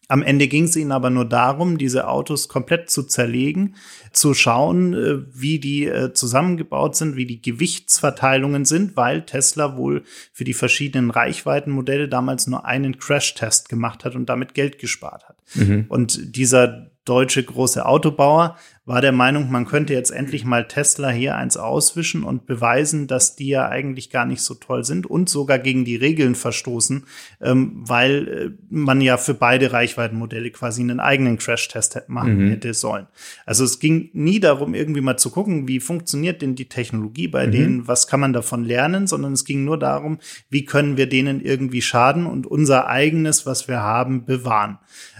Am 0.09 0.23
Ende 0.23 0.47
ging 0.47 0.63
es 0.63 0.75
ihnen 0.77 0.93
aber 0.93 1.09
nur 1.09 1.25
darum, 1.25 1.77
diese 1.77 2.07
Autos 2.07 2.47
komplett 2.47 2.89
zu 2.89 3.03
zerlegen, 3.03 3.75
zu 4.13 4.33
schauen, 4.33 4.93
äh, 4.93 5.17
wie 5.33 5.59
die 5.59 5.85
äh, 5.85 6.13
zusammengebaut 6.13 6.95
sind, 6.95 7.17
wie 7.17 7.25
die 7.25 7.41
Gewichtsverteilungen 7.41 8.63
sind, 8.63 8.95
weil 8.95 9.25
Tesla 9.25 9.75
wohl 9.75 10.03
für 10.31 10.45
die 10.45 10.53
verschiedenen 10.53 11.11
Reichweitenmodelle 11.11 12.07
damals 12.07 12.47
nur 12.47 12.65
einen 12.65 12.97
Crash-Test 12.99 13.67
gemacht 13.67 14.05
hat 14.05 14.15
und 14.15 14.27
damit 14.29 14.53
Geld 14.53 14.79
gespart 14.79 15.27
hat. 15.27 15.37
Mhm. 15.55 15.85
Und 15.89 16.37
dieser 16.37 16.89
deutsche 17.03 17.43
große 17.43 17.85
Autobauer 17.85 18.57
war 18.87 19.01
der 19.01 19.11
Meinung, 19.11 19.51
man 19.51 19.65
könnte 19.65 19.93
jetzt 19.93 20.11
endlich 20.11 20.45
mal 20.45 20.65
Tesla 20.65 21.09
hier 21.09 21.35
eins 21.35 21.57
auswischen 21.57 22.23
und 22.23 22.45
beweisen, 22.45 23.05
dass 23.05 23.35
die 23.35 23.49
ja 23.49 23.67
eigentlich 23.67 24.11
gar 24.11 24.25
nicht 24.25 24.41
so 24.41 24.53
toll 24.53 24.85
sind 24.85 25.05
und 25.05 25.27
sogar 25.27 25.59
gegen 25.59 25.83
die 25.83 25.97
Regeln 25.97 26.35
verstoßen, 26.35 27.03
ähm, 27.41 27.73
weil 27.85 28.27
äh, 28.27 28.49
man 28.69 29.01
ja 29.01 29.17
für 29.17 29.33
beide 29.33 29.73
Reichweitenmodelle 29.73 30.51
quasi 30.51 30.81
einen 30.81 31.01
eigenen 31.01 31.37
Crash-Test 31.37 32.03
machen 32.07 32.45
mhm. 32.45 32.49
hätte 32.49 32.73
sollen. 32.73 33.07
Also 33.45 33.65
es 33.65 33.79
ging 33.79 34.09
nie 34.13 34.39
darum, 34.39 34.73
irgendwie 34.73 35.01
mal 35.01 35.17
zu 35.17 35.31
gucken, 35.31 35.67
wie 35.67 35.81
funktioniert 35.81 36.41
denn 36.41 36.55
die 36.55 36.69
Technologie 36.69 37.27
bei 37.27 37.47
mhm. 37.47 37.51
denen, 37.51 37.87
was 37.89 38.07
kann 38.07 38.21
man 38.21 38.31
davon 38.31 38.63
lernen, 38.63 39.05
sondern 39.05 39.33
es 39.33 39.43
ging 39.43 39.65
nur 39.65 39.77
darum, 39.77 40.19
wie 40.49 40.63
können 40.63 40.95
wir 40.95 41.09
denen 41.09 41.41
irgendwie 41.41 41.81
schaden 41.81 42.25
und 42.25 42.47
unser 42.47 42.87
eigenes, 42.87 43.45
was 43.45 43.67
wir 43.67 43.81
haben, 43.81 44.23
bewahren. 44.23 44.77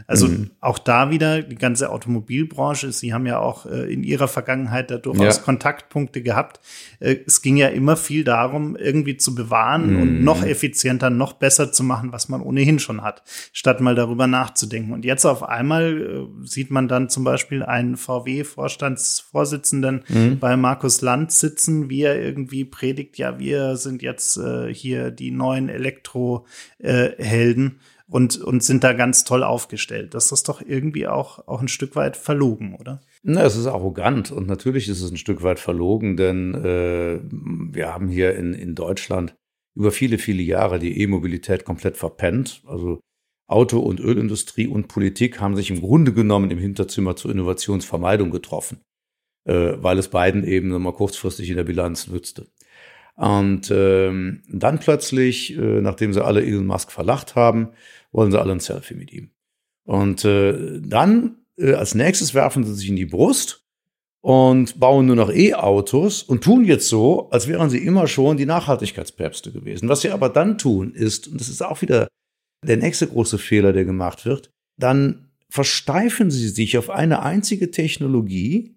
Also 0.07 0.29
mhm. 0.29 0.51
auch 0.61 0.79
da 0.79 1.11
wieder 1.11 1.41
die 1.41 1.55
ganze 1.55 1.91
Automobilbranche, 1.91 2.93
sie 2.93 3.13
haben 3.13 3.25
ja 3.25 3.39
auch 3.39 3.56
auch 3.57 3.65
äh, 3.65 3.91
in 3.91 4.03
ihrer 4.03 4.27
Vergangenheit 4.27 4.91
da 4.91 4.97
durchaus 4.97 5.37
ja. 5.37 5.43
Kontaktpunkte 5.43 6.21
gehabt. 6.21 6.59
Äh, 6.99 7.15
es 7.25 7.41
ging 7.41 7.57
ja 7.57 7.69
immer 7.69 7.97
viel 7.97 8.23
darum, 8.23 8.75
irgendwie 8.75 9.17
zu 9.17 9.33
bewahren 9.35 9.93
mhm. 9.93 10.01
und 10.01 10.23
noch 10.23 10.43
effizienter, 10.43 11.09
noch 11.09 11.33
besser 11.33 11.71
zu 11.71 11.83
machen, 11.83 12.11
was 12.11 12.29
man 12.29 12.41
ohnehin 12.41 12.77
schon 12.79 13.01
hat, 13.01 13.23
statt 13.53 13.81
mal 13.81 13.95
darüber 13.95 14.27
nachzudenken. 14.27 14.93
Und 14.93 15.05
jetzt 15.05 15.25
auf 15.25 15.41
einmal 15.43 16.01
äh, 16.01 16.27
sieht 16.45 16.69
man 16.71 16.87
dann 16.87 17.09
zum 17.09 17.23
Beispiel 17.23 17.63
einen 17.63 17.97
VW-Vorstandsvorsitzenden 17.97 20.03
mhm. 20.07 20.39
bei 20.39 20.55
Markus 20.57 21.01
Land 21.01 21.31
sitzen, 21.31 21.89
wie 21.89 22.03
er 22.03 22.21
irgendwie 22.21 22.65
predigt, 22.65 23.17
ja, 23.17 23.39
wir 23.39 23.77
sind 23.77 24.01
jetzt 24.01 24.37
äh, 24.37 24.73
hier 24.73 25.11
die 25.11 25.31
neuen 25.31 25.69
Elektrohelden. 25.69 27.67
Äh, 27.67 27.71
und, 28.09 28.37
und 28.37 28.63
sind 28.63 28.83
da 28.83 28.93
ganz 28.93 29.25
toll 29.25 29.43
aufgestellt. 29.43 30.13
Das 30.13 30.31
ist 30.31 30.47
doch 30.47 30.61
irgendwie 30.61 31.07
auch, 31.07 31.47
auch 31.47 31.61
ein 31.61 31.67
Stück 31.67 31.95
weit 31.95 32.15
verlogen, 32.15 32.75
oder? 32.75 33.01
Na, 33.29 33.43
es 33.43 33.57
ist 33.57 33.67
arrogant 33.67 34.31
und 34.31 34.47
natürlich 34.47 34.87
ist 34.87 35.01
es 35.01 35.11
ein 35.11 35.17
Stück 35.17 35.43
weit 35.43 35.59
verlogen, 35.59 36.15
denn 36.15 36.53
äh, 36.53 37.19
wir 37.29 37.93
haben 37.93 38.07
hier 38.07 38.37
in, 38.37 38.53
in 38.53 38.73
Deutschland 38.73 39.35
über 39.75 39.91
viele, 39.91 40.17
viele 40.17 40.41
Jahre 40.41 40.79
die 40.79 41.01
E-Mobilität 41.01 41.65
komplett 41.65 41.97
verpennt. 41.97 42.63
Also 42.65 43.01
Auto- 43.45 43.81
und 43.81 43.99
Ölindustrie 43.99 44.67
und 44.67 44.87
Politik 44.87 45.41
haben 45.41 45.57
sich 45.57 45.69
im 45.69 45.81
Grunde 45.81 46.13
genommen 46.13 46.51
im 46.51 46.57
Hinterzimmer 46.57 47.17
zur 47.17 47.31
Innovationsvermeidung 47.31 48.31
getroffen, 48.31 48.79
äh, 49.43 49.73
weil 49.75 49.97
es 49.97 50.07
beiden 50.07 50.45
eben 50.45 50.69
mal 50.69 50.93
kurzfristig 50.93 51.49
in 51.49 51.57
der 51.57 51.65
Bilanz 51.65 52.07
nützte. 52.07 52.47
Und 53.17 53.69
ähm, 53.71 54.43
dann 54.47 54.79
plötzlich, 54.79 55.53
äh, 55.57 55.81
nachdem 55.81 56.13
sie 56.13 56.23
alle 56.23 56.45
Elon 56.45 56.65
Musk 56.65 56.93
verlacht 56.93 57.35
haben, 57.35 57.71
wollen 58.13 58.31
sie 58.31 58.39
alle 58.39 58.53
ein 58.53 58.61
Selfie 58.61 58.95
mit 58.95 59.11
ihm. 59.11 59.31
Und 59.83 60.23
äh, 60.23 60.79
dann 60.79 61.39
äh, 61.57 61.73
als 61.73 61.95
nächstes 61.95 62.33
werfen 62.33 62.63
sie 62.63 62.73
sich 62.73 62.89
in 62.89 62.95
die 62.95 63.05
Brust 63.05 63.63
und 64.21 64.79
bauen 64.79 65.05
nur 65.05 65.15
noch 65.15 65.31
E-Autos 65.31 66.23
und 66.23 66.43
tun 66.43 66.65
jetzt 66.65 66.89
so, 66.89 67.29
als 67.29 67.47
wären 67.47 67.69
sie 67.69 67.83
immer 67.83 68.07
schon 68.07 68.37
die 68.37 68.45
Nachhaltigkeitspäpste 68.45 69.51
gewesen. 69.51 69.89
Was 69.89 70.01
sie 70.01 70.09
aber 70.09 70.29
dann 70.29 70.57
tun 70.57 70.93
ist, 70.93 71.27
und 71.27 71.39
das 71.39 71.49
ist 71.49 71.63
auch 71.63 71.81
wieder 71.81 72.07
der 72.65 72.77
nächste 72.77 73.07
große 73.07 73.37
Fehler, 73.37 73.73
der 73.73 73.85
gemacht 73.85 74.25
wird, 74.25 74.49
dann 74.77 75.29
versteifen 75.49 76.31
sie 76.31 76.49
sich 76.49 76.77
auf 76.77 76.89
eine 76.89 77.21
einzige 77.21 77.71
Technologie, 77.71 78.75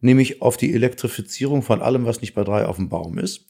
nämlich 0.00 0.42
auf 0.42 0.56
die 0.56 0.72
Elektrifizierung 0.72 1.62
von 1.62 1.82
allem, 1.82 2.04
was 2.04 2.20
nicht 2.20 2.34
bei 2.34 2.44
drei 2.44 2.66
auf 2.66 2.76
dem 2.76 2.88
Baum 2.88 3.18
ist, 3.18 3.46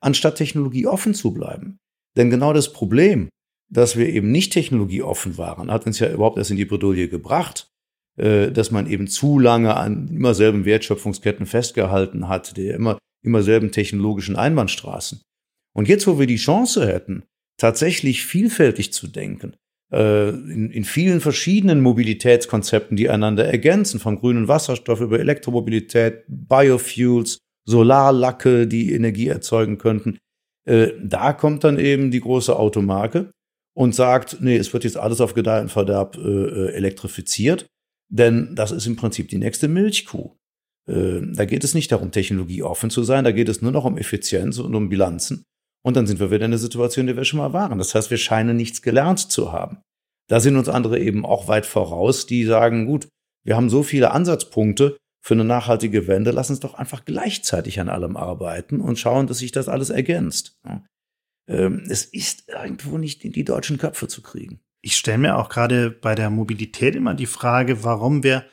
anstatt 0.00 0.36
Technologie 0.36 0.86
offen 0.86 1.14
zu 1.14 1.32
bleiben. 1.32 1.78
Denn 2.16 2.30
genau 2.30 2.52
das 2.52 2.72
Problem, 2.72 3.28
dass 3.68 3.96
wir 3.96 4.08
eben 4.08 4.30
nicht 4.30 4.52
technologieoffen 4.52 5.38
waren, 5.38 5.70
hat 5.70 5.86
uns 5.86 5.98
ja 5.98 6.12
überhaupt 6.12 6.38
erst 6.38 6.50
in 6.50 6.56
die 6.56 6.66
Bredouille 6.66 7.08
gebracht, 7.08 7.73
dass 8.16 8.70
man 8.70 8.88
eben 8.88 9.08
zu 9.08 9.40
lange 9.40 9.76
an 9.76 10.08
immer 10.08 10.34
selben 10.34 10.64
Wertschöpfungsketten 10.64 11.46
festgehalten 11.46 12.28
hat, 12.28 12.56
der 12.56 12.74
immer, 12.74 12.98
immer 13.24 13.42
selben 13.42 13.72
technologischen 13.72 14.36
Einbahnstraßen. 14.36 15.20
Und 15.74 15.88
jetzt, 15.88 16.06
wo 16.06 16.18
wir 16.18 16.26
die 16.26 16.36
Chance 16.36 16.86
hätten, 16.86 17.24
tatsächlich 17.58 18.24
vielfältig 18.24 18.92
zu 18.92 19.08
denken, 19.08 19.56
äh, 19.92 20.30
in, 20.30 20.70
in 20.70 20.84
vielen 20.84 21.20
verschiedenen 21.20 21.80
Mobilitätskonzepten, 21.80 22.96
die 22.96 23.10
einander 23.10 23.44
ergänzen, 23.44 24.00
vom 24.00 24.18
grünen 24.18 24.48
Wasserstoff 24.48 25.00
über 25.00 25.20
Elektromobilität, 25.20 26.24
Biofuels, 26.28 27.38
Solarlacke, 27.66 28.66
die 28.66 28.92
Energie 28.92 29.28
erzeugen 29.28 29.78
könnten, 29.78 30.18
äh, 30.66 30.92
da 31.02 31.32
kommt 31.32 31.64
dann 31.64 31.78
eben 31.78 32.10
die 32.10 32.20
große 32.20 32.56
Automarke 32.56 33.30
und 33.76 33.94
sagt, 33.94 34.38
nee, 34.40 34.56
es 34.56 34.72
wird 34.72 34.84
jetzt 34.84 34.96
alles 34.96 35.20
auf 35.20 35.34
Gedeih 35.34 35.60
und 35.60 35.76
äh, 35.76 36.72
elektrifiziert. 36.72 37.66
Denn 38.14 38.54
das 38.54 38.70
ist 38.70 38.86
im 38.86 38.94
Prinzip 38.94 39.28
die 39.28 39.38
nächste 39.38 39.66
Milchkuh. 39.66 40.36
Äh, 40.88 41.20
da 41.32 41.44
geht 41.46 41.64
es 41.64 41.74
nicht 41.74 41.90
darum, 41.90 42.12
technologieoffen 42.12 42.88
zu 42.88 43.02
sein, 43.02 43.24
da 43.24 43.32
geht 43.32 43.48
es 43.48 43.60
nur 43.60 43.72
noch 43.72 43.84
um 43.84 43.98
Effizienz 43.98 44.58
und 44.58 44.72
um 44.76 44.88
Bilanzen. 44.88 45.42
Und 45.84 45.96
dann 45.96 46.06
sind 46.06 46.20
wir 46.20 46.30
wieder 46.30 46.44
in 46.44 46.52
der 46.52 46.60
Situation, 46.60 47.08
die 47.08 47.16
wir 47.16 47.24
schon 47.24 47.38
mal 47.38 47.52
waren. 47.52 47.78
Das 47.78 47.92
heißt, 47.92 48.10
wir 48.10 48.16
scheinen 48.16 48.56
nichts 48.56 48.82
gelernt 48.82 49.18
zu 49.18 49.50
haben. 49.50 49.78
Da 50.28 50.38
sind 50.38 50.56
uns 50.56 50.68
andere 50.68 51.00
eben 51.00 51.26
auch 51.26 51.48
weit 51.48 51.66
voraus, 51.66 52.26
die 52.26 52.44
sagen, 52.44 52.86
gut, 52.86 53.08
wir 53.44 53.56
haben 53.56 53.68
so 53.68 53.82
viele 53.82 54.12
Ansatzpunkte 54.12 54.96
für 55.20 55.34
eine 55.34 55.44
nachhaltige 55.44 56.06
Wende, 56.06 56.30
lass 56.30 56.50
uns 56.50 56.60
doch 56.60 56.74
einfach 56.74 57.04
gleichzeitig 57.04 57.80
an 57.80 57.88
allem 57.88 58.16
arbeiten 58.16 58.80
und 58.80 58.98
schauen, 58.98 59.26
dass 59.26 59.38
sich 59.38 59.50
das 59.50 59.68
alles 59.68 59.90
ergänzt. 59.90 60.56
Ähm, 61.48 61.82
es 61.88 62.04
ist 62.04 62.48
irgendwo 62.48 62.96
nicht 62.96 63.24
in 63.24 63.32
die 63.32 63.44
deutschen 63.44 63.76
Köpfe 63.76 64.06
zu 64.06 64.22
kriegen 64.22 64.60
ich 64.84 64.96
stelle 64.96 65.18
mir 65.18 65.38
auch 65.38 65.48
gerade 65.48 65.90
bei 65.90 66.14
der 66.14 66.28
Mobilität 66.28 66.94
immer 66.94 67.14
die 67.14 67.26
Frage, 67.26 67.84
warum 67.84 68.22
wir 68.22 68.44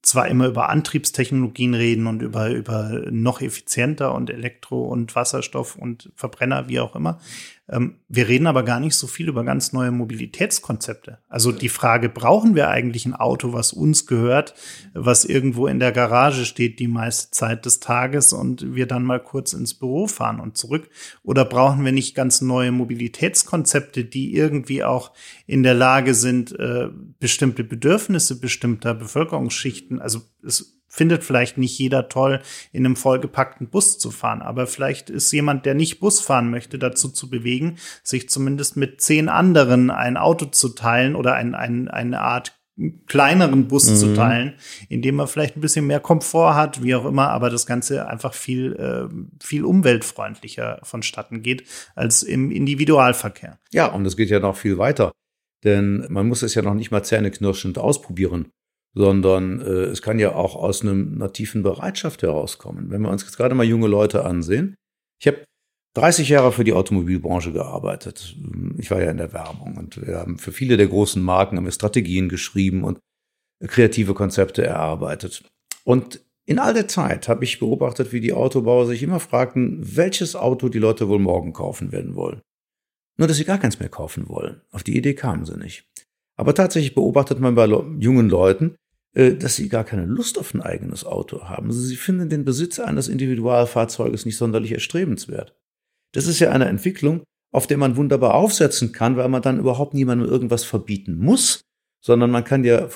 zwar 0.00 0.28
immer 0.28 0.46
über 0.46 0.70
Antriebstechnologien 0.70 1.74
reden 1.74 2.06
und 2.06 2.22
über, 2.22 2.48
über 2.48 3.02
noch 3.10 3.42
effizienter 3.42 4.14
und 4.14 4.30
Elektro 4.30 4.86
und 4.86 5.14
Wasserstoff 5.14 5.76
und 5.76 6.10
Verbrenner, 6.14 6.68
wie 6.68 6.80
auch 6.80 6.96
immer. 6.96 7.20
Ähm, 7.68 7.96
wir 8.08 8.28
reden 8.28 8.46
aber 8.46 8.62
gar 8.62 8.78
nicht 8.78 8.94
so 8.94 9.06
viel 9.06 9.28
über 9.28 9.44
ganz 9.44 9.72
neue 9.72 9.90
Mobilitätskonzepte. 9.90 11.18
Also 11.28 11.50
die 11.50 11.68
Frage, 11.68 12.08
brauchen 12.08 12.54
wir 12.54 12.68
eigentlich 12.68 13.06
ein 13.06 13.14
Auto, 13.14 13.52
was 13.52 13.72
uns 13.72 14.06
gehört, 14.06 14.54
was 14.94 15.24
irgendwo 15.24 15.66
in 15.66 15.80
der 15.80 15.92
Garage 15.92 16.44
steht 16.44 16.78
die 16.78 16.88
meiste 16.88 17.32
Zeit 17.32 17.66
des 17.66 17.80
Tages 17.80 18.32
und 18.32 18.74
wir 18.74 18.86
dann 18.86 19.04
mal 19.04 19.20
kurz 19.20 19.52
ins 19.52 19.74
Büro 19.74 20.06
fahren 20.06 20.38
und 20.38 20.56
zurück? 20.56 20.88
Oder 21.22 21.44
brauchen 21.44 21.84
wir 21.84 21.92
nicht 21.92 22.14
ganz 22.14 22.40
neue 22.40 22.70
Mobilitätskonzepte, 22.70 24.04
die 24.04 24.34
irgendwie 24.34 24.84
auch 24.84 25.12
in 25.46 25.62
der 25.62 25.74
Lage 25.74 26.14
sind, 26.14 26.52
äh, 26.58 26.88
bestimmte 27.18 27.64
Bedürfnisse 27.64 28.38
bestimmter 28.38 28.94
Bevölkerungsschichten, 28.94 30.00
also 30.00 30.20
es 30.44 30.75
findet 30.96 31.24
vielleicht 31.24 31.58
nicht 31.58 31.78
jeder 31.78 32.08
toll, 32.08 32.40
in 32.72 32.86
einem 32.86 32.96
vollgepackten 32.96 33.68
Bus 33.68 33.98
zu 33.98 34.10
fahren. 34.10 34.40
Aber 34.40 34.66
vielleicht 34.66 35.10
ist 35.10 35.30
jemand, 35.30 35.66
der 35.66 35.74
nicht 35.74 36.00
Bus 36.00 36.20
fahren 36.20 36.50
möchte, 36.50 36.78
dazu 36.78 37.10
zu 37.10 37.28
bewegen, 37.28 37.76
sich 38.02 38.30
zumindest 38.30 38.76
mit 38.76 39.02
zehn 39.02 39.28
anderen 39.28 39.90
ein 39.90 40.16
Auto 40.16 40.46
zu 40.46 40.70
teilen 40.70 41.14
oder 41.14 41.34
ein, 41.34 41.54
ein, 41.54 41.88
eine 41.88 42.20
Art 42.20 42.58
kleineren 43.06 43.68
Bus 43.68 43.88
mhm. 43.90 43.96
zu 43.96 44.14
teilen, 44.14 44.54
in 44.88 45.00
dem 45.02 45.16
man 45.16 45.28
vielleicht 45.28 45.56
ein 45.56 45.62
bisschen 45.62 45.86
mehr 45.86 46.00
Komfort 46.00 46.54
hat, 46.54 46.82
wie 46.82 46.94
auch 46.94 47.06
immer, 47.06 47.30
aber 47.30 47.48
das 47.48 47.66
Ganze 47.66 48.06
einfach 48.06 48.34
viel, 48.34 48.74
äh, 48.74 49.08
viel 49.42 49.64
umweltfreundlicher 49.64 50.80
vonstatten 50.82 51.42
geht 51.42 51.64
als 51.94 52.22
im 52.22 52.50
Individualverkehr. 52.50 53.58
Ja, 53.72 53.86
und 53.86 54.04
es 54.06 54.16
geht 54.16 54.28
ja 54.28 54.40
noch 54.40 54.56
viel 54.56 54.78
weiter. 54.78 55.12
Denn 55.64 56.06
man 56.10 56.28
muss 56.28 56.42
es 56.42 56.54
ja 56.54 56.62
noch 56.62 56.74
nicht 56.74 56.90
mal 56.90 57.02
zähneknirschend 57.02 57.78
ausprobieren 57.78 58.50
sondern 58.96 59.60
äh, 59.60 59.84
es 59.84 60.00
kann 60.00 60.18
ja 60.18 60.34
auch 60.34 60.56
aus 60.56 60.80
einem, 60.80 61.22
tiefen 61.34 61.62
Bereitschaft 61.62 62.22
herauskommen. 62.22 62.90
Wenn 62.90 63.02
wir 63.02 63.10
uns 63.10 63.22
jetzt 63.22 63.36
gerade 63.36 63.54
mal 63.54 63.66
junge 63.66 63.88
Leute 63.88 64.24
ansehen. 64.24 64.74
Ich 65.20 65.26
habe 65.26 65.44
30 65.94 66.30
Jahre 66.30 66.50
für 66.50 66.64
die 66.64 66.72
Automobilbranche 66.72 67.52
gearbeitet. 67.52 68.36
Ich 68.78 68.90
war 68.90 69.02
ja 69.02 69.10
in 69.10 69.18
der 69.18 69.34
Werbung 69.34 69.76
und 69.76 70.06
wir 70.06 70.16
haben 70.16 70.38
für 70.38 70.52
viele 70.52 70.78
der 70.78 70.88
großen 70.88 71.22
Marken 71.22 71.58
haben 71.58 71.66
wir 71.66 71.72
Strategien 71.72 72.30
geschrieben 72.30 72.84
und 72.84 72.98
kreative 73.66 74.14
Konzepte 74.14 74.64
erarbeitet. 74.64 75.44
Und 75.84 76.20
in 76.46 76.58
all 76.58 76.72
der 76.72 76.88
Zeit 76.88 77.28
habe 77.28 77.44
ich 77.44 77.58
beobachtet, 77.58 78.12
wie 78.12 78.20
die 78.20 78.32
Autobauer 78.32 78.86
sich 78.86 79.02
immer 79.02 79.20
fragten, 79.20 79.78
welches 79.82 80.36
Auto 80.36 80.70
die 80.70 80.78
Leute 80.78 81.08
wohl 81.08 81.18
morgen 81.18 81.52
kaufen 81.52 81.92
werden 81.92 82.14
wollen. 82.14 82.40
Nur, 83.18 83.28
dass 83.28 83.36
sie 83.36 83.44
gar 83.44 83.58
keins 83.58 83.78
mehr 83.78 83.88
kaufen 83.88 84.28
wollen. 84.28 84.62
Auf 84.70 84.82
die 84.82 84.96
Idee 84.96 85.14
kamen 85.14 85.44
sie 85.44 85.56
nicht. 85.56 85.86
Aber 86.38 86.54
tatsächlich 86.54 86.94
beobachtet 86.94 87.40
man 87.40 87.54
bei 87.54 87.66
jungen 87.66 88.28
Leuten, 88.28 88.76
dass 89.16 89.56
sie 89.56 89.70
gar 89.70 89.84
keine 89.84 90.04
Lust 90.04 90.38
auf 90.38 90.52
ein 90.52 90.60
eigenes 90.60 91.06
Auto 91.06 91.44
haben. 91.44 91.68
Also 91.68 91.80
sie 91.80 91.96
finden 91.96 92.28
den 92.28 92.44
Besitz 92.44 92.78
eines 92.78 93.08
Individualfahrzeuges 93.08 94.26
nicht 94.26 94.36
sonderlich 94.36 94.72
erstrebenswert. 94.72 95.56
Das 96.12 96.26
ist 96.26 96.38
ja 96.38 96.50
eine 96.50 96.66
Entwicklung, 96.66 97.22
auf 97.50 97.66
der 97.66 97.78
man 97.78 97.96
wunderbar 97.96 98.34
aufsetzen 98.34 98.92
kann, 98.92 99.16
weil 99.16 99.30
man 99.30 99.40
dann 99.40 99.58
überhaupt 99.58 99.94
niemandem 99.94 100.28
irgendwas 100.28 100.64
verbieten 100.64 101.16
muss, 101.16 101.62
sondern 102.04 102.30
man 102.30 102.44
kann 102.44 102.64
ja 102.64 102.88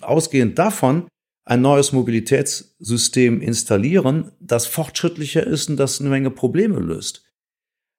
ausgehend 0.00 0.58
davon 0.58 1.08
ein 1.46 1.60
neues 1.60 1.92
Mobilitätssystem 1.92 3.40
installieren, 3.40 4.32
das 4.40 4.66
fortschrittlicher 4.66 5.46
ist 5.46 5.68
und 5.68 5.76
das 5.76 6.00
eine 6.00 6.10
Menge 6.10 6.30
Probleme 6.30 6.78
löst. 6.78 7.24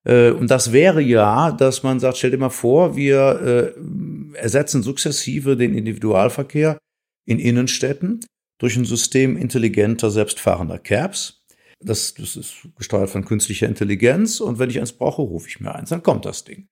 Äh, 0.04 0.32
und 0.32 0.50
das 0.50 0.72
wäre 0.72 1.02
ja, 1.02 1.52
dass 1.52 1.84
man 1.84 2.00
sagt, 2.00 2.18
stell 2.18 2.32
dir 2.32 2.38
mal 2.38 2.50
vor, 2.50 2.96
wir 2.96 3.74
äh, 3.76 4.38
ersetzen 4.38 4.82
sukzessive 4.82 5.58
den 5.58 5.76
Individualverkehr 5.76 6.78
in 7.26 7.40
Innenstädten 7.40 8.22
durch 8.58 8.78
ein 8.78 8.86
System 8.86 9.38
intelligenter, 9.38 10.12
selbstfahrender 10.12 10.80
Cabs. 10.80 11.44
Das, 11.80 12.14
das 12.14 12.36
ist 12.36 12.68
gesteuert 12.78 13.10
von 13.10 13.26
künstlicher 13.26 13.68
Intelligenz 13.68 14.40
und 14.40 14.60
wenn 14.60 14.70
ich 14.70 14.80
eins 14.80 14.94
brauche, 14.94 15.22
rufe 15.22 15.50
ich 15.50 15.60
mir 15.60 15.76
eins, 15.76 15.90
dann 15.90 16.04
kommt 16.04 16.26
das 16.26 16.44
Ding. 16.46 16.68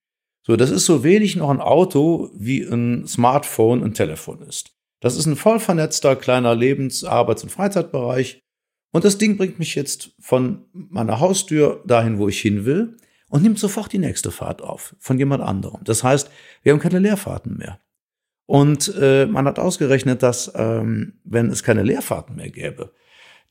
So, 0.46 0.56
das 0.56 0.70
ist 0.70 0.84
so 0.84 1.02
wenig 1.04 1.36
noch 1.36 1.50
ein 1.50 1.60
Auto, 1.60 2.30
wie 2.34 2.62
ein 2.62 3.06
Smartphone 3.06 3.82
ein 3.82 3.94
Telefon 3.94 4.42
ist. 4.42 4.72
Das 5.00 5.16
ist 5.16 5.26
ein 5.26 5.36
voll 5.36 5.60
vernetzter 5.60 6.16
kleiner 6.16 6.54
Lebens-, 6.54 7.04
Arbeits- 7.04 7.42
und 7.42 7.50
Freizeitbereich. 7.50 8.40
Und 8.92 9.04
das 9.04 9.18
Ding 9.18 9.36
bringt 9.36 9.58
mich 9.58 9.74
jetzt 9.74 10.12
von 10.20 10.66
meiner 10.72 11.20
Haustür 11.20 11.82
dahin, 11.86 12.18
wo 12.18 12.28
ich 12.28 12.40
hin 12.40 12.64
will 12.64 12.96
und 13.28 13.42
nimmt 13.42 13.58
sofort 13.58 13.92
die 13.92 13.98
nächste 13.98 14.30
Fahrt 14.30 14.62
auf 14.62 14.94
von 14.98 15.18
jemand 15.18 15.42
anderem. 15.42 15.82
Das 15.84 16.04
heißt, 16.04 16.30
wir 16.62 16.72
haben 16.72 16.80
keine 16.80 17.00
Leerfahrten 17.00 17.56
mehr. 17.56 17.80
Und 18.46 18.94
äh, 19.00 19.26
man 19.26 19.46
hat 19.46 19.58
ausgerechnet, 19.58 20.22
dass 20.22 20.52
ähm, 20.54 21.14
wenn 21.24 21.48
es 21.50 21.62
keine 21.62 21.82
Leerfahrten 21.82 22.36
mehr 22.36 22.50
gäbe, 22.50 22.92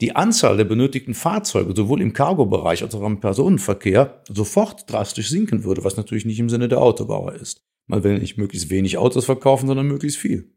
die 0.02 0.16
Anzahl 0.16 0.58
der 0.58 0.66
benötigten 0.66 1.14
Fahrzeuge 1.14 1.74
sowohl 1.76 2.02
im 2.02 2.14
Cargo-Bereich 2.14 2.84
als 2.84 2.96
auch 2.96 3.06
im 3.06 3.20
Personenverkehr 3.20 4.22
sofort 4.28 4.92
drastisch 4.92 5.30
sinken 5.30 5.64
würde, 5.64 5.84
was 5.84 5.98
natürlich 5.98 6.26
nicht 6.26 6.40
im 6.40 6.50
Sinne 6.50 6.68
der 6.68 6.82
Autobauer 6.82 7.34
ist. 7.34 7.62
Man 7.88 8.04
will 8.04 8.20
nicht 8.20 8.38
möglichst 8.38 8.70
wenig 8.70 8.98
Autos 8.98 9.26
verkaufen, 9.26 9.68
sondern 9.68 9.88
möglichst 9.88 10.18
viel. 10.18 10.52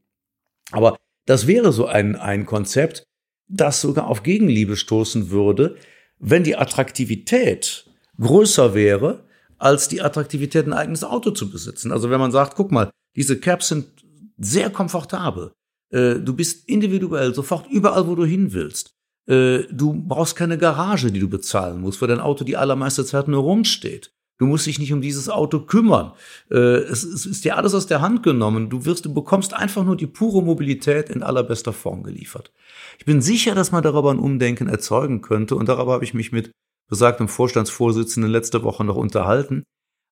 Aber 0.70 0.96
das 1.26 1.46
wäre 1.46 1.72
so 1.72 1.86
ein, 1.86 2.16
ein 2.16 2.46
Konzept, 2.46 3.04
das 3.48 3.80
sogar 3.80 4.08
auf 4.08 4.22
Gegenliebe 4.22 4.76
stoßen 4.76 5.30
würde, 5.30 5.76
wenn 6.18 6.44
die 6.44 6.56
Attraktivität 6.56 7.86
größer 8.18 8.74
wäre, 8.74 9.24
als 9.58 9.88
die 9.88 10.02
Attraktivität, 10.02 10.66
ein 10.66 10.72
eigenes 10.72 11.04
Auto 11.04 11.30
zu 11.30 11.50
besitzen. 11.50 11.92
Also 11.92 12.10
wenn 12.10 12.20
man 12.20 12.32
sagt, 12.32 12.56
guck 12.56 12.72
mal, 12.72 12.90
diese 13.14 13.38
Caps 13.38 13.68
sind 13.68 14.05
sehr 14.38 14.70
komfortabel. 14.70 15.52
Äh, 15.90 16.16
du 16.16 16.34
bist 16.34 16.68
individuell 16.68 17.34
sofort 17.34 17.66
überall, 17.70 18.06
wo 18.06 18.14
du 18.14 18.24
hin 18.24 18.52
willst. 18.52 18.94
Äh, 19.26 19.64
du 19.70 19.92
brauchst 19.92 20.36
keine 20.36 20.58
Garage, 20.58 21.10
die 21.10 21.20
du 21.20 21.28
bezahlen 21.28 21.80
musst, 21.80 22.00
wo 22.00 22.06
dein 22.06 22.20
Auto 22.20 22.44
die 22.44 22.56
allermeiste 22.56 23.04
Zeit 23.04 23.28
nur 23.28 23.42
rumsteht. 23.42 24.12
Du 24.38 24.44
musst 24.44 24.66
dich 24.66 24.78
nicht 24.78 24.92
um 24.92 25.00
dieses 25.00 25.30
Auto 25.30 25.60
kümmern. 25.60 26.12
Äh, 26.50 26.56
es 26.56 27.04
ist 27.04 27.44
dir 27.44 27.56
alles 27.56 27.74
aus 27.74 27.86
der 27.86 28.02
Hand 28.02 28.22
genommen. 28.22 28.68
Du 28.68 28.84
wirst, 28.84 29.06
du 29.06 29.14
bekommst 29.14 29.54
einfach 29.54 29.84
nur 29.84 29.96
die 29.96 30.06
pure 30.06 30.42
Mobilität 30.42 31.08
in 31.08 31.22
allerbester 31.22 31.72
Form 31.72 32.02
geliefert. 32.02 32.52
Ich 32.98 33.06
bin 33.06 33.22
sicher, 33.22 33.54
dass 33.54 33.72
man 33.72 33.82
darüber 33.82 34.10
ein 34.10 34.18
Umdenken 34.18 34.68
erzeugen 34.68 35.22
könnte 35.22 35.56
und 35.56 35.68
darüber 35.68 35.94
habe 35.94 36.04
ich 36.04 36.12
mich 36.12 36.32
mit 36.32 36.50
besagtem 36.88 37.28
Vorstandsvorsitzenden 37.28 38.30
letzte 38.30 38.62
Woche 38.62 38.84
noch 38.84 38.96
unterhalten. 38.96 39.64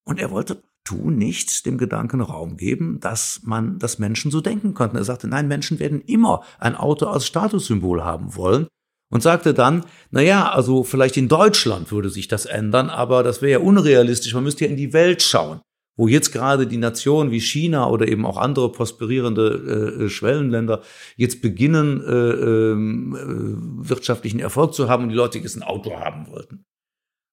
Und 0.05 0.18
er 0.18 0.30
wollte 0.30 0.62
tu 0.84 1.11
nicht 1.11 1.64
dem 1.66 1.78
Gedanken 1.78 2.20
Raum 2.20 2.57
geben, 2.57 3.00
dass 3.00 3.40
man, 3.44 3.78
dass 3.78 3.98
Menschen 3.98 4.30
so 4.30 4.40
denken 4.40 4.74
könnten. 4.74 4.96
Er 4.96 5.05
sagte, 5.05 5.26
nein, 5.26 5.48
Menschen 5.48 5.78
werden 5.78 6.02
immer 6.02 6.42
ein 6.59 6.76
Auto 6.76 7.07
als 7.07 7.26
Statussymbol 7.26 8.05
haben 8.05 8.36
wollen. 8.36 8.68
Und 9.11 9.22
sagte 9.22 9.55
dann, 9.55 9.84
na 10.11 10.22
ja, 10.22 10.50
also 10.50 10.82
vielleicht 10.82 11.16
in 11.16 11.28
Deutschland 11.28 11.92
würde 11.92 12.11
sich 12.11 12.26
das 12.26 12.46
ändern, 12.46 12.90
aber 12.90 13.22
das 13.22 13.42
wäre 13.42 13.61
ja 13.61 13.66
unrealistisch. 13.66 14.34
Man 14.34 14.42
müsste 14.42 14.64
ja 14.64 14.70
in 14.70 14.76
die 14.76 14.92
Welt 14.92 15.22
schauen, 15.22 15.61
wo 15.96 16.09
jetzt 16.09 16.32
gerade 16.32 16.66
die 16.66 16.78
Nationen 16.78 17.30
wie 17.30 17.40
China 17.40 17.88
oder 17.88 18.09
eben 18.09 18.26
auch 18.26 18.38
andere 18.38 18.72
prosperierende 18.72 20.00
äh, 20.05 20.09
Schwellenländer 20.09 20.82
jetzt 21.16 21.42
beginnen, 21.42 22.02
äh, 22.02 22.12
ähm, 22.12 23.14
äh, 23.14 23.88
wirtschaftlichen 23.88 24.40
Erfolg 24.40 24.74
zu 24.74 24.88
haben 24.88 25.05
und 25.05 25.11
die 25.11 25.14
Leute 25.14 25.38
jetzt 25.38 25.57
ein 25.57 25.62
Auto 25.62 25.92
haben 25.92 26.26
wollten. 26.26 26.64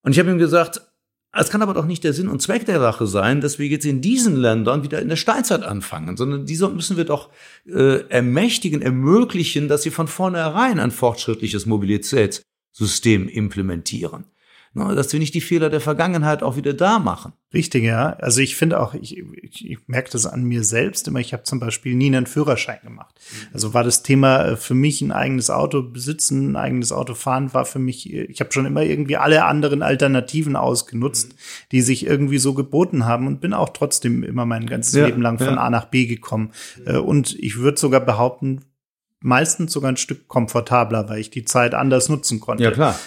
Und 0.03 0.11
ich 0.11 0.19
habe 0.19 0.30
ihm 0.30 0.38
gesagt, 0.38 0.90
es 1.34 1.49
kann 1.49 1.61
aber 1.61 1.73
doch 1.73 1.86
nicht 1.86 2.03
der 2.03 2.13
Sinn 2.13 2.27
und 2.27 2.41
Zweck 2.41 2.65
der 2.65 2.79
Sache 2.79 3.07
sein, 3.07 3.39
dass 3.39 3.57
wir 3.57 3.67
jetzt 3.67 3.86
in 3.86 4.01
diesen 4.01 4.36
Ländern 4.36 4.84
wieder 4.84 5.01
in 5.01 5.09
der 5.09 5.15
Steinzeit 5.15 5.63
anfangen, 5.63 6.17
sondern 6.17 6.45
diese 6.45 6.67
müssen 6.69 6.97
wir 6.97 7.05
doch 7.05 7.29
äh, 7.65 8.01
ermächtigen, 8.09 8.82
ermöglichen, 8.82 9.67
dass 9.67 9.84
sie 9.84 9.91
von 9.91 10.07
vornherein 10.07 10.79
ein 10.79 10.91
fortschrittliches 10.91 11.65
Mobilitätssystem 11.65 13.29
implementieren 13.29 14.30
ne, 14.74 14.95
dass 14.95 15.11
wir 15.11 15.19
nicht 15.19 15.34
die 15.34 15.41
Fehler 15.41 15.69
der 15.69 15.82
Vergangenheit 15.82 16.43
auch 16.43 16.55
wieder 16.55 16.74
da 16.74 16.99
machen. 16.99 17.34
Richtig, 17.53 17.84
ja. 17.84 18.13
Also 18.19 18.39
ich 18.39 18.55
finde 18.55 18.80
auch, 18.80 18.93
ich, 18.93 19.17
ich, 19.17 19.69
ich 19.69 19.78
merke 19.88 20.09
das 20.11 20.26
an 20.26 20.43
mir 20.43 20.63
selbst 20.63 21.07
immer, 21.07 21.19
ich 21.19 21.34
habe 21.34 21.43
zum 21.43 21.59
Beispiel 21.59 21.95
nie 21.95 22.07
einen 22.07 22.26
Führerschein 22.26 22.80
gemacht. 22.84 23.19
Also 23.53 23.74
war 23.74 23.84
das 23.84 24.03
Thema 24.03 24.45
äh, 24.45 24.55
für 24.55 24.74
mich 24.74 25.01
ein 25.01 25.11
eigenes 25.11 25.49
Auto 25.49 25.84
besitzen, 25.84 26.51
ein 26.51 26.55
eigenes 26.55 26.91
Auto 26.91 27.13
fahren, 27.13 27.53
war 27.53 27.65
für 27.65 27.80
mich, 27.80 28.13
ich 28.13 28.39
habe 28.39 28.51
schon 28.51 28.65
immer 28.65 28.84
irgendwie 28.84 29.17
alle 29.17 29.43
anderen 29.45 29.82
Alternativen 29.82 30.55
ausgenutzt, 30.55 31.36
die 31.72 31.82
sich 31.82 32.05
irgendwie 32.05 32.38
so 32.38 32.53
geboten 32.53 33.05
haben 33.05 33.28
und 33.28 33.41
bin 33.41 33.53
auch 33.53 33.69
trotzdem 33.69 34.24
immer 34.24 34.45
mein 34.45 34.67
ganzes 34.67 34.93
ja, 34.93 35.05
Leben 35.05 35.22
lang 35.22 35.38
von 35.38 35.55
ja. 35.55 35.57
A 35.57 35.69
nach 35.69 35.86
B 35.86 36.05
gekommen. 36.05 36.51
Äh, 36.86 36.97
und 36.97 37.38
ich 37.38 37.57
würde 37.57 37.80
sogar 37.80 38.01
behaupten, 38.01 38.61
meistens 39.19 39.72
sogar 39.74 39.91
ein 39.91 39.97
Stück 39.97 40.28
komfortabler, 40.28 41.09
weil 41.09 41.19
ich 41.19 41.30
die 41.30 41.45
Zeit 41.45 41.74
anders 41.74 42.09
nutzen 42.09 42.39
konnte. 42.39 42.63
Ja, 42.63 42.72
klar. 42.72 42.99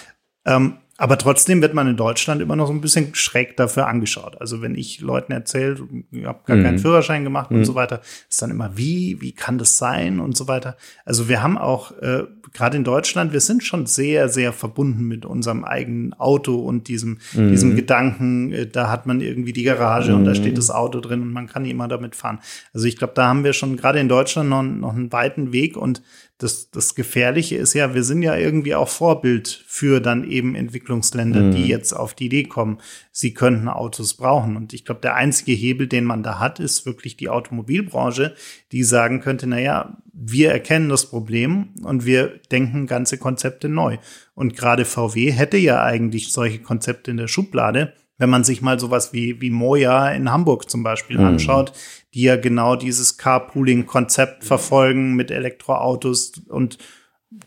Ähm, 0.45 0.77
aber 0.97 1.17
trotzdem 1.17 1.61
wird 1.61 1.73
man 1.73 1.87
in 1.87 1.97
Deutschland 1.97 2.41
immer 2.41 2.55
noch 2.55 2.67
so 2.67 2.73
ein 2.73 2.79
bisschen 2.79 3.13
schräg 3.15 3.57
dafür 3.57 3.87
angeschaut. 3.87 4.39
Also 4.39 4.61
wenn 4.61 4.75
ich 4.75 5.01
Leuten 5.01 5.33
erzähle, 5.33 5.75
ich 6.11 6.25
habe 6.25 6.39
gar 6.45 6.55
mhm. 6.55 6.63
keinen 6.63 6.79
Führerschein 6.79 7.25
gemacht 7.25 7.51
mhm. 7.51 7.57
und 7.57 7.65
so 7.65 7.75
weiter, 7.75 7.99
ist 8.29 8.41
dann 8.41 8.49
immer 8.49 8.77
wie, 8.77 9.19
wie 9.19 9.33
kann 9.33 9.57
das 9.57 9.77
sein 9.77 10.21
und 10.21 10.37
so 10.37 10.47
weiter. 10.47 10.77
Also 11.03 11.27
wir 11.27 11.43
haben 11.43 11.57
auch 11.57 11.91
äh, 12.01 12.23
gerade 12.53 12.77
in 12.77 12.85
Deutschland, 12.85 13.33
wir 13.33 13.41
sind 13.41 13.63
schon 13.63 13.87
sehr, 13.87 14.29
sehr 14.29 14.53
verbunden 14.53 15.03
mit 15.03 15.25
unserem 15.25 15.65
eigenen 15.65 16.13
Auto 16.13 16.55
und 16.55 16.87
diesem, 16.87 17.17
mhm. 17.33 17.49
diesem 17.49 17.75
Gedanken, 17.75 18.53
äh, 18.53 18.65
da 18.65 18.89
hat 18.89 19.05
man 19.05 19.19
irgendwie 19.19 19.51
die 19.51 19.63
Garage 19.63 20.15
und 20.15 20.23
da 20.23 20.31
mhm. 20.31 20.35
steht 20.35 20.57
das 20.57 20.71
Auto 20.71 21.01
drin 21.01 21.21
und 21.21 21.33
man 21.33 21.47
kann 21.47 21.65
immer 21.65 21.89
damit 21.89 22.15
fahren. 22.15 22.39
Also 22.73 22.87
ich 22.87 22.95
glaube, 22.95 23.13
da 23.15 23.27
haben 23.27 23.43
wir 23.43 23.51
schon 23.51 23.75
gerade 23.75 23.99
in 23.99 24.07
Deutschland 24.07 24.49
noch, 24.49 24.63
noch 24.63 24.95
einen 24.95 25.11
weiten 25.11 25.51
Weg 25.51 25.75
und 25.75 26.01
das, 26.37 26.69
das 26.69 26.95
Gefährliche 26.95 27.55
ist 27.55 27.73
ja, 27.73 27.93
wir 27.93 28.03
sind 28.03 28.21
ja 28.21 28.35
irgendwie 28.35 28.75
auch 28.75 28.89
Vorbild 28.89 29.63
für 29.67 30.01
dann 30.01 30.29
eben 30.29 30.53
Entwicklungsländer, 30.53 31.41
mhm. 31.41 31.51
die 31.55 31.67
jetzt 31.67 31.93
auf 31.93 32.13
die 32.13 32.25
Idee 32.25 32.43
kommen, 32.43 32.79
sie 33.11 33.33
könnten 33.33 33.69
Autos 33.69 34.15
brauchen. 34.15 34.57
Und 34.57 34.73
ich 34.73 34.83
glaube, 34.83 34.99
der 34.99 35.15
einzige 35.15 35.53
Hebel, 35.53 35.87
den 35.87 36.03
man 36.03 36.23
da 36.23 36.39
hat, 36.39 36.59
ist 36.59 36.85
wirklich 36.85 37.15
die 37.15 37.29
Automobilbranche, 37.29 38.35
die 38.73 38.83
sagen 38.83 39.21
könnte, 39.21 39.47
na 39.47 39.59
ja, 39.59 39.97
wir 40.11 40.51
erkennen 40.51 40.89
das 40.89 41.05
Problem 41.05 41.69
und 41.83 42.05
wir 42.05 42.39
denken 42.51 42.85
ganze 42.85 43.17
Konzepte 43.17 43.69
neu. 43.69 43.97
Und 44.33 44.57
gerade 44.57 44.83
VW 44.83 45.31
hätte 45.31 45.57
ja 45.57 45.83
eigentlich 45.83 46.33
solche 46.33 46.59
Konzepte 46.59 47.11
in 47.11 47.17
der 47.17 47.29
Schublade 47.29 47.93
wenn 48.17 48.29
man 48.29 48.43
sich 48.43 48.61
mal 48.61 48.79
sowas 48.79 49.13
wie, 49.13 49.41
wie 49.41 49.49
Moja 49.49 50.09
in 50.09 50.31
Hamburg 50.31 50.69
zum 50.69 50.83
Beispiel 50.83 51.17
mhm. 51.17 51.25
anschaut, 51.25 51.73
die 52.15 52.23
ja 52.23 52.37
genau 52.37 52.77
dieses 52.77 53.17
Carpooling-Konzept 53.17 54.45
verfolgen 54.45 55.15
mit 55.15 55.31
Elektroautos 55.31 56.31
und 56.47 56.77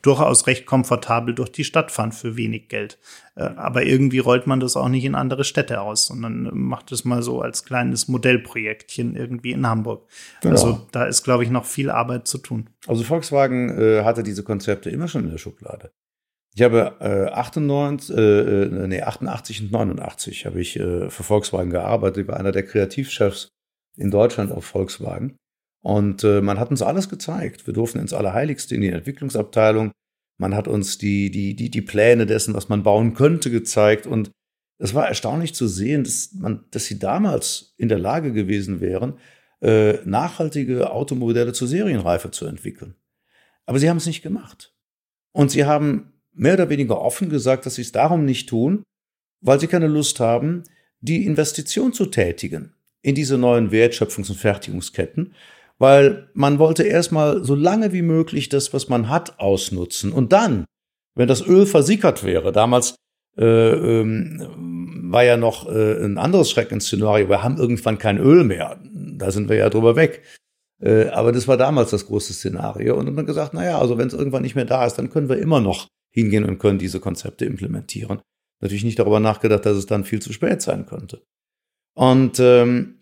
durchaus 0.02 0.46
recht 0.46 0.66
komfortabel 0.66 1.34
durch 1.34 1.50
die 1.50 1.64
Stadt 1.64 1.90
fahren 1.90 2.12
für 2.12 2.36
wenig 2.36 2.68
Geld. 2.68 2.98
Äh, 3.34 3.44
aber 3.44 3.84
irgendwie 3.84 4.18
rollt 4.18 4.46
man 4.46 4.60
das 4.60 4.76
auch 4.76 4.90
nicht 4.90 5.06
in 5.06 5.14
andere 5.14 5.44
Städte 5.44 5.80
aus, 5.80 6.08
sondern 6.08 6.50
macht 6.52 6.92
es 6.92 7.06
mal 7.06 7.22
so 7.22 7.40
als 7.40 7.64
kleines 7.64 8.08
Modellprojektchen 8.08 9.16
irgendwie 9.16 9.52
in 9.52 9.66
Hamburg. 9.66 10.06
Genau. 10.42 10.52
Also 10.52 10.86
da 10.92 11.04
ist, 11.04 11.22
glaube 11.22 11.44
ich, 11.44 11.50
noch 11.50 11.64
viel 11.64 11.90
Arbeit 11.90 12.28
zu 12.28 12.36
tun. 12.36 12.68
Also 12.86 13.04
Volkswagen 13.04 13.70
äh, 13.70 14.04
hatte 14.04 14.22
diese 14.22 14.42
Konzepte 14.42 14.90
immer 14.90 15.08
schon 15.08 15.24
in 15.24 15.30
der 15.30 15.38
Schublade. 15.38 15.90
Ich 16.54 16.62
habe 16.62 16.96
äh, 17.00 17.32
98, 17.32 18.14
äh, 18.14 18.20
äh, 18.20 18.88
nee, 18.88 19.00
88 19.00 19.62
und 19.62 19.72
89 19.72 20.44
habe 20.44 20.60
ich 20.60 20.78
äh, 20.78 21.08
für 21.08 21.22
Volkswagen 21.22 21.70
gearbeitet. 21.70 22.24
Ich 22.24 22.28
war 22.28 22.36
einer 22.36 22.52
der 22.52 22.64
Kreativchefs 22.64 23.57
in 23.98 24.10
Deutschland 24.10 24.52
auf 24.52 24.64
Volkswagen. 24.64 25.36
Und 25.82 26.24
äh, 26.24 26.40
man 26.40 26.58
hat 26.58 26.70
uns 26.70 26.82
alles 26.82 27.08
gezeigt. 27.08 27.66
Wir 27.66 27.74
durften 27.74 27.98
ins 27.98 28.12
Allerheiligste 28.12 28.74
in 28.74 28.80
die 28.80 28.88
Entwicklungsabteilung. 28.88 29.92
Man 30.38 30.54
hat 30.54 30.68
uns 30.68 30.98
die, 30.98 31.30
die, 31.30 31.54
die, 31.54 31.70
die 31.70 31.82
Pläne 31.82 32.26
dessen, 32.26 32.54
was 32.54 32.68
man 32.68 32.82
bauen 32.82 33.14
könnte, 33.14 33.50
gezeigt. 33.50 34.06
Und 34.06 34.30
es 34.78 34.94
war 34.94 35.08
erstaunlich 35.08 35.54
zu 35.54 35.66
sehen, 35.66 36.04
dass, 36.04 36.32
man, 36.34 36.64
dass 36.70 36.86
sie 36.86 36.98
damals 36.98 37.74
in 37.76 37.88
der 37.88 37.98
Lage 37.98 38.32
gewesen 38.32 38.80
wären, 38.80 39.18
äh, 39.60 39.94
nachhaltige 40.04 40.90
Automodelle 40.92 41.52
zur 41.52 41.68
Serienreife 41.68 42.30
zu 42.30 42.46
entwickeln. 42.46 42.94
Aber 43.66 43.78
sie 43.78 43.90
haben 43.90 43.96
es 43.96 44.06
nicht 44.06 44.22
gemacht. 44.22 44.74
Und 45.32 45.50
sie 45.50 45.64
haben 45.64 46.12
mehr 46.32 46.54
oder 46.54 46.68
weniger 46.68 47.00
offen 47.00 47.28
gesagt, 47.28 47.66
dass 47.66 47.74
sie 47.74 47.82
es 47.82 47.92
darum 47.92 48.24
nicht 48.24 48.48
tun, 48.48 48.84
weil 49.40 49.58
sie 49.60 49.66
keine 49.66 49.88
Lust 49.88 50.20
haben, 50.20 50.64
die 51.00 51.26
Investition 51.26 51.92
zu 51.92 52.06
tätigen 52.06 52.74
in 53.02 53.14
diese 53.14 53.38
neuen 53.38 53.70
Wertschöpfungs- 53.70 54.30
und 54.30 54.36
Fertigungsketten, 54.36 55.34
weil 55.78 56.28
man 56.34 56.58
wollte 56.58 56.82
erstmal 56.82 57.44
so 57.44 57.54
lange 57.54 57.92
wie 57.92 58.02
möglich 58.02 58.48
das, 58.48 58.72
was 58.72 58.88
man 58.88 59.08
hat, 59.08 59.38
ausnutzen. 59.38 60.12
Und 60.12 60.32
dann, 60.32 60.64
wenn 61.14 61.28
das 61.28 61.46
Öl 61.46 61.66
versickert 61.66 62.24
wäre, 62.24 62.52
damals 62.52 62.96
äh, 63.36 63.44
ähm, 63.44 65.06
war 65.10 65.24
ja 65.24 65.36
noch 65.36 65.68
äh, 65.68 66.04
ein 66.04 66.18
anderes 66.18 66.50
Schreckensszenario, 66.50 67.28
wir 67.28 67.42
haben 67.42 67.56
irgendwann 67.56 67.98
kein 67.98 68.18
Öl 68.18 68.44
mehr, 68.44 68.80
da 68.92 69.30
sind 69.30 69.48
wir 69.48 69.56
ja 69.56 69.70
drüber 69.70 69.96
weg. 69.96 70.22
Äh, 70.80 71.08
aber 71.08 71.32
das 71.32 71.48
war 71.48 71.56
damals 71.56 71.90
das 71.90 72.06
große 72.06 72.32
Szenario. 72.32 72.96
Und 72.96 73.14
dann 73.14 73.26
gesagt, 73.26 73.54
naja, 73.54 73.78
also 73.78 73.98
wenn 73.98 74.08
es 74.08 74.14
irgendwann 74.14 74.42
nicht 74.42 74.54
mehr 74.54 74.64
da 74.64 74.86
ist, 74.86 74.94
dann 74.94 75.10
können 75.10 75.28
wir 75.28 75.38
immer 75.38 75.60
noch 75.60 75.88
hingehen 76.10 76.44
und 76.44 76.58
können 76.58 76.78
diese 76.78 77.00
Konzepte 77.00 77.44
implementieren. 77.44 78.20
Natürlich 78.60 78.84
nicht 78.84 78.98
darüber 78.98 79.20
nachgedacht, 79.20 79.66
dass 79.66 79.76
es 79.76 79.86
dann 79.86 80.04
viel 80.04 80.20
zu 80.20 80.32
spät 80.32 80.62
sein 80.62 80.86
könnte. 80.86 81.22
Und 81.98 82.38
ähm, 82.38 83.00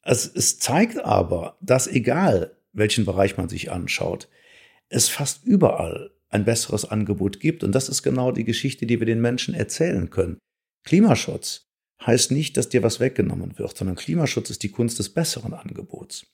es, 0.00 0.26
es 0.34 0.58
zeigt 0.58 0.98
aber, 0.98 1.58
dass 1.60 1.86
egal 1.86 2.56
welchen 2.72 3.04
Bereich 3.04 3.36
man 3.36 3.50
sich 3.50 3.70
anschaut, 3.70 4.28
es 4.88 5.10
fast 5.10 5.44
überall 5.44 6.10
ein 6.30 6.46
besseres 6.46 6.86
Angebot 6.86 7.38
gibt. 7.38 7.62
Und 7.62 7.72
das 7.74 7.90
ist 7.90 8.02
genau 8.02 8.32
die 8.32 8.44
Geschichte, 8.44 8.86
die 8.86 8.98
wir 8.98 9.06
den 9.06 9.20
Menschen 9.20 9.52
erzählen 9.52 10.08
können. 10.08 10.38
Klimaschutz 10.84 11.68
heißt 12.00 12.30
nicht, 12.30 12.56
dass 12.56 12.70
dir 12.70 12.82
was 12.82 12.98
weggenommen 12.98 13.58
wird, 13.58 13.76
sondern 13.76 13.96
Klimaschutz 13.96 14.48
ist 14.48 14.62
die 14.62 14.70
Kunst 14.70 14.98
des 14.98 15.10
besseren 15.10 15.52
Angebots. 15.52 16.26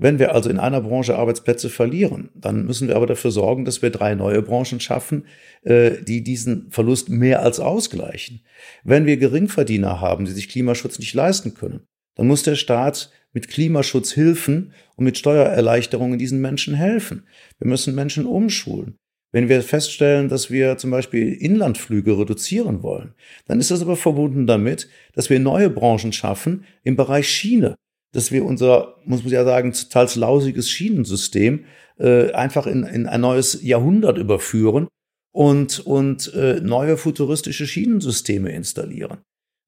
Wenn 0.00 0.20
wir 0.20 0.32
also 0.32 0.48
in 0.48 0.60
einer 0.60 0.80
Branche 0.80 1.16
Arbeitsplätze 1.16 1.68
verlieren, 1.68 2.30
dann 2.34 2.64
müssen 2.64 2.86
wir 2.86 2.94
aber 2.94 3.08
dafür 3.08 3.32
sorgen, 3.32 3.64
dass 3.64 3.82
wir 3.82 3.90
drei 3.90 4.14
neue 4.14 4.42
Branchen 4.42 4.78
schaffen, 4.78 5.26
äh, 5.62 5.90
die 6.00 6.22
diesen 6.22 6.70
Verlust 6.70 7.08
mehr 7.08 7.42
als 7.42 7.58
ausgleichen. 7.58 8.42
Wenn 8.84 9.06
wir 9.06 9.16
Geringverdiener 9.16 10.00
haben, 10.00 10.24
die 10.24 10.30
sich 10.30 10.48
Klimaschutz 10.48 11.00
nicht 11.00 11.14
leisten 11.14 11.54
können, 11.54 11.80
dann 12.14 12.28
muss 12.28 12.44
der 12.44 12.54
Staat 12.54 13.10
mit 13.32 13.48
Klimaschutzhilfen 13.48 14.72
und 14.94 15.04
mit 15.04 15.18
Steuererleichterungen 15.18 16.18
diesen 16.18 16.40
Menschen 16.40 16.74
helfen. 16.74 17.26
Wir 17.58 17.68
müssen 17.68 17.94
Menschen 17.96 18.24
umschulen. 18.24 18.96
Wenn 19.32 19.48
wir 19.48 19.62
feststellen, 19.62 20.28
dass 20.28 20.50
wir 20.50 20.78
zum 20.78 20.90
Beispiel 20.90 21.34
Inlandflüge 21.34 22.18
reduzieren 22.18 22.82
wollen, 22.82 23.14
dann 23.46 23.60
ist 23.60 23.70
das 23.70 23.82
aber 23.82 23.96
verbunden 23.96 24.46
damit, 24.46 24.88
dass 25.12 25.28
wir 25.28 25.40
neue 25.40 25.68
Branchen 25.70 26.12
schaffen 26.12 26.64
im 26.82 26.96
Bereich 26.96 27.28
Schiene 27.28 27.76
dass 28.12 28.32
wir 28.32 28.44
unser, 28.44 28.96
muss 29.04 29.22
man 29.22 29.32
ja 29.32 29.44
sagen, 29.44 29.72
teils 29.90 30.16
lausiges 30.16 30.70
Schienensystem 30.70 31.64
äh, 31.98 32.32
einfach 32.32 32.66
in, 32.66 32.84
in 32.84 33.06
ein 33.06 33.20
neues 33.20 33.62
Jahrhundert 33.62 34.18
überführen 34.18 34.88
und, 35.32 35.80
und 35.80 36.32
äh, 36.34 36.60
neue 36.60 36.96
futuristische 36.96 37.66
Schienensysteme 37.66 38.50
installieren. 38.50 39.18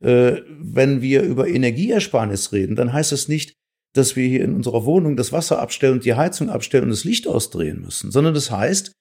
Äh, 0.03 0.41
wenn 0.49 1.03
wir 1.03 1.23
über 1.23 1.49
Energieersparnis 1.49 2.53
reden, 2.53 2.77
dann 2.77 2.93
heißt 2.93 3.13
das 3.13 3.29
nicht, 3.29 3.53
dass 3.95 4.17
wir 4.17 4.27
hier 4.27 4.45
in 4.45 4.55
unserer 4.55 4.85
Wohnung 4.85 5.17
das 5.17 5.33
Wasser 5.33 5.59
abstellen 5.59 5.95
und 5.95 6.05
die 6.05 6.15
Heizung 6.15 6.49
abstellen 6.49 6.85
und 6.85 6.91
das 6.91 7.05
Licht 7.05 7.27
ausdrehen 7.27 7.81
müssen, 7.81 8.11
sondern 8.11 8.35
das 8.35 8.51
heißt, 8.51 8.93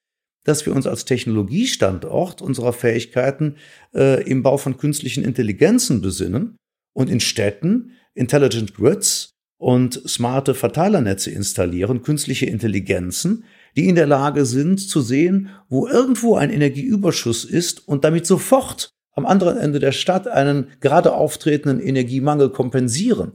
dass 0.46 0.66
wir 0.66 0.74
uns 0.74 0.88
als 0.88 1.06
Technologiestandort 1.06 2.42
unserer 2.42 2.74
Fähigkeiten 2.74 3.58
äh, 3.94 4.24
im 4.24 4.42
Bau 4.42 4.58
von 4.58 4.78
künstlichen 4.78 5.24
Intelligenzen 5.24 6.02
besinnen 6.02 6.58
und 6.94 7.10
in 7.10 7.20
Städten 7.20 7.92
Intelligent 8.20 8.76
Grids 8.76 9.32
und 9.58 9.94
smarte 10.08 10.54
Verteilernetze 10.54 11.32
installieren, 11.32 12.02
künstliche 12.02 12.46
Intelligenzen, 12.46 13.46
die 13.78 13.88
in 13.88 13.96
der 13.96 14.08
Lage 14.08 14.46
sind 14.46 14.80
zu 14.80 15.02
sehen, 15.02 15.50
wo 15.70 15.88
irgendwo 15.88 16.36
ein 16.36 16.52
Energieüberschuss 16.52 17.46
ist 17.46 17.88
und 17.88 18.04
damit 18.04 18.26
sofort 18.26 18.90
am 19.14 19.26
anderen 19.26 19.58
Ende 19.58 19.80
der 19.80 19.92
Stadt 19.92 20.28
einen 20.28 20.68
gerade 20.82 21.14
auftretenden 21.14 21.80
Energiemangel 21.80 22.50
kompensieren. 22.50 23.34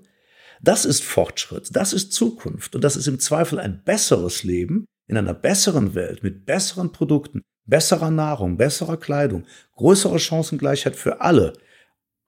Das 0.63 0.85
ist 0.85 1.03
Fortschritt, 1.03 1.71
das 1.73 1.93
ist 1.93 2.13
Zukunft 2.13 2.75
und 2.75 2.85
das 2.85 2.97
ist 2.97 3.07
im 3.07 3.21
Zweifel 3.21 3.59
ein 3.59 3.83
besseres 3.85 4.45
Leben 4.45 4.85
in 5.07 5.17
einer 5.17 5.35
besseren 5.35 5.95
Welt 5.95 6.23
mit 6.23 6.47
besseren 6.47 6.93
Produkten, 6.93 7.43
besserer 7.67 8.11
Nahrung, 8.11 8.57
besserer 8.57 8.97
Kleidung, 8.97 9.45
größerer 9.77 10.19
Chancengleichheit 10.19 10.97
für 10.97 11.21
alle, 11.21 11.55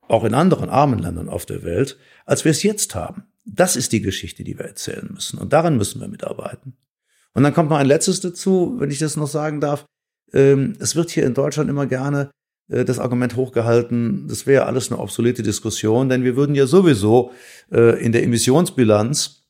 auch 0.07 0.23
in 0.23 0.33
anderen 0.33 0.69
armen 0.69 0.99
Ländern 0.99 1.29
auf 1.29 1.45
der 1.45 1.63
Welt, 1.63 1.97
als 2.25 2.45
wir 2.45 2.51
es 2.51 2.63
jetzt 2.63 2.95
haben. 2.95 3.23
Das 3.45 3.75
ist 3.75 3.91
die 3.91 4.01
Geschichte, 4.01 4.43
die 4.43 4.57
wir 4.57 4.65
erzählen 4.65 5.09
müssen. 5.13 5.39
Und 5.39 5.53
daran 5.53 5.77
müssen 5.77 6.01
wir 6.01 6.07
mitarbeiten. 6.07 6.75
Und 7.33 7.43
dann 7.43 7.53
kommt 7.53 7.69
noch 7.69 7.77
ein 7.77 7.85
letztes 7.85 8.19
dazu, 8.19 8.75
wenn 8.79 8.91
ich 8.91 8.99
das 8.99 9.15
noch 9.15 9.27
sagen 9.27 9.61
darf. 9.61 9.85
Ähm, 10.33 10.75
es 10.79 10.95
wird 10.95 11.11
hier 11.11 11.25
in 11.25 11.33
Deutschland 11.33 11.69
immer 11.69 11.85
gerne 11.85 12.31
äh, 12.69 12.83
das 12.83 12.99
Argument 12.99 13.35
hochgehalten, 13.35 14.27
das 14.27 14.45
wäre 14.45 14.65
alles 14.65 14.91
eine 14.91 14.99
obsolete 14.99 15.43
Diskussion, 15.43 16.09
denn 16.09 16.23
wir 16.23 16.35
würden 16.35 16.55
ja 16.55 16.67
sowieso 16.67 17.31
äh, 17.71 18.03
in 18.03 18.11
der 18.11 18.23
Emissionsbilanz 18.23 19.43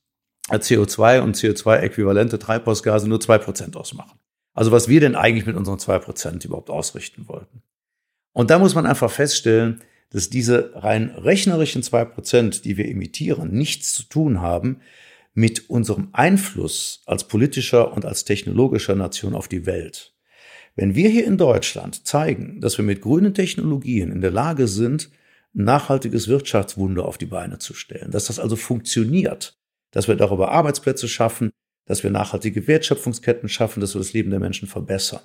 CO2 0.49 1.21
und 1.21 1.35
CO2-äquivalente 1.35 2.39
Treibhausgase 2.39 3.07
nur 3.09 3.19
zwei 3.19 3.37
Prozent 3.37 3.75
ausmachen. 3.75 4.17
Also 4.53 4.71
was 4.71 4.87
wir 4.87 4.99
denn 4.99 5.15
eigentlich 5.15 5.45
mit 5.45 5.55
unseren 5.55 5.79
zwei 5.79 5.99
Prozent 5.99 6.45
überhaupt 6.45 6.69
ausrichten 6.69 7.27
wollten. 7.27 7.63
Und 8.33 8.49
da 8.49 8.59
muss 8.59 8.75
man 8.75 8.85
einfach 8.85 9.11
feststellen, 9.11 9.81
dass 10.09 10.29
diese 10.29 10.71
rein 10.75 11.09
rechnerischen 11.09 11.83
zwei 11.83 12.05
Prozent, 12.05 12.65
die 12.65 12.77
wir 12.77 12.87
emittieren, 12.87 13.51
nichts 13.51 13.93
zu 13.93 14.03
tun 14.03 14.41
haben 14.41 14.81
mit 15.33 15.69
unserem 15.69 16.09
Einfluss 16.13 17.03
als 17.05 17.27
politischer 17.27 17.93
und 17.93 18.05
als 18.05 18.25
technologischer 18.25 18.95
Nation 18.95 19.35
auf 19.35 19.47
die 19.47 19.65
Welt. 19.65 20.15
Wenn 20.75 20.95
wir 20.95 21.09
hier 21.09 21.25
in 21.25 21.37
Deutschland 21.37 22.07
zeigen, 22.07 22.61
dass 22.61 22.77
wir 22.77 22.85
mit 22.85 23.01
grünen 23.01 23.33
Technologien 23.33 24.11
in 24.11 24.21
der 24.21 24.31
Lage 24.31 24.67
sind, 24.67 25.09
ein 25.55 25.63
nachhaltiges 25.63 26.27
Wirtschaftswunder 26.27 27.05
auf 27.05 27.17
die 27.17 27.25
Beine 27.25 27.59
zu 27.59 27.73
stellen, 27.73 28.11
dass 28.11 28.25
das 28.25 28.39
also 28.39 28.55
funktioniert, 28.55 29.57
dass 29.91 30.07
wir 30.07 30.15
darüber 30.15 30.51
Arbeitsplätze 30.51 31.07
schaffen, 31.07 31.51
dass 31.85 32.03
wir 32.03 32.11
nachhaltige 32.11 32.67
Wertschöpfungsketten 32.67 33.49
schaffen, 33.49 33.81
dass 33.81 33.95
wir 33.95 33.99
das 33.99 34.13
Leben 34.13 34.29
der 34.29 34.39
Menschen 34.39 34.67
verbessern, 34.67 35.21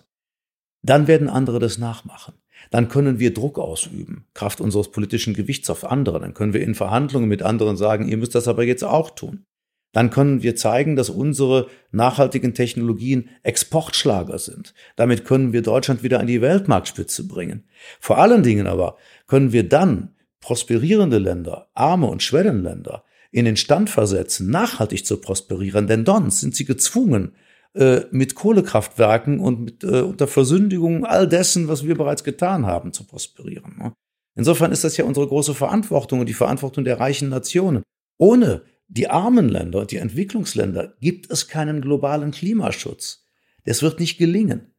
dann 0.83 1.07
werden 1.07 1.29
andere 1.29 1.59
das 1.59 1.79
nachmachen 1.79 2.35
dann 2.71 2.89
können 2.89 3.19
wir 3.19 3.35
Druck 3.35 3.59
ausüben, 3.59 4.27
Kraft 4.35 4.61
unseres 4.61 4.91
politischen 4.91 5.35
Gewichts 5.35 5.69
auf 5.71 5.85
andere. 5.85 6.21
Dann 6.21 6.35
können 6.35 6.55
wir 6.55 6.63
in 6.63 6.75
Verhandlungen 6.75 7.29
mit 7.29 7.43
anderen 7.43 7.77
sagen, 7.77 8.09
ihr 8.09 8.17
müsst 8.17 8.35
das 8.35 8.49
aber 8.49 8.65
jetzt 8.65 8.85
auch 8.85 9.11
tun. 9.11 9.45
Dann 9.93 10.09
können 10.09 10.43
wir 10.43 10.57
zeigen, 10.57 10.97
dass 10.97 11.11
unsere 11.11 11.69
nachhaltigen 11.91 12.55
Technologien 12.55 13.29
Exportschlager 13.43 14.39
sind. 14.39 14.73
Damit 14.97 15.27
können 15.27 15.53
wir 15.53 15.61
Deutschland 15.61 16.03
wieder 16.03 16.19
an 16.19 16.27
die 16.27 16.41
Weltmarktspitze 16.41 17.29
bringen. 17.29 17.65
Vor 18.01 18.19
allen 18.19 18.43
Dingen 18.43 18.67
aber 18.67 18.97
können 19.27 19.53
wir 19.53 19.69
dann 19.69 20.15
prosperierende 20.41 21.19
Länder, 21.19 21.69
arme 21.75 22.07
und 22.07 22.23
Schwellenländer 22.23 23.05
in 23.31 23.45
den 23.45 23.57
Stand 23.57 23.91
versetzen, 23.91 24.51
nachhaltig 24.51 25.07
zu 25.07 25.19
prosperieren, 25.19 25.87
denn 25.87 26.05
sonst 26.05 26.41
sind 26.41 26.55
sie 26.55 26.65
gezwungen, 26.65 27.33
äh, 27.75 28.03
mit 28.11 28.35
Kohlekraftwerken 28.35 29.41
und 29.41 29.61
mit, 29.61 29.85
äh, 29.85 30.03
unter 30.03 30.27
Versündigung 30.27 31.05
all 31.05 31.29
dessen, 31.29 31.69
was 31.69 31.87
wir 31.87 31.95
bereits 31.95 32.25
getan 32.25 32.67
haben, 32.67 32.93
zu 32.93 33.05
prosperieren. 33.05 33.77
Ne? 33.79 33.93
Insofern 34.35 34.73
ist 34.73 34.85
das 34.85 34.97
ja 34.97 35.05
unsere 35.05 35.27
große 35.27 35.55
Verantwortung 35.55 36.21
und 36.21 36.29
die 36.29 36.35
Verantwortung 36.35 36.85
der 36.85 37.01
reichen 37.01 37.29
Nationen. 37.29 37.83
Ohne 38.19 38.63
die 38.89 39.09
armen 39.09 39.49
Länder 39.49 39.81
und 39.81 39.91
die 39.91 39.97
Entwicklungsländer 39.97 40.95
gibt 41.01 41.31
es 41.31 41.49
keinen 41.49 41.81
globalen 41.81 42.31
Klimaschutz. 42.31 43.27
Das 43.65 43.83
wird 43.83 44.01
nicht 44.01 44.19
gelingen. 44.19 44.75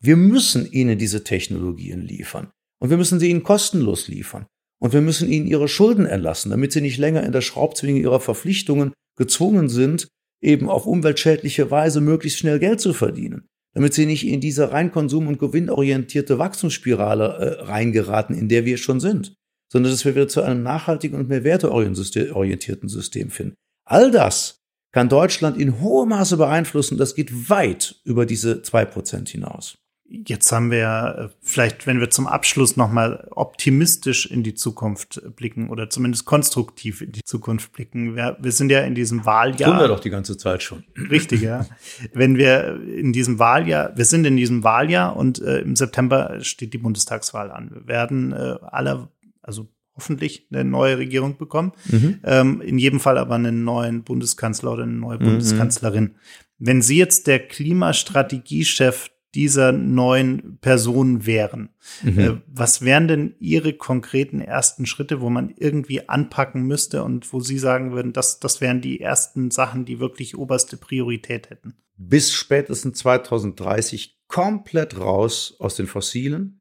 Wir 0.00 0.16
müssen 0.16 0.70
ihnen 0.70 0.98
diese 0.98 1.22
Technologien 1.22 2.00
liefern. 2.00 2.50
Und 2.80 2.90
wir 2.90 2.96
müssen 2.96 3.20
sie 3.20 3.30
ihnen 3.30 3.44
kostenlos 3.44 4.08
liefern. 4.08 4.46
Und 4.80 4.92
wir 4.92 5.00
müssen 5.00 5.30
ihnen 5.30 5.46
ihre 5.46 5.68
Schulden 5.68 6.06
erlassen, 6.06 6.50
damit 6.50 6.72
sie 6.72 6.80
nicht 6.80 6.98
länger 6.98 7.22
in 7.22 7.30
der 7.30 7.40
Schraubzwinge 7.40 8.00
ihrer 8.00 8.18
Verpflichtungen 8.18 8.92
gezwungen 9.16 9.68
sind, 9.68 10.08
eben 10.42 10.68
auf 10.68 10.86
umweltschädliche 10.86 11.70
Weise 11.70 12.00
möglichst 12.00 12.38
schnell 12.38 12.58
Geld 12.58 12.80
zu 12.80 12.92
verdienen. 12.92 13.48
Damit 13.74 13.94
sie 13.94 14.04
nicht 14.04 14.26
in 14.26 14.40
diese 14.40 14.72
rein 14.72 14.92
konsum- 14.92 15.28
und 15.28 15.38
gewinnorientierte 15.38 16.38
Wachstumsspirale 16.38 17.24
äh, 17.24 17.62
reingeraten, 17.62 18.36
in 18.36 18.50
der 18.50 18.66
wir 18.66 18.76
schon 18.76 19.00
sind 19.00 19.34
sondern 19.72 19.90
dass 19.90 20.04
wir 20.04 20.14
wieder 20.14 20.28
zu 20.28 20.42
einem 20.42 20.62
nachhaltigen 20.62 21.18
und 21.18 21.30
mehr 21.30 21.44
werteorientierten 21.44 22.90
System 22.90 23.30
finden. 23.30 23.54
All 23.88 24.10
das 24.10 24.60
kann 24.92 25.08
Deutschland 25.08 25.56
in 25.56 25.80
hohem 25.80 26.10
Maße 26.10 26.36
beeinflussen. 26.36 26.98
Das 26.98 27.14
geht 27.14 27.48
weit 27.48 27.98
über 28.04 28.26
diese 28.26 28.60
zwei 28.60 28.84
Prozent 28.84 29.30
hinaus. 29.30 29.78
Jetzt 30.26 30.52
haben 30.52 30.70
wir 30.70 30.78
ja 30.78 31.12
äh, 31.12 31.28
vielleicht, 31.40 31.86
wenn 31.86 31.98
wir 31.98 32.10
zum 32.10 32.26
Abschluss 32.26 32.76
nochmal 32.76 33.28
optimistisch 33.30 34.26
in 34.26 34.42
die 34.42 34.52
Zukunft 34.52 35.22
blicken 35.36 35.70
oder 35.70 35.88
zumindest 35.88 36.26
konstruktiv 36.26 37.00
in 37.00 37.12
die 37.12 37.24
Zukunft 37.24 37.72
blicken. 37.72 38.14
Wir, 38.14 38.36
wir 38.38 38.52
sind 38.52 38.70
ja 38.70 38.80
in 38.80 38.94
diesem 38.94 39.24
Wahljahr. 39.24 39.70
Tun 39.70 39.80
wir 39.80 39.88
doch 39.88 40.00
die 40.00 40.10
ganze 40.10 40.36
Zeit 40.36 40.62
schon. 40.62 40.84
Richtig, 41.10 41.40
ja. 41.40 41.64
wenn 42.12 42.36
wir 42.36 42.78
in 42.82 43.14
diesem 43.14 43.38
Wahljahr, 43.38 43.96
wir 43.96 44.04
sind 44.04 44.26
in 44.26 44.36
diesem 44.36 44.64
Wahljahr 44.64 45.16
und 45.16 45.40
äh, 45.40 45.60
im 45.60 45.76
September 45.76 46.38
steht 46.42 46.74
die 46.74 46.78
Bundestagswahl 46.78 47.50
an. 47.50 47.70
Wir 47.70 47.86
werden 47.86 48.32
äh, 48.32 48.56
alle 48.60 49.08
also 49.40 49.68
hoffentlich 49.94 50.46
eine 50.52 50.64
neue 50.64 50.98
Regierung 50.98 51.38
bekommen. 51.38 51.72
Mhm. 51.90 52.20
Ähm, 52.24 52.60
in 52.60 52.78
jedem 52.78 53.00
Fall 53.00 53.16
aber 53.16 53.34
einen 53.34 53.64
neuen 53.64 54.02
Bundeskanzler 54.02 54.72
oder 54.72 54.82
eine 54.82 54.92
neue 54.92 55.18
mhm. 55.18 55.24
Bundeskanzlerin. 55.24 56.16
Wenn 56.58 56.82
Sie 56.82 56.96
jetzt 56.96 57.26
der 57.26 57.40
Klimastrategiechef 57.40 59.10
dieser 59.34 59.72
neuen 59.72 60.58
Person 60.60 61.26
wären, 61.26 61.70
mhm. 62.02 62.18
äh, 62.18 62.40
was 62.46 62.82
wären 62.82 63.08
denn 63.08 63.34
Ihre 63.38 63.72
konkreten 63.72 64.40
ersten 64.40 64.86
Schritte, 64.86 65.20
wo 65.20 65.30
man 65.30 65.54
irgendwie 65.56 66.08
anpacken 66.08 66.62
müsste 66.62 67.02
und 67.02 67.32
wo 67.32 67.40
Sie 67.40 67.58
sagen 67.58 67.92
würden, 67.92 68.12
das, 68.12 68.40
das 68.40 68.60
wären 68.60 68.80
die 68.80 69.00
ersten 69.00 69.50
Sachen, 69.50 69.84
die 69.84 70.00
wirklich 70.00 70.36
oberste 70.36 70.76
Priorität 70.76 71.50
hätten? 71.50 71.74
Bis 71.96 72.32
spätestens 72.32 72.98
2030 72.98 74.18
komplett 74.28 74.98
raus 74.98 75.56
aus 75.58 75.76
den 75.76 75.86
Fossilen, 75.86 76.60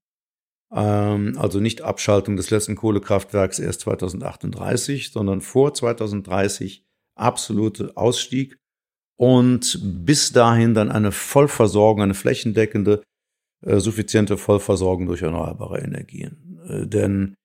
ähm, 0.73 1.35
also 1.37 1.59
nicht 1.59 1.81
Abschaltung 1.81 2.37
des 2.37 2.49
letzten 2.49 2.75
Kohlekraftwerks 2.75 3.59
erst 3.59 3.81
2038, 3.81 5.11
sondern 5.11 5.41
vor 5.41 5.73
2030 5.73 6.85
absolute 7.15 7.97
Ausstieg 7.97 8.60
und 9.21 9.79
bis 9.83 10.31
dahin 10.31 10.73
dann 10.73 10.89
eine 10.89 11.11
Vollversorgung, 11.11 12.01
eine 12.01 12.15
flächendeckende, 12.15 13.03
äh, 13.63 13.77
suffiziente 13.77 14.35
Vollversorgung 14.35 15.05
durch 15.05 15.21
erneuerbare 15.21 15.77
Energien. 15.79 16.59
Äh, 16.67 16.87
denn 16.87 17.35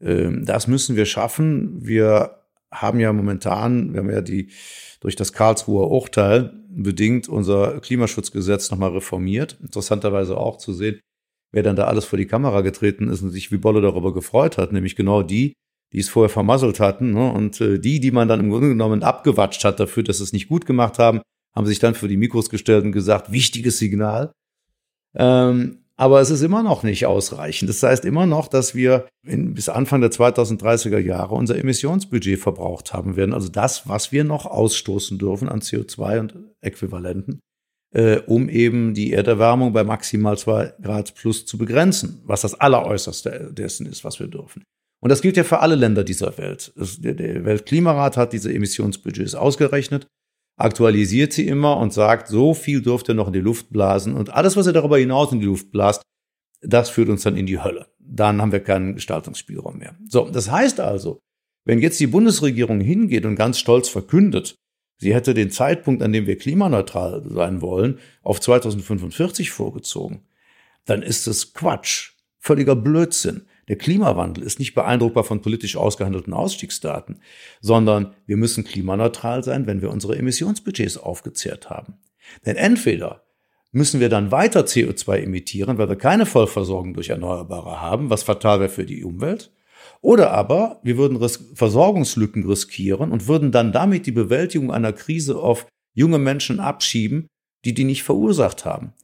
äh, 0.00 0.28
das 0.42 0.66
müssen 0.66 0.96
wir 0.96 1.06
schaffen. 1.06 1.86
Wir 1.86 2.40
haben 2.72 2.98
ja 2.98 3.12
momentan, 3.12 3.92
wir 3.92 4.00
haben 4.00 4.10
ja 4.10 4.22
die 4.22 4.50
durch 4.98 5.14
das 5.14 5.32
Karlsruher 5.32 5.88
Urteil 5.92 6.52
bedingt 6.68 7.28
unser 7.28 7.80
Klimaschutzgesetz 7.80 8.72
nochmal 8.72 8.90
reformiert. 8.90 9.56
Interessanterweise 9.62 10.36
auch 10.36 10.58
zu 10.58 10.72
sehen, 10.72 10.98
wer 11.52 11.62
dann 11.62 11.76
da 11.76 11.84
alles 11.84 12.06
vor 12.06 12.16
die 12.16 12.26
Kamera 12.26 12.62
getreten 12.62 13.08
ist 13.08 13.22
und 13.22 13.30
sich 13.30 13.52
wie 13.52 13.58
Bolle 13.58 13.80
darüber 13.80 14.12
gefreut 14.12 14.58
hat, 14.58 14.72
nämlich 14.72 14.96
genau 14.96 15.22
die, 15.22 15.52
die 15.92 15.98
es 15.98 16.08
vorher 16.08 16.30
vermasselt 16.30 16.80
hatten. 16.80 17.12
Ne? 17.12 17.32
Und 17.32 17.60
äh, 17.60 17.78
die, 17.78 18.00
die 18.00 18.10
man 18.10 18.28
dann 18.28 18.40
im 18.40 18.50
Grunde 18.50 18.68
genommen 18.68 19.02
abgewatscht 19.02 19.64
hat 19.64 19.80
dafür, 19.80 20.02
dass 20.02 20.18
sie 20.18 20.24
es 20.24 20.32
nicht 20.32 20.48
gut 20.48 20.66
gemacht 20.66 20.98
haben, 20.98 21.20
haben 21.54 21.66
sich 21.66 21.78
dann 21.78 21.94
für 21.94 22.08
die 22.08 22.16
Mikros 22.16 22.50
gestellt 22.50 22.84
und 22.84 22.92
gesagt, 22.92 23.32
wichtiges 23.32 23.78
Signal. 23.78 24.32
Ähm, 25.14 25.78
aber 25.96 26.20
es 26.20 26.30
ist 26.30 26.42
immer 26.42 26.62
noch 26.62 26.82
nicht 26.82 27.06
ausreichend. 27.06 27.68
Das 27.68 27.82
heißt 27.82 28.04
immer 28.04 28.24
noch, 28.24 28.48
dass 28.48 28.74
wir 28.74 29.06
in, 29.26 29.52
bis 29.52 29.68
Anfang 29.68 30.00
der 30.00 30.10
2030er 30.10 30.98
Jahre 30.98 31.34
unser 31.34 31.58
Emissionsbudget 31.58 32.38
verbraucht 32.38 32.94
haben 32.94 33.16
werden. 33.16 33.34
Also 33.34 33.48
das, 33.48 33.86
was 33.88 34.10
wir 34.10 34.24
noch 34.24 34.46
ausstoßen 34.46 35.18
dürfen 35.18 35.48
an 35.48 35.60
CO2 35.60 36.20
und 36.20 36.34
Äquivalenten 36.62 37.40
äh, 37.92 38.18
um 38.26 38.48
eben 38.48 38.94
die 38.94 39.12
Erderwärmung 39.12 39.72
bei 39.72 39.84
maximal 39.84 40.38
zwei 40.38 40.72
Grad 40.80 41.14
plus 41.14 41.46
zu 41.46 41.58
begrenzen, 41.58 42.22
was 42.24 42.42
das 42.42 42.54
Alleräußerste 42.54 43.50
dessen 43.52 43.86
ist, 43.86 44.04
was 44.04 44.20
wir 44.20 44.28
dürfen. 44.28 44.62
Und 45.00 45.08
das 45.08 45.22
gilt 45.22 45.36
ja 45.36 45.44
für 45.44 45.60
alle 45.60 45.76
Länder 45.76 46.04
dieser 46.04 46.36
Welt. 46.38 46.72
Das, 46.76 47.00
der, 47.00 47.44
Weltklimarat 47.44 48.16
hat 48.16 48.32
diese 48.32 48.52
Emissionsbudgets 48.52 49.34
ausgerechnet, 49.34 50.06
aktualisiert 50.56 51.32
sie 51.32 51.46
immer 51.46 51.78
und 51.78 51.92
sagt, 51.92 52.28
so 52.28 52.52
viel 52.54 52.82
dürft 52.82 53.08
ihr 53.08 53.14
noch 53.14 53.28
in 53.28 53.32
die 53.32 53.40
Luft 53.40 53.70
blasen 53.70 54.14
und 54.14 54.30
alles, 54.30 54.56
was 54.56 54.66
ihr 54.66 54.72
darüber 54.72 54.98
hinaus 54.98 55.32
in 55.32 55.40
die 55.40 55.46
Luft 55.46 55.70
blast, 55.72 56.02
das 56.60 56.90
führt 56.90 57.08
uns 57.08 57.22
dann 57.22 57.36
in 57.36 57.46
die 57.46 57.62
Hölle. 57.62 57.86
Dann 57.98 58.42
haben 58.42 58.52
wir 58.52 58.60
keinen 58.60 58.94
Gestaltungsspielraum 58.94 59.78
mehr. 59.78 59.96
So, 60.06 60.28
das 60.28 60.50
heißt 60.50 60.80
also, 60.80 61.20
wenn 61.64 61.78
jetzt 61.78 62.00
die 62.00 62.06
Bundesregierung 62.06 62.80
hingeht 62.80 63.24
und 63.24 63.36
ganz 63.36 63.58
stolz 63.58 63.88
verkündet, 63.88 64.56
Sie 65.00 65.14
hätte 65.14 65.32
den 65.32 65.50
Zeitpunkt, 65.50 66.02
an 66.02 66.12
dem 66.12 66.26
wir 66.26 66.36
klimaneutral 66.36 67.24
sein 67.26 67.62
wollen, 67.62 67.98
auf 68.22 68.38
2045 68.38 69.50
vorgezogen. 69.50 70.26
Dann 70.84 71.00
ist 71.00 71.26
es 71.26 71.54
Quatsch, 71.54 72.12
völliger 72.38 72.76
Blödsinn. 72.76 73.46
Der 73.70 73.78
Klimawandel 73.78 74.42
ist 74.42 74.58
nicht 74.58 74.74
beeindruckbar 74.74 75.22
von 75.22 75.42
politisch 75.42 75.76
ausgehandelten 75.76 76.32
Ausstiegsdaten, 76.32 77.20
sondern 77.60 78.16
wir 78.26 78.36
müssen 78.36 78.64
klimaneutral 78.64 79.44
sein, 79.44 79.68
wenn 79.68 79.80
wir 79.80 79.92
unsere 79.92 80.18
Emissionsbudgets 80.18 80.96
aufgezehrt 80.96 81.70
haben. 81.70 81.94
Denn 82.44 82.56
entweder 82.56 83.22
müssen 83.70 84.00
wir 84.00 84.08
dann 84.08 84.32
weiter 84.32 84.62
CO2 84.62 85.18
emittieren, 85.18 85.78
weil 85.78 85.88
wir 85.88 85.94
keine 85.94 86.26
Vollversorgung 86.26 86.94
durch 86.94 87.10
Erneuerbare 87.10 87.80
haben, 87.80 88.10
was 88.10 88.24
fatal 88.24 88.58
wäre 88.58 88.70
für 88.70 88.84
die 88.84 89.04
Umwelt, 89.04 89.52
oder 90.00 90.32
aber 90.32 90.80
wir 90.82 90.96
würden 90.96 91.24
Versorgungslücken 91.54 92.44
riskieren 92.44 93.12
und 93.12 93.28
würden 93.28 93.52
dann 93.52 93.70
damit 93.70 94.04
die 94.04 94.10
Bewältigung 94.10 94.72
einer 94.72 94.92
Krise 94.92 95.38
auf 95.38 95.68
junge 95.94 96.18
Menschen 96.18 96.58
abschieben, 96.58 97.28
die 97.64 97.74
die 97.74 97.84
nicht 97.84 98.02
verursacht 98.02 98.64
haben. 98.64 98.94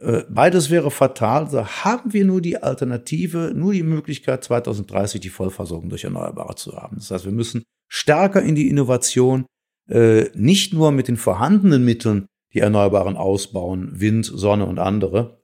Äh, 0.00 0.24
beides 0.28 0.70
wäre 0.70 0.90
fatal. 0.90 1.48
Da 1.50 1.84
haben 1.84 2.12
wir 2.12 2.24
nur 2.24 2.40
die 2.40 2.62
Alternative, 2.62 3.52
nur 3.54 3.72
die 3.72 3.82
Möglichkeit, 3.82 4.42
2030 4.42 5.20
die 5.20 5.28
Vollversorgung 5.28 5.90
durch 5.90 6.04
Erneuerbare 6.04 6.54
zu 6.54 6.76
haben. 6.76 6.96
Das 6.96 7.10
heißt, 7.10 7.26
wir 7.26 7.32
müssen 7.32 7.64
stärker 7.88 8.42
in 8.42 8.54
die 8.54 8.68
Innovation, 8.68 9.44
äh, 9.88 10.30
nicht 10.34 10.72
nur 10.72 10.90
mit 10.90 11.08
den 11.08 11.16
vorhandenen 11.16 11.84
Mitteln 11.84 12.26
die 12.54 12.60
Erneuerbaren 12.60 13.16
ausbauen, 13.16 14.00
Wind, 14.00 14.24
Sonne 14.26 14.66
und 14.66 14.78
andere, 14.78 15.42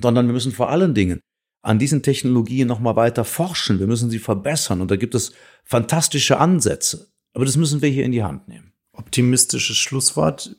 sondern 0.00 0.26
wir 0.26 0.32
müssen 0.32 0.52
vor 0.52 0.70
allen 0.70 0.94
Dingen 0.94 1.20
an 1.62 1.78
diesen 1.78 2.02
Technologien 2.02 2.66
noch 2.66 2.80
mal 2.80 2.96
weiter 2.96 3.24
forschen. 3.24 3.78
Wir 3.78 3.86
müssen 3.86 4.10
sie 4.10 4.18
verbessern 4.18 4.80
und 4.80 4.90
da 4.90 4.96
gibt 4.96 5.14
es 5.14 5.32
fantastische 5.64 6.38
Ansätze. 6.38 7.08
Aber 7.34 7.44
das 7.44 7.56
müssen 7.56 7.82
wir 7.82 7.90
hier 7.90 8.04
in 8.04 8.12
die 8.12 8.22
Hand 8.22 8.48
nehmen. 8.48 8.72
Optimistisches 8.92 9.76
Schlusswort. 9.76 10.56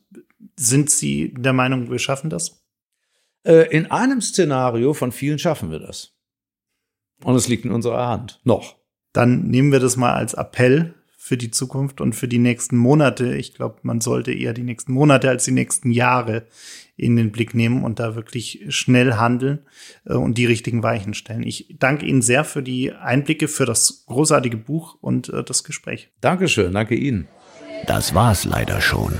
Sind 0.56 0.90
Sie 0.90 1.34
der 1.34 1.54
Meinung, 1.54 1.90
wir 1.90 2.00
schaffen 2.00 2.30
das? 2.30 2.59
Äh, 3.44 3.70
in 3.76 3.90
einem 3.92 4.22
Szenario 4.22 4.94
von 4.94 5.12
vielen 5.12 5.40
schaffen 5.40 5.72
wir 5.72 5.80
das. 5.80 6.14
Und 7.24 7.36
es 7.36 7.48
liegt 7.48 7.66
in 7.66 7.72
unserer 7.72 8.08
Hand. 8.08 8.40
Noch. 8.44 8.78
Dann 9.14 9.48
nehmen 9.48 9.72
wir 9.72 9.80
das 9.80 9.98
mal 9.98 10.14
als 10.14 10.34
Appell 10.34 10.94
für 11.18 11.38
die 11.38 11.52
Zukunft 11.52 12.00
und 12.00 12.14
für 12.14 12.28
die 12.28 12.40
nächsten 12.40 12.78
Monate. 12.78 13.36
Ich 13.36 13.54
glaube, 13.54 13.80
man 13.84 14.02
sollte 14.02 14.32
eher 14.32 14.54
die 14.54 14.64
nächsten 14.64 14.94
Monate 14.94 15.30
als 15.30 15.46
die 15.46 15.52
nächsten 15.52 15.92
Jahre 15.92 16.48
in 16.96 17.16
den 17.16 17.32
Blick 17.32 17.54
nehmen 17.54 17.84
und 17.84 18.00
da 18.00 18.16
wirklich 18.16 18.66
schnell 18.70 19.14
handeln 19.14 19.60
äh, 20.06 20.14
und 20.14 20.38
die 20.38 20.46
richtigen 20.46 20.82
Weichen 20.82 21.14
stellen. 21.14 21.44
Ich 21.44 21.76
danke 21.78 22.06
Ihnen 22.06 22.22
sehr 22.22 22.44
für 22.44 22.64
die 22.64 22.94
Einblicke, 22.94 23.48
für 23.48 23.66
das 23.66 24.06
großartige 24.08 24.58
Buch 24.58 24.98
und 25.02 25.30
äh, 25.30 25.44
das 25.44 25.64
Gespräch. 25.64 26.10
Dankeschön, 26.22 26.74
danke 26.74 26.96
Ihnen. 26.96 27.28
Das 27.86 28.14
war's 28.14 28.46
leider 28.46 28.82
schon. 28.82 29.20